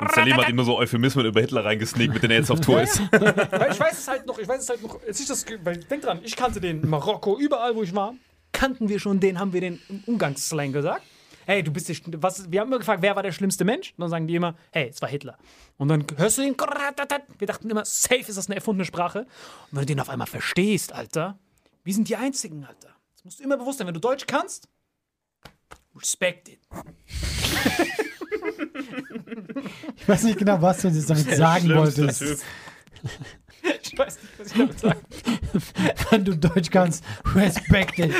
Und 0.00 0.12
Salim 0.14 0.36
hat 0.36 0.48
ihm 0.48 0.56
nur 0.56 0.64
so 0.64 0.76
Euphemismen 0.76 1.26
über 1.26 1.40
Hitler 1.40 1.64
reingesneakt, 1.64 2.12
mit 2.12 2.22
denen 2.22 2.32
er 2.32 2.38
jetzt 2.38 2.50
auf 2.50 2.60
Tour 2.60 2.82
ist. 2.82 3.00
Weil 3.12 3.72
ich 3.72 3.80
weiß 3.80 3.98
es 3.98 4.08
halt 4.08 4.26
noch, 4.26 4.38
ich 4.38 4.46
weiß 4.46 4.62
es 4.62 4.68
halt 4.68 4.82
noch, 4.82 5.00
als 5.06 5.18
ich 5.18 5.26
das, 5.26 5.44
weil 5.64 5.78
denk 5.78 6.02
dran, 6.02 6.20
ich 6.22 6.36
kannte 6.36 6.60
den 6.60 6.82
in 6.82 6.88
Marokko, 6.88 7.38
überall 7.38 7.74
wo 7.74 7.82
ich 7.82 7.94
war, 7.94 8.14
kannten 8.52 8.88
wir 8.88 9.00
schon 9.00 9.18
den, 9.18 9.38
haben 9.38 9.52
wir 9.52 9.60
den 9.60 9.80
im 9.88 10.02
Umgangsslang 10.06 10.72
gesagt. 10.72 11.02
Hey, 11.46 11.62
du 11.62 11.72
bist 11.72 11.88
der, 11.88 11.96
was, 12.22 12.50
wir 12.50 12.60
haben 12.60 12.68
immer 12.68 12.78
gefragt, 12.78 13.00
wer 13.02 13.16
war 13.16 13.22
der 13.22 13.32
schlimmste 13.32 13.64
Mensch? 13.64 13.92
Und 13.96 14.02
dann 14.02 14.10
sagen 14.10 14.26
die 14.26 14.34
immer, 14.34 14.54
hey, 14.70 14.88
es 14.88 15.00
war 15.00 15.08
Hitler. 15.08 15.38
Und 15.78 15.88
dann 15.88 16.04
hörst 16.16 16.38
du 16.38 16.42
den, 16.42 16.54
wir 16.54 17.46
dachten 17.46 17.70
immer, 17.70 17.84
safe 17.86 18.20
ist 18.20 18.36
das 18.36 18.48
eine 18.48 18.56
erfundene 18.56 18.84
Sprache. 18.84 19.20
Und 19.20 19.26
wenn 19.70 19.80
du 19.80 19.86
den 19.86 20.00
auf 20.00 20.10
einmal 20.10 20.26
verstehst, 20.26 20.92
Alter, 20.92 21.38
wir 21.84 21.94
sind 21.94 22.08
die 22.08 22.16
Einzigen, 22.16 22.64
Alter. 22.64 22.94
Das 23.14 23.24
musst 23.24 23.40
du 23.40 23.44
immer 23.44 23.56
bewusst 23.56 23.78
sein, 23.78 23.86
wenn 23.86 23.94
du 23.94 24.00
Deutsch 24.00 24.26
kannst, 24.26 24.68
respect 25.94 26.50
it. 26.50 26.60
Ich 29.96 30.08
weiß 30.08 30.22
nicht 30.24 30.38
genau, 30.38 30.60
was 30.60 30.82
du 30.82 30.88
jetzt 30.88 31.10
damit 31.10 31.34
sagen 31.36 31.74
wolltest. 31.74 32.20
Typ. 32.20 32.38
Ich 33.82 33.98
weiß 33.98 34.18
nicht, 34.22 34.38
was 34.38 34.46
ich 34.48 34.52
damit 34.58 34.80
sagen 34.80 35.00
Wenn 36.10 36.24
du 36.24 36.36
Deutsch 36.36 36.70
kannst, 36.70 37.04
respect 37.34 37.98
it. 37.98 38.14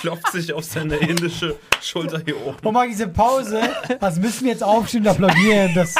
Klopft 0.00 0.30
sich 0.32 0.52
auf 0.52 0.64
seine 0.64 0.96
indische 0.96 1.56
Schulter 1.82 2.20
hier 2.24 2.40
oben. 2.46 2.58
Und 2.66 2.72
mal 2.72 2.88
diese 2.88 3.08
Pause, 3.08 3.60
was 4.00 4.18
müssen 4.18 4.44
wir 4.44 4.52
jetzt 4.52 4.62
aufstehen 4.62 5.02
und 5.02 5.08
applaudieren? 5.08 5.74
Das 5.74 5.94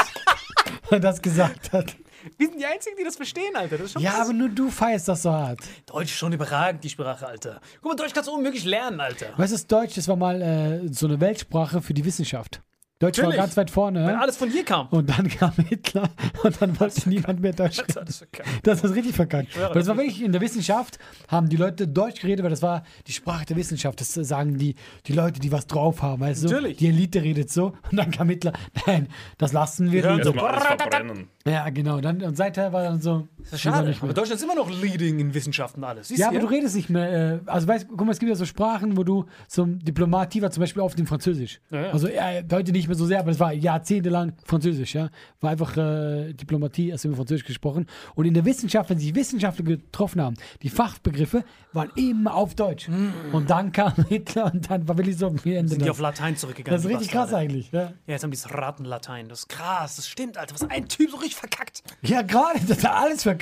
das 0.90 1.20
gesagt 1.20 1.72
hat. 1.72 1.96
Wir 2.36 2.48
sind 2.48 2.58
die 2.58 2.66
Einzigen, 2.66 2.96
die 2.98 3.04
das 3.04 3.16
verstehen, 3.16 3.54
Alter. 3.54 3.78
Das 3.78 3.86
ist 3.86 3.92
schon 3.92 4.02
Ja, 4.02 4.20
aber 4.20 4.32
nur 4.32 4.48
du 4.48 4.70
feierst 4.70 5.08
das 5.08 5.22
so 5.22 5.32
hart. 5.32 5.60
Deutsch 5.86 6.10
ist 6.10 6.18
schon 6.18 6.32
überragend, 6.32 6.84
die 6.84 6.90
Sprache, 6.90 7.26
Alter. 7.26 7.60
Guck 7.80 7.92
mal, 7.92 7.96
Deutsch 7.96 8.12
kannst 8.12 8.28
du 8.28 8.34
unmöglich 8.34 8.64
lernen, 8.64 9.00
Alter. 9.00 9.26
Weißt 9.36 9.52
du, 9.52 9.54
das 9.56 9.66
Deutsch, 9.66 9.94
das 9.94 10.08
war 10.08 10.16
mal 10.16 10.42
äh, 10.42 10.92
so 10.92 11.06
eine 11.06 11.20
Weltsprache 11.20 11.80
für 11.80 11.94
die 11.94 12.04
Wissenschaft. 12.04 12.60
Deutsch 13.00 13.22
war 13.22 13.32
ganz 13.32 13.56
weit 13.56 13.70
vorne. 13.70 14.00
Wenn 14.00 14.14
ja? 14.14 14.20
alles 14.20 14.36
von 14.36 14.50
hier 14.50 14.64
kam. 14.64 14.88
Und 14.88 15.08
dann 15.08 15.28
kam 15.28 15.52
Hitler 15.68 16.10
und 16.42 16.60
dann 16.60 16.78
wollte 16.80 17.08
niemand 17.08 17.40
mehr 17.40 17.52
Deutsch 17.52 17.78
reden. 17.78 18.04
das. 18.04 18.26
Das 18.64 18.84
ist 18.84 18.94
richtig 18.94 19.14
verkackt. 19.14 19.56
Weil 19.56 19.72
das 19.72 19.86
war 19.86 19.96
wirklich 19.96 20.22
in 20.22 20.32
der 20.32 20.40
Wissenschaft, 20.40 20.98
haben 21.28 21.48
die 21.48 21.56
Leute 21.56 21.86
Deutsch 21.86 22.20
geredet, 22.20 22.42
weil 22.42 22.50
das 22.50 22.62
war 22.62 22.82
die 23.06 23.12
Sprache 23.12 23.46
der 23.46 23.56
Wissenschaft. 23.56 24.00
Das 24.00 24.12
sagen 24.14 24.58
die, 24.58 24.74
die 25.06 25.12
Leute, 25.12 25.38
die 25.38 25.52
was 25.52 25.68
drauf 25.68 26.02
haben, 26.02 26.22
weißt 26.22 26.44
du? 26.44 26.48
Natürlich. 26.48 26.78
Die 26.78 26.88
Elite 26.88 27.22
redet 27.22 27.52
so 27.52 27.74
und 27.90 27.96
dann 27.96 28.10
kam 28.10 28.30
Hitler. 28.30 28.52
Nein, 28.86 29.08
das 29.38 29.52
lassen 29.52 29.92
wir. 29.92 30.02
nicht. 30.14 30.24
so. 30.24 30.32
Erstmal 30.32 30.54
alles 30.54 30.82
verbrennen. 30.82 31.28
Ja, 31.46 31.70
genau. 31.70 32.00
Dann, 32.00 32.20
und 32.22 32.36
seither 32.36 32.72
war 32.72 32.82
dann 32.82 33.00
so. 33.00 33.28
Das 33.50 33.54
ist 33.54 33.62
schade. 33.62 33.94
Aber 34.00 34.12
Deutschland 34.12 34.40
ist 34.40 34.44
immer 34.44 34.54
noch 34.54 34.70
leading 34.70 35.18
in 35.18 35.34
Wissenschaften 35.34 35.84
alles. 35.84 36.08
Siehst 36.08 36.20
Ja, 36.20 36.28
aber 36.28 36.40
du 36.40 36.46
redest 36.46 36.76
nicht 36.76 36.90
mehr. 36.90 37.34
Äh, 37.34 37.40
also, 37.46 37.66
weißt 37.66 37.88
guck 37.88 38.04
mal, 38.04 38.12
es 38.12 38.18
gibt 38.18 38.28
ja 38.28 38.36
so 38.36 38.44
Sprachen, 38.44 38.96
wo 38.96 39.04
du 39.04 39.24
zum 39.46 39.78
Diplomatie 39.78 40.42
war, 40.42 40.50
zum 40.50 40.60
Beispiel 40.60 40.82
auf 40.82 40.94
dem 40.94 41.06
Französisch. 41.06 41.60
Ja, 41.70 41.82
ja. 41.82 41.90
Also, 41.90 42.08
ja, 42.08 42.42
heute 42.52 42.72
nicht 42.72 42.88
mehr 42.88 42.96
so 42.96 43.06
sehr, 43.06 43.20
aber 43.20 43.30
es 43.30 43.40
war 43.40 43.52
jahrzehntelang 43.52 44.34
Französisch, 44.44 44.94
ja. 44.94 45.10
War 45.40 45.50
einfach 45.50 45.76
äh, 45.76 46.32
Diplomatie, 46.34 46.90
erst 46.90 47.04
immer 47.04 47.16
Französisch 47.16 47.46
gesprochen. 47.46 47.86
Und 48.14 48.26
in 48.26 48.34
der 48.34 48.44
Wissenschaft, 48.44 48.90
wenn 48.90 48.98
sich 48.98 49.14
Wissenschaftler 49.14 49.64
getroffen 49.64 50.20
haben, 50.20 50.36
die 50.62 50.68
Fachbegriffe 50.68 51.44
waren 51.72 51.90
immer 51.96 52.34
auf 52.34 52.54
Deutsch. 52.54 52.88
Und 53.32 53.50
dann 53.50 53.72
kam 53.72 53.92
Hitler 54.08 54.52
und 54.52 54.70
dann 54.70 54.86
war 54.88 54.98
wirklich 54.98 55.16
so, 55.16 55.32
wie 55.44 55.54
Ende. 55.54 55.70
Sind 55.70 55.84
die 55.84 55.90
auf 55.90 56.00
Latein 56.00 56.36
zurückgegangen? 56.36 56.76
Das 56.76 56.84
ist 56.84 56.90
richtig 56.90 57.10
krass 57.10 57.30
Bastarde. 57.30 57.44
eigentlich. 57.44 57.72
Ja, 57.72 57.80
Ja, 57.80 57.92
jetzt 58.06 58.24
haben 58.24 58.30
die 58.30 58.36
das 58.36 58.52
Ratenlatein. 58.52 59.28
Das 59.28 59.40
ist 59.40 59.48
krass. 59.48 59.96
Das 59.96 60.08
stimmt, 60.08 60.36
Alter. 60.36 60.54
Was 60.54 60.68
ein 60.68 60.88
Typ 60.88 61.10
so 61.10 61.16
richtig 61.16 61.36
verkackt. 61.36 61.82
ja 62.02 62.22
gerade, 62.22 62.60
das 62.68 62.84
hat 62.84 62.92
alles 62.92 63.22
verkackt. 63.22 63.37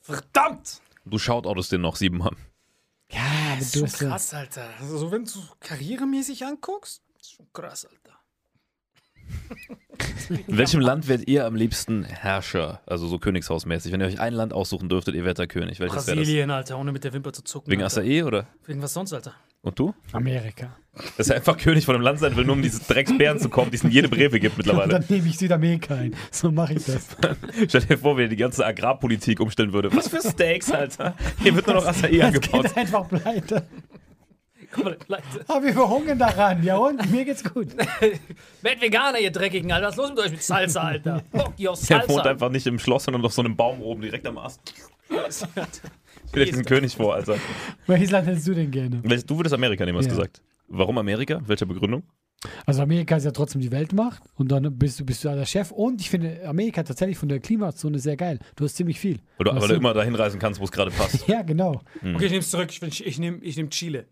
Verdammt. 0.00 0.80
Du 1.04 1.18
shoutoutest 1.18 1.72
den 1.72 1.80
noch 1.82 1.96
siebenmal. 1.96 2.32
Ja, 3.10 3.20
Das 3.56 3.66
ist 3.66 3.76
du 3.76 3.86
schon 3.86 4.08
krass, 4.10 4.34
Alter. 4.34 4.68
Also, 4.80 5.10
wenn 5.10 5.24
du 5.24 5.40
karrieremäßig 5.60 6.44
anguckst, 6.44 7.02
das 7.16 7.26
ist 7.28 7.32
schon 7.34 7.46
krass, 7.52 7.86
Alter. 7.86 8.18
In 10.30 10.44
welchem 10.58 10.80
Land 10.80 11.08
werdet 11.08 11.28
ihr 11.28 11.44
am 11.46 11.54
liebsten 11.54 12.04
Herrscher? 12.04 12.80
Also 12.86 13.06
so 13.08 13.18
Königshausmäßig. 13.18 13.92
Wenn 13.92 14.00
ihr 14.00 14.06
euch 14.06 14.20
ein 14.20 14.32
Land 14.32 14.52
aussuchen 14.52 14.88
dürftet, 14.88 15.14
ihr 15.14 15.24
werdet 15.24 15.38
der 15.38 15.46
König. 15.48 15.80
Welches? 15.80 16.06
Brasilien, 16.06 16.50
Alter, 16.50 16.78
ohne 16.78 16.92
mit 16.92 17.04
der 17.04 17.12
Wimper 17.12 17.32
zu 17.32 17.42
zucken. 17.42 17.70
Wegen 17.70 17.82
Alter. 17.82 18.00
Asae 18.00 18.22
oder? 18.22 18.46
Wegen 18.66 18.82
was 18.82 18.92
sonst, 18.94 19.12
Alter? 19.12 19.34
Und 19.62 19.78
du? 19.78 19.94
Amerika. 20.12 20.76
Dass 21.16 21.28
er 21.30 21.36
einfach 21.36 21.56
König 21.56 21.84
von 21.84 21.94
einem 21.94 22.04
Land 22.04 22.18
sein 22.20 22.36
will, 22.36 22.44
nur 22.44 22.54
um 22.56 22.62
diese 22.62 22.80
Drecksbären 22.82 23.38
zu 23.38 23.48
kommen, 23.48 23.70
die 23.70 23.76
es 23.76 23.84
in 23.84 23.90
jede 23.90 24.08
Brewe 24.08 24.38
gibt 24.40 24.56
mittlerweile. 24.58 24.88
dann 24.90 25.04
nehme 25.08 25.26
ich 25.28 25.38
Südamerika 25.38 25.94
ein. 25.94 26.14
So 26.30 26.50
mache 26.50 26.74
ich 26.74 26.84
das. 26.84 27.06
Stell 27.68 27.82
dir 27.82 27.98
vor, 27.98 28.16
wie 28.18 28.22
er 28.22 28.28
die 28.28 28.36
ganze 28.36 28.64
Agrarpolitik 28.66 29.40
umstellen 29.40 29.72
würde. 29.72 29.94
Was 29.94 30.08
für 30.08 30.20
Steaks, 30.20 30.70
Alter. 30.70 31.14
Hier 31.42 31.54
wird 31.54 31.66
nur 31.66 31.76
noch 31.76 31.84
Das 31.84 32.02
angebaut. 32.04 32.62
geht 32.64 32.76
einfach 32.76 33.08
pleite. 33.08 33.66
Mal, 34.76 34.98
Leute. 35.08 35.22
Aber 35.48 35.64
wir 35.64 35.72
verhungern 35.72 36.18
daran. 36.18 36.62
Ja 36.62 36.76
und? 36.76 37.10
Mir 37.10 37.24
geht's 37.24 37.42
gut. 37.42 37.68
Werdet 38.62 38.82
Veganer, 38.82 39.18
ihr 39.18 39.30
Dreckigen, 39.30 39.72
Alter. 39.72 39.86
Was 39.86 39.94
ist 39.94 39.98
los 39.98 40.10
mit 40.10 40.18
euch 40.18 40.30
mit 40.30 40.42
Salsa, 40.42 40.80
Alter? 40.82 41.22
Fuck 41.32 41.54
your 41.58 41.74
Der 41.88 41.98
wohnt 42.00 42.08
Salsa. 42.08 42.22
einfach 42.24 42.50
nicht 42.50 42.66
im 42.66 42.78
Schloss, 42.78 43.04
sondern 43.04 43.24
auf 43.24 43.32
so 43.32 43.40
einem 43.42 43.56
Baum 43.56 43.80
oben 43.80 44.02
direkt 44.02 44.26
am 44.26 44.36
Ast. 44.36 44.60
Stell 46.28 46.44
dir 46.44 46.50
diesen 46.50 46.64
König 46.66 46.94
vor, 46.94 47.14
Alter. 47.14 47.36
Welches 47.86 48.10
Land 48.10 48.26
hättest 48.28 48.46
du 48.46 48.54
denn 48.54 48.70
gerne? 48.70 49.00
Du 49.26 49.36
würdest 49.38 49.54
Amerika 49.54 49.86
nehmen, 49.86 49.96
hast 49.98 50.04
du 50.06 50.10
Ja. 50.10 50.16
gesagt. 50.16 50.42
Warum 50.68 50.98
Amerika? 50.98 51.40
Welche 51.46 51.66
Begründung? 51.66 52.02
Also 52.66 52.82
Amerika 52.82 53.16
ist 53.16 53.24
ja 53.24 53.32
trotzdem 53.32 53.60
die 53.60 53.72
Weltmacht 53.72 54.22
und 54.36 54.52
dann 54.52 54.78
bist 54.78 55.00
du, 55.00 55.04
bist 55.04 55.24
du 55.24 55.28
da 55.28 55.34
der 55.34 55.44
Chef. 55.46 55.72
Und 55.72 56.00
ich 56.00 56.08
finde 56.08 56.40
Amerika 56.46 56.82
tatsächlich 56.84 57.18
von 57.18 57.28
der 57.28 57.40
Klimazone 57.40 57.98
sehr 57.98 58.16
geil. 58.16 58.38
Du 58.54 58.64
hast 58.64 58.76
ziemlich 58.76 59.00
viel. 59.00 59.18
Weil 59.38 59.44
du, 59.46 59.50
Weißt 59.50 59.62
weil 59.62 59.68
du 59.70 59.74
immer 59.74 59.92
dahin 59.94 60.14
reisen 60.14 60.38
kannst, 60.38 60.60
wo 60.60 60.64
es 60.64 60.70
gerade 60.70 60.90
passt. 60.92 61.26
Ja, 61.28 61.42
genau. 61.42 61.80
Okay, 62.00 62.26
ich 62.26 62.30
nehme 62.30 62.38
es 62.38 62.50
zurück. 62.50 62.68
Ich, 62.70 62.80
ich, 62.82 63.06
ich 63.06 63.18
nehme 63.18 63.38
ich 63.38 63.56
nehm 63.56 63.70
Chile. 63.70 64.06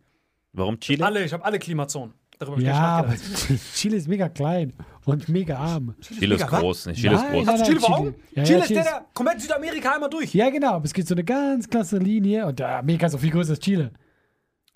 Warum 0.52 0.80
Chile? 0.80 1.04
Alle, 1.04 1.24
ich 1.24 1.32
habe 1.32 1.44
alle 1.44 1.58
Klimazonen. 1.60 2.14
Darüber 2.38 2.60
Ja, 2.60 2.74
aber. 2.98 3.14
Chile 3.74 3.96
ist 3.96 4.08
mega 4.08 4.28
klein 4.28 4.72
und 5.04 5.28
mega 5.28 5.56
arm. 5.58 5.94
Chile 6.00 6.34
ist 6.34 6.42
mega, 6.44 6.58
groß. 6.58 6.86
nicht? 6.86 7.00
Chile 7.00 7.14
ist 7.14 7.22
Nein, 7.22 7.32
groß. 7.32 7.46
nein, 7.46 7.58
du 7.58 7.64
Chile 7.64 7.80
Chile. 7.80 8.14
Ja, 8.34 8.42
Chile 8.44 8.58
ja, 8.58 8.62
ist 8.64 8.66
Chile 8.68 8.80
der, 8.80 8.86
ist- 8.86 8.90
der 8.92 9.06
komplett 9.14 9.40
Südamerika 9.40 9.94
einmal 9.94 10.10
durch. 10.10 10.34
Ja, 10.34 10.50
genau. 10.50 10.72
Aber 10.72 10.84
es 10.84 10.92
gibt 10.92 11.06
so 11.06 11.14
eine 11.14 11.22
ganz 11.24 11.68
klasse 11.70 11.98
Linie 11.98 12.44
und 12.46 12.58
ja, 12.58 12.80
Amerika 12.80 13.06
ist 13.06 13.14
auch 13.14 13.20
viel 13.20 13.30
größer 13.30 13.50
als 13.52 13.60
Chile. 13.60 13.92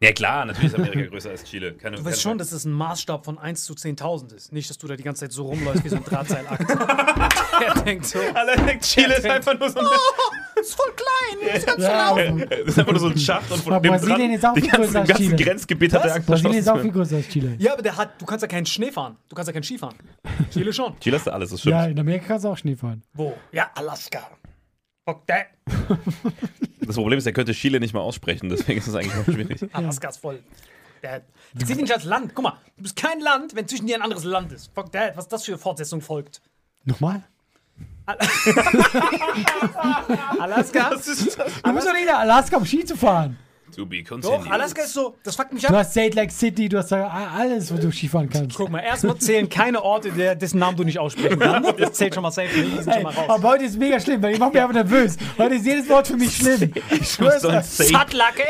Ja 0.02 0.12
klar, 0.12 0.46
natürlich 0.46 0.72
ist 0.72 0.78
Amerika 0.78 1.10
größer 1.10 1.28
als 1.28 1.44
Chile. 1.44 1.74
Keine, 1.74 1.96
Du 1.96 2.04
weißt 2.06 2.22
schon, 2.22 2.38
dass 2.38 2.52
es 2.52 2.64
ein 2.64 2.72
Maßstab 2.72 3.22
von 3.22 3.38
1 3.38 3.64
zu 3.64 3.74
10.000 3.74 4.34
ist. 4.34 4.50
Nicht, 4.50 4.70
dass 4.70 4.78
du 4.78 4.86
da 4.86 4.96
die 4.96 5.02
ganze 5.02 5.20
Zeit 5.26 5.32
so 5.32 5.44
rumläufst 5.44 5.84
wie 5.84 5.90
so 5.90 5.96
ein 5.96 6.04
Drahtseilakt. 6.04 6.70
er 7.60 7.82
denkt 7.84 8.06
so, 8.06 8.18
Alle 8.32 8.56
denkt, 8.64 8.82
Chile 8.86 9.14
ist 9.16 9.26
einfach 9.26 9.58
nur 9.58 9.68
so 9.68 9.78
ein, 9.80 9.84
das 10.54 10.66
ist 10.68 10.74
voll 10.74 10.90
klein. 10.96 11.52
Das 11.52 11.66
kannst 11.66 11.80
Ja, 11.86 12.14
du 12.14 12.20
aber 12.32 12.46
das 12.46 12.60
ist 12.68 12.78
einfach 12.78 12.92
nur 12.92 13.00
so 13.00 13.08
ein 13.08 13.18
Schacht 13.18 13.50
und 13.50 13.62
von 13.62 13.72
Aber 13.74 13.82
dem 13.82 13.90
Brasilien 13.92 14.32
ist 14.32 14.46
auch 14.46 14.54
viel 14.54 14.62
ganzen, 14.68 14.80
größer 14.80 15.00
als 15.00 15.10
im 15.10 15.14
ganzen 15.16 15.36
Chile. 15.36 15.44
Grenzgebiet 15.50 15.92
hat 15.92 16.04
er 16.06 16.20
Brasilien 16.20 16.58
ist 16.60 16.68
auch 16.70 16.80
viel 16.80 16.92
größer 16.92 17.16
als 17.16 17.28
Chile. 17.28 17.56
Ja, 17.58 17.74
aber 17.74 17.82
der 17.82 17.94
hat, 17.98 18.18
du 18.22 18.24
kannst 18.24 18.40
ja 18.40 18.48
keinen 18.48 18.64
Schnee 18.64 18.90
fahren. 18.90 19.18
Du 19.28 19.36
kannst 19.36 19.48
ja 19.48 19.52
keinen 19.52 19.64
Ski 19.64 19.76
fahren. 19.76 19.96
Chile 20.50 20.72
schon. 20.72 20.98
Chile 21.00 21.16
ist 21.18 21.26
da 21.26 21.32
alles, 21.32 21.50
das 21.50 21.60
stimmt. 21.60 21.72
Ja, 21.74 21.84
in 21.84 21.98
Amerika 22.00 22.24
kannst 22.28 22.46
du 22.46 22.48
auch 22.48 22.56
Schnee 22.56 22.74
fahren. 22.74 23.02
Wo? 23.12 23.34
Ja, 23.52 23.70
Alaska. 23.74 24.30
Fuck 25.06 25.26
that. 25.26 25.46
Das 26.80 26.96
Problem 26.96 27.18
ist, 27.18 27.26
er 27.26 27.32
könnte 27.32 27.52
Chile 27.52 27.80
nicht 27.80 27.94
mal 27.94 28.00
aussprechen, 28.00 28.48
deswegen 28.48 28.78
ist 28.78 28.86
es 28.86 28.94
eigentlich 28.94 29.14
noch 29.14 29.24
schwierig. 29.24 29.64
Alaska 29.72 30.08
ist 30.08 30.18
voll. 30.18 30.42
Der, 31.02 31.22
das 31.54 31.68
zählt 31.68 31.80
nicht 31.80 31.92
als 31.92 32.04
Land. 32.04 32.34
Guck 32.34 32.44
mal, 32.44 32.58
du 32.76 32.82
bist 32.82 32.96
kein 32.96 33.20
Land, 33.20 33.54
wenn 33.54 33.66
zwischen 33.66 33.86
dir 33.86 33.96
ein 33.96 34.02
anderes 34.02 34.24
Land 34.24 34.52
ist. 34.52 34.70
Fuck 34.74 34.92
that. 34.92 35.16
Was 35.16 35.28
das 35.28 35.44
für 35.44 35.52
eine 35.52 35.58
Fortsetzung 35.58 36.00
folgt. 36.00 36.42
Nochmal? 36.84 37.22
Alaska? 40.38 40.90
Du 40.90 40.96
bist 40.96 41.38
doch 41.38 41.92
nicht 41.92 42.06
nach 42.06 42.18
Alaska, 42.20 42.56
um 42.56 42.66
Ski 42.66 42.84
zu 42.84 42.96
fahren. 42.96 43.38
To 43.76 43.86
be 43.86 44.02
Doch, 44.02 44.08
continued. 44.20 44.50
Alaska 44.50 44.82
ist 44.82 44.94
so, 44.94 45.16
das 45.22 45.36
fuckt 45.36 45.52
mich 45.52 45.62
Du 45.62 45.68
ab. 45.68 45.76
hast 45.76 45.94
Salt 45.94 46.14
Lake 46.14 46.32
City, 46.32 46.68
du 46.68 46.78
hast 46.78 46.92
alles, 46.92 47.72
wo 47.72 47.78
du 47.78 47.90
Skifahren 47.92 48.28
kannst. 48.28 48.56
Guck 48.56 48.68
mal, 48.70 48.80
erstmal 48.80 49.16
zählen 49.18 49.48
keine 49.48 49.82
Orte, 49.82 50.10
der, 50.10 50.34
dessen 50.34 50.58
Namen 50.58 50.76
du 50.76 50.84
nicht 50.84 50.98
aussprechen 50.98 51.38
kannst. 51.38 51.70
Das 51.80 51.92
zählt 51.92 52.14
schon 52.14 52.22
mal 52.22 52.30
safe. 52.30 52.48
Sind 52.52 52.82
schon 52.84 52.92
Ey, 52.92 53.02
mal 53.02 53.12
raus. 53.14 53.24
aber 53.28 53.48
heute 53.50 53.64
ist 53.64 53.78
mega 53.78 53.98
schlimm, 54.00 54.22
weil 54.22 54.32
ich 54.34 54.38
mache 54.38 54.50
mich 54.52 54.60
einfach 54.60 54.74
nervös. 54.74 55.16
Heute 55.38 55.54
ist 55.54 55.64
jedes 55.66 55.88
Wort 55.88 56.06
für 56.08 56.16
mich 56.16 56.36
schlimm. 56.36 56.72
Ich 56.90 57.10
schwör's 57.12 57.42
so 57.42 57.48
ein 57.48 57.54
dir. 57.56 57.62
Safe. 57.62 57.92
Zatlacke? 57.92 58.42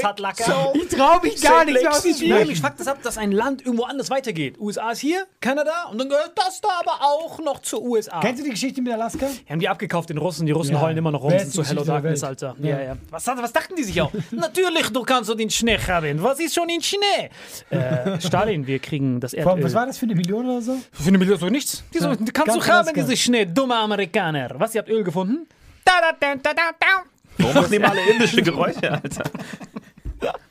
Zatlacke? 0.00 0.44
Ich 0.74 0.88
trau 0.88 1.20
mich 1.22 1.40
gar 1.40 1.64
nicht 1.64 1.74
mehr 1.74 1.82
Mich 1.82 1.88
auszusprechen. 1.88 2.56
fuckt 2.56 2.80
das 2.80 2.88
ab, 2.88 2.98
dass 3.02 3.18
ein 3.18 3.32
Land 3.32 3.64
irgendwo 3.64 3.84
anders 3.84 4.10
weitergeht. 4.10 4.58
USA 4.58 4.90
ist 4.90 5.00
hier, 5.00 5.26
Kanada 5.40 5.84
und 5.90 5.98
dann 5.98 6.08
gehört 6.08 6.32
das 6.36 6.60
da 6.60 6.68
aber 6.80 7.02
auch 7.04 7.38
noch 7.40 7.60
zur 7.60 7.82
USA. 7.82 8.20
Kennst 8.20 8.40
du 8.40 8.44
die 8.44 8.50
Geschichte 8.50 8.82
mit 8.82 8.92
Alaska? 8.92 9.26
Die 9.46 9.52
haben 9.52 9.60
die 9.60 9.68
abgekauft, 9.68 10.10
den 10.10 10.18
Russen. 10.18 10.46
Die 10.46 10.52
Russen 10.52 10.74
Ja. 10.74 10.80
heulen 10.80 10.96
immer 10.98 11.10
noch 11.12 11.22
rum, 11.22 11.30
sind 11.38 11.52
so 11.52 11.64
Hello 11.64 11.84
Darkness. 11.84 12.22
Alter. 12.24 12.56
Ja. 12.60 12.70
Ja, 12.70 12.80
ja. 12.82 12.96
Was, 13.10 13.26
was 13.26 13.52
dachten 13.52 13.74
die 13.76 13.84
sich 13.84 14.00
auch? 14.00 14.12
Natürlich, 14.40 14.88
du 14.90 15.02
kannst 15.02 15.28
so 15.28 15.34
den 15.34 15.50
Schnee 15.50 15.78
haben. 15.78 16.22
Was 16.22 16.40
ist 16.40 16.54
schon 16.54 16.68
in 16.68 16.82
Schnee? 16.82 17.30
Äh, 17.70 18.20
Stalin, 18.26 18.66
wir 18.66 18.78
kriegen 18.78 19.20
das 19.20 19.34
Erdöl. 19.34 19.62
was 19.62 19.74
war 19.74 19.86
das 19.86 19.98
für 19.98 20.06
eine 20.06 20.14
Million 20.14 20.46
oder 20.46 20.62
so? 20.62 20.76
Für 20.92 21.08
eine 21.08 21.18
Million 21.18 21.38
so 21.38 21.46
nichts. 21.46 21.84
Die 21.94 21.98
so, 21.98 22.14
die 22.14 22.32
kannst 22.32 22.56
du 22.56 22.60
haben, 22.60 22.88
Alaska. 22.88 22.92
diese 22.92 23.16
Schnee, 23.16 23.44
dumme 23.44 23.76
Amerikaner. 23.76 24.50
Was, 24.58 24.74
ihr 24.74 24.80
habt 24.80 24.90
Öl 24.90 25.04
gefunden? 25.04 25.46
Da, 25.84 25.92
da, 26.00 26.12
da, 26.18 26.34
da, 26.36 26.54
da, 26.54 26.62
da. 26.78 26.86
Warum 27.38 27.54
machen 27.54 27.70
die 27.72 27.78
mal 27.78 27.90
alle 27.90 28.10
indische 28.10 28.42
Geräusche, 28.42 28.90
Alter? 28.90 29.22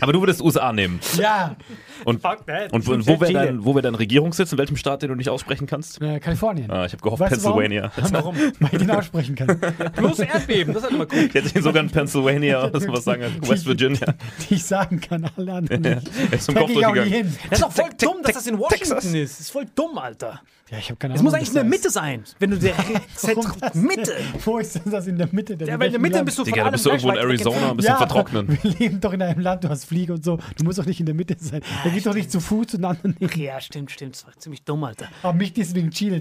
Aber 0.00 0.12
du 0.12 0.20
würdest 0.20 0.40
USA 0.40 0.72
nehmen. 0.72 1.00
Ja, 1.18 1.56
Und, 2.04 2.22
Fuck 2.22 2.46
that. 2.46 2.72
und 2.72 2.86
wo, 2.86 2.92
und 2.92 3.06
wo 3.06 3.20
wäre 3.20 3.32
dein, 3.32 3.64
wo 3.64 3.74
wär 3.74 3.82
dein 3.82 3.94
Regierungssitz? 3.96 4.52
In 4.52 4.58
welchem 4.58 4.76
Staat, 4.76 5.02
den 5.02 5.08
du 5.10 5.14
nicht 5.16 5.28
aussprechen 5.28 5.66
kannst? 5.66 6.00
äh, 6.00 6.20
Kalifornien. 6.20 6.70
Ah, 6.70 6.86
ich 6.86 6.92
habe 6.92 7.02
gehofft, 7.02 7.20
Weißt 7.20 7.36
du 7.36 7.44
warum? 7.44 7.60
Pennsylvania. 7.60 7.92
Warum? 8.12 8.36
Weil 8.60 8.68
ich 8.72 8.78
den 8.78 8.90
aussprechen 8.90 9.34
kann. 9.34 9.60
Bloß 9.96 10.20
Erdbeben, 10.20 10.72
das 10.72 10.84
ist 10.84 10.90
halt 10.90 10.94
immer 10.94 11.06
cool. 11.12 11.26
Ich 11.28 11.34
hätte 11.34 11.58
ihn 11.58 11.62
sogar 11.62 11.82
in 11.82 11.90
Pennsylvania 11.90 12.64
oder 12.64 12.80
sowas 12.80 13.04
sagen 13.04 13.22
können. 13.22 13.48
West 13.48 13.66
Virginia. 13.66 14.14
Die 14.48 14.54
ich 14.54 14.64
sagen 14.64 15.00
kann, 15.00 15.28
alle 15.36 15.52
anderen 15.52 15.82
nicht. 15.82 16.10
Er 16.30 16.32
ist 16.32 16.44
zum 16.44 16.54
Kopf 16.54 16.68
gehe 16.68 16.78
ich 16.78 16.86
auch 16.86 16.94
nie 16.94 17.00
durchgegangen. 17.00 17.30
hin. 17.30 17.38
Das 17.50 17.58
ist 17.58 17.64
auch 17.64 17.72
voll 17.72 17.90
dumm, 18.00 18.16
dass 18.22 18.32
das 18.34 18.46
in 18.46 18.58
Washington 18.58 18.78
Texas. 18.94 19.04
ist. 19.04 19.32
Das 19.34 19.40
ist 19.40 19.50
voll 19.50 19.66
dumm, 19.74 19.98
Alter. 19.98 20.40
Ja, 20.70 20.76
ich 20.76 20.90
habe 20.90 20.96
keine 20.98 21.14
Es 21.14 21.20
Ahnung. 21.20 21.24
muss 21.32 21.34
eigentlich 21.34 21.48
in 21.48 21.54
der 21.54 21.64
Mitte 21.64 21.88
sein. 21.88 22.24
Wenn 22.40 22.50
du 22.50 22.58
der 22.58 22.74
Zentrum, 23.14 23.46
Mitte. 23.72 24.12
Wo 24.44 24.58
ist 24.58 24.74
denn 24.74 24.92
das 24.92 25.06
in 25.06 25.16
der 25.16 25.26
Mitte? 25.32 25.56
Der 25.56 25.66
Ja, 25.66 25.78
weil 25.80 25.86
in 25.86 25.92
der 25.92 26.00
Mitte 26.00 26.22
bist 26.22 26.36
du 26.38 26.42
von 26.44 26.52
Digga, 26.52 26.56
du 26.60 26.66
allem 26.66 26.72
bist 26.72 26.84
irgendwo 26.86 27.10
in 27.10 27.16
Arizona, 27.16 27.70
ein 27.70 27.76
bisschen 27.78 27.92
ja, 27.92 27.96
vertrocknen. 27.96 28.58
Wir 28.62 28.70
leben 28.72 29.00
doch 29.00 29.07
in 29.12 29.22
einem 29.22 29.40
Land, 29.40 29.64
du 29.64 29.68
hast 29.68 29.84
Fliege 29.84 30.12
und 30.14 30.24
so. 30.24 30.38
Du 30.56 30.64
musst 30.64 30.78
doch 30.78 30.86
nicht 30.86 31.00
in 31.00 31.06
der 31.06 31.14
Mitte 31.14 31.36
sein. 31.38 31.62
Da 31.84 31.90
geht 31.90 32.06
doch 32.06 32.14
nicht 32.14 32.30
zu 32.30 32.40
Fuß 32.40 32.74
und 32.74 32.84
anderen 32.84 33.16
nicht. 33.18 33.36
Ja, 33.36 33.60
stimmt, 33.60 33.90
stimmt. 33.90 34.14
Das 34.14 34.26
war 34.26 34.32
ziemlich 34.38 34.62
dumm, 34.62 34.84
Alter. 34.84 35.08
Aber 35.22 35.32
mich 35.34 35.52
deswegen 35.52 35.90
Chile. 35.90 36.20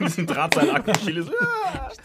Diesen 0.00 0.26
Drahtseilakt 0.26 0.88
in 0.88 0.94
Chile. 0.94 1.22
so, 1.24 1.32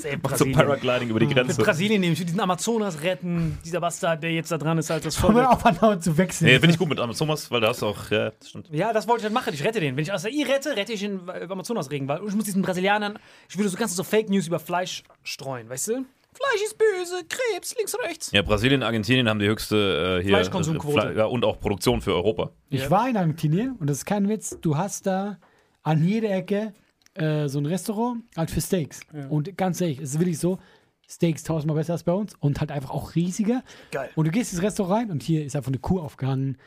Ey, 0.04 0.17
Macht 0.21 0.38
so 0.38 0.45
Paragliding 0.52 1.10
über 1.10 1.20
die 1.20 1.26
Mit 1.28 1.36
Grenze. 1.36 1.61
Brasilien 1.61 2.01
nehme 2.01 2.14
ich 2.14 2.20
will 2.20 2.26
diesen 2.26 2.39
Amazonas 2.39 3.01
retten. 3.01 3.57
Dieser 3.66 3.80
Bastard, 3.82 4.24
der 4.24 4.32
jetzt 4.32 4.51
da 4.51 4.57
dran 4.57 4.78
ist, 4.78 4.89
halt 4.89 5.05
das 5.05 5.18
Aber 5.24 5.34
voll. 5.34 5.45
auf 5.45 5.66
andauernd 5.66 6.03
zu 6.03 6.18
wechseln. 6.18 6.47
Nee, 6.47 6.59
finde 6.59 6.72
ich 6.74 6.78
gut 6.80 6.89
mit 6.89 6.99
Amazonas, 6.99 7.49
weil 7.51 7.61
da 7.61 7.70
hast 7.70 7.82
du 7.82 7.88
auch, 7.88 8.09
ja, 8.11 8.32
das 8.32 8.49
stimmt. 8.49 8.70
Ja, 8.72 8.93
das 8.93 9.07
wollte 9.07 9.22
ich 9.22 9.24
halt 9.26 9.34
machen. 9.34 9.53
Ich 9.53 9.64
rette 9.64 9.80
den. 9.80 9.95
Wenn 9.95 10.03
ich 10.03 10.14
Acai 10.14 10.43
rette, 10.47 10.76
rette 10.76 10.93
ich 10.93 10.99
den 11.01 11.28
äh, 11.28 11.47
Amazonas-Regen. 11.49 12.07
Weil 12.07 12.22
ich 12.28 12.34
muss 12.36 12.45
diesen 12.45 12.61
Brasilianern, 12.61 13.18
ich 13.49 13.57
würde 13.57 13.70
so 13.70 13.78
ganze 13.78 13.95
so 13.95 14.03
Fake 14.03 14.30
News 14.30 14.47
über 14.47 14.59
Fleisch 14.59 15.03
streuen, 15.24 15.70
weißt 15.70 15.88
du? 15.89 16.05
Fleisch 16.34 16.63
ist 16.65 16.77
böse, 16.77 17.23
Krebs, 17.29 17.75
links, 17.77 17.95
rechts. 18.03 18.31
Ja, 18.31 18.41
Brasilien 18.41 18.81
und 18.81 18.88
Argentinien 18.88 19.29
haben 19.29 19.39
die 19.39 19.47
höchste 19.47 20.19
äh, 20.19 20.23
hier 20.23 20.31
Fleischkonsumquote. 20.36 20.99
Fle- 20.99 21.17
ja, 21.17 21.25
und 21.25 21.45
auch 21.45 21.59
Produktion 21.59 22.01
für 22.01 22.13
Europa. 22.13 22.51
Ich 22.69 22.89
war 22.89 23.07
in 23.09 23.17
Argentinien 23.17 23.75
und 23.79 23.89
das 23.89 23.97
ist 23.97 24.05
kein 24.05 24.27
Witz. 24.29 24.57
Du 24.61 24.77
hast 24.77 25.05
da 25.05 25.38
an 25.84 26.03
jeder 26.05 26.31
Ecke 26.31 26.73
äh, 27.15 27.47
so 27.47 27.59
ein 27.59 27.65
Restaurant 27.65 28.23
halt 28.36 28.49
für 28.51 28.61
Steaks. 28.61 29.01
Und 29.29 29.55
ganz 29.57 29.79
ehrlich, 29.81 29.99
es 29.99 30.11
ist 30.15 30.19
wirklich 30.19 30.39
so, 30.39 30.59
Steaks 31.07 31.43
tausendmal 31.43 31.75
besser 31.77 31.93
als 31.93 32.03
bei 32.03 32.13
uns 32.13 32.34
und 32.39 32.59
halt 32.59 32.71
einfach 32.71 32.89
auch 32.89 33.13
riesiger. 33.13 33.63
Geil. 33.91 34.09
Und 34.15 34.25
du 34.25 34.31
gehst 34.31 34.53
ins 34.53 34.63
Restaurant 34.63 35.03
rein 35.03 35.11
und 35.11 35.21
hier 35.21 35.45
ist 35.45 35.55
einfach 35.55 35.67
eine 35.69 35.77
Kuh 35.79 35.99
aufgehangen. 35.99 36.57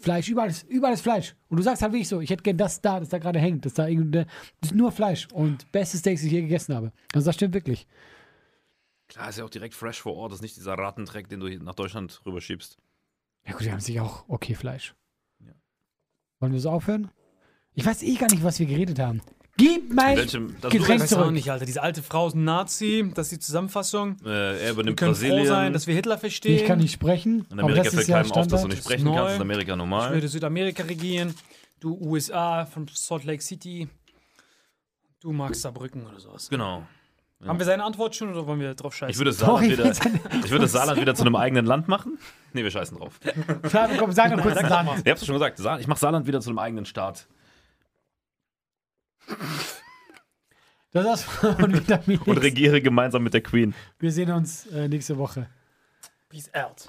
Fleisch, 0.00 0.28
überall 0.28 0.50
ist, 0.50 0.68
überall 0.68 0.92
ist 0.92 1.00
Fleisch. 1.00 1.34
Und 1.48 1.56
du 1.56 1.62
sagst 1.62 1.80
halt 1.82 1.92
wirklich 1.92 2.06
so, 2.08 2.20
ich 2.20 2.28
hätte 2.28 2.42
gern 2.42 2.58
das 2.58 2.82
da, 2.82 3.00
das 3.00 3.08
da 3.08 3.18
gerade 3.18 3.38
hängt, 3.38 3.64
das 3.64 3.72
da 3.72 3.88
irgendwie, 3.88 4.26
das 4.60 4.70
ist 4.70 4.74
nur 4.74 4.92
Fleisch 4.92 5.26
und 5.32 5.72
beste 5.72 5.96
Steaks, 5.96 6.20
die 6.20 6.26
ich 6.26 6.32
je 6.34 6.42
gegessen 6.42 6.74
habe. 6.74 6.92
Also 7.14 7.24
das 7.26 7.34
stimmt 7.34 7.54
wirklich. 7.54 7.86
Klar, 9.08 9.28
ist 9.28 9.38
ja 9.38 9.44
auch 9.44 9.50
direkt 9.50 9.74
fresh 9.74 10.00
vor 10.00 10.14
Ort. 10.16 10.32
Das 10.32 10.38
ist 10.38 10.42
nicht 10.42 10.56
dieser 10.56 10.74
Rattentreck, 10.74 11.28
den 11.28 11.40
du 11.40 11.46
hier 11.48 11.60
nach 11.60 11.74
Deutschland 11.74 12.20
rüberschiebst. 12.26 12.78
Ja 13.46 13.52
gut, 13.52 13.62
die 13.62 13.70
haben 13.70 13.80
sich 13.80 14.00
auch 14.00 14.24
okay 14.28 14.54
Fleisch. 14.54 14.94
Ja. 15.40 15.52
Wollen 16.40 16.52
wir 16.52 16.60
so 16.60 16.70
aufhören? 16.70 17.10
Ich 17.74 17.84
weiß 17.86 18.02
eh 18.02 18.14
gar 18.16 18.28
nicht, 18.30 18.42
was 18.42 18.58
wir 18.58 18.66
geredet 18.66 18.98
haben. 18.98 19.20
Gib 19.58 19.92
mein 19.94 20.16
Welchem, 20.18 20.54
das 20.60 20.70
Getränk 20.72 20.96
Ich 20.96 21.02
weiß 21.04 21.12
auch 21.14 21.18
zurück. 21.20 21.32
nicht, 21.32 21.50
Alter. 21.50 21.64
Diese 21.64 21.82
alte 21.82 22.02
Frau 22.02 22.26
ist 22.26 22.34
ein 22.34 22.44
Nazi. 22.44 23.10
Das 23.14 23.26
ist 23.28 23.32
die 23.32 23.38
Zusammenfassung. 23.38 24.16
äh, 24.24 24.28
er 24.28 24.60
Wir 24.60 24.70
übernimmt 24.72 24.98
können 24.98 25.14
froh 25.14 25.20
Brasilien. 25.22 25.46
sein, 25.46 25.72
dass 25.72 25.86
wir 25.86 25.94
Hitler 25.94 26.18
verstehen. 26.18 26.56
Ich 26.56 26.64
kann 26.66 26.78
nicht 26.78 26.92
sprechen, 26.92 27.46
in 27.50 27.52
aber 27.60 27.62
Amerika 27.68 27.84
das 27.84 27.94
fällt 27.94 28.02
ist 28.02 28.08
ja 28.08 28.16
keinem 28.22 28.32
auf, 28.32 28.34
dass 28.34 28.46
du 28.48 28.48
Standard. 28.48 28.68
nicht 28.70 28.78
Das 28.78 28.84
sprechen 28.84 29.06
ist 29.06 29.14
kannst. 29.14 29.28
neu. 29.30 29.34
in 29.36 29.40
Amerika 29.42 29.72
Ich 29.72 29.78
normal. 29.78 30.12
würde 30.12 30.28
Südamerika 30.28 30.82
regieren. 30.82 31.34
Du 31.80 31.94
USA 31.98 32.66
von 32.66 32.86
Salt 32.92 33.24
Lake 33.24 33.42
City. 33.42 33.88
Du 35.20 35.32
magst 35.32 35.62
Saarbrücken 35.62 36.06
oder 36.06 36.20
sowas. 36.20 36.48
Genau. 36.50 36.86
Haben 37.44 37.58
wir 37.58 37.66
seine 37.66 37.84
Antwort 37.84 38.16
schon 38.16 38.30
oder 38.30 38.46
wollen 38.46 38.60
wir 38.60 38.74
drauf 38.74 38.94
scheißen? 38.94 39.10
Ich 39.10 39.18
würde, 39.18 39.30
das 39.30 39.38
Saarland 39.40 39.66
ich 39.66 39.72
wieder, 39.72 39.90
ich 40.44 40.50
würde 40.50 40.64
das 40.64 40.72
Saarland 40.72 41.00
wieder 41.00 41.14
zu 41.14 41.22
einem 41.22 41.36
eigenen 41.36 41.66
Land 41.66 41.86
machen. 41.86 42.18
Nee, 42.54 42.62
wir 42.62 42.70
scheißen 42.70 42.96
drauf. 42.96 43.20
Klar, 43.62 43.90
komm, 43.98 44.10
sag 44.12 44.30
noch 44.34 44.42
kurz 44.42 44.56
einen 44.56 44.68
Satz. 44.68 45.00
Ich 45.04 45.10
hab's 45.10 45.26
schon 45.26 45.34
gesagt. 45.34 45.58
Sa- 45.58 45.78
Ich 45.78 45.86
mache 45.86 45.98
Saarland 45.98 46.26
wieder 46.26 46.40
zu 46.40 46.48
einem 46.48 46.58
eigenen 46.58 46.86
Staat. 46.86 47.28
Das 50.92 51.04
war's 51.04 51.22
von 51.24 51.72
Vitamin 51.74 52.18
Und 52.24 52.38
regiere 52.38 52.80
gemeinsam 52.80 53.22
mit 53.22 53.34
der 53.34 53.42
Queen. 53.42 53.74
Wir 53.98 54.12
sehen 54.12 54.30
uns 54.30 54.66
äh, 54.68 54.88
nächste 54.88 55.18
Woche. 55.18 55.48
Peace 56.30 56.50
out. 56.54 56.88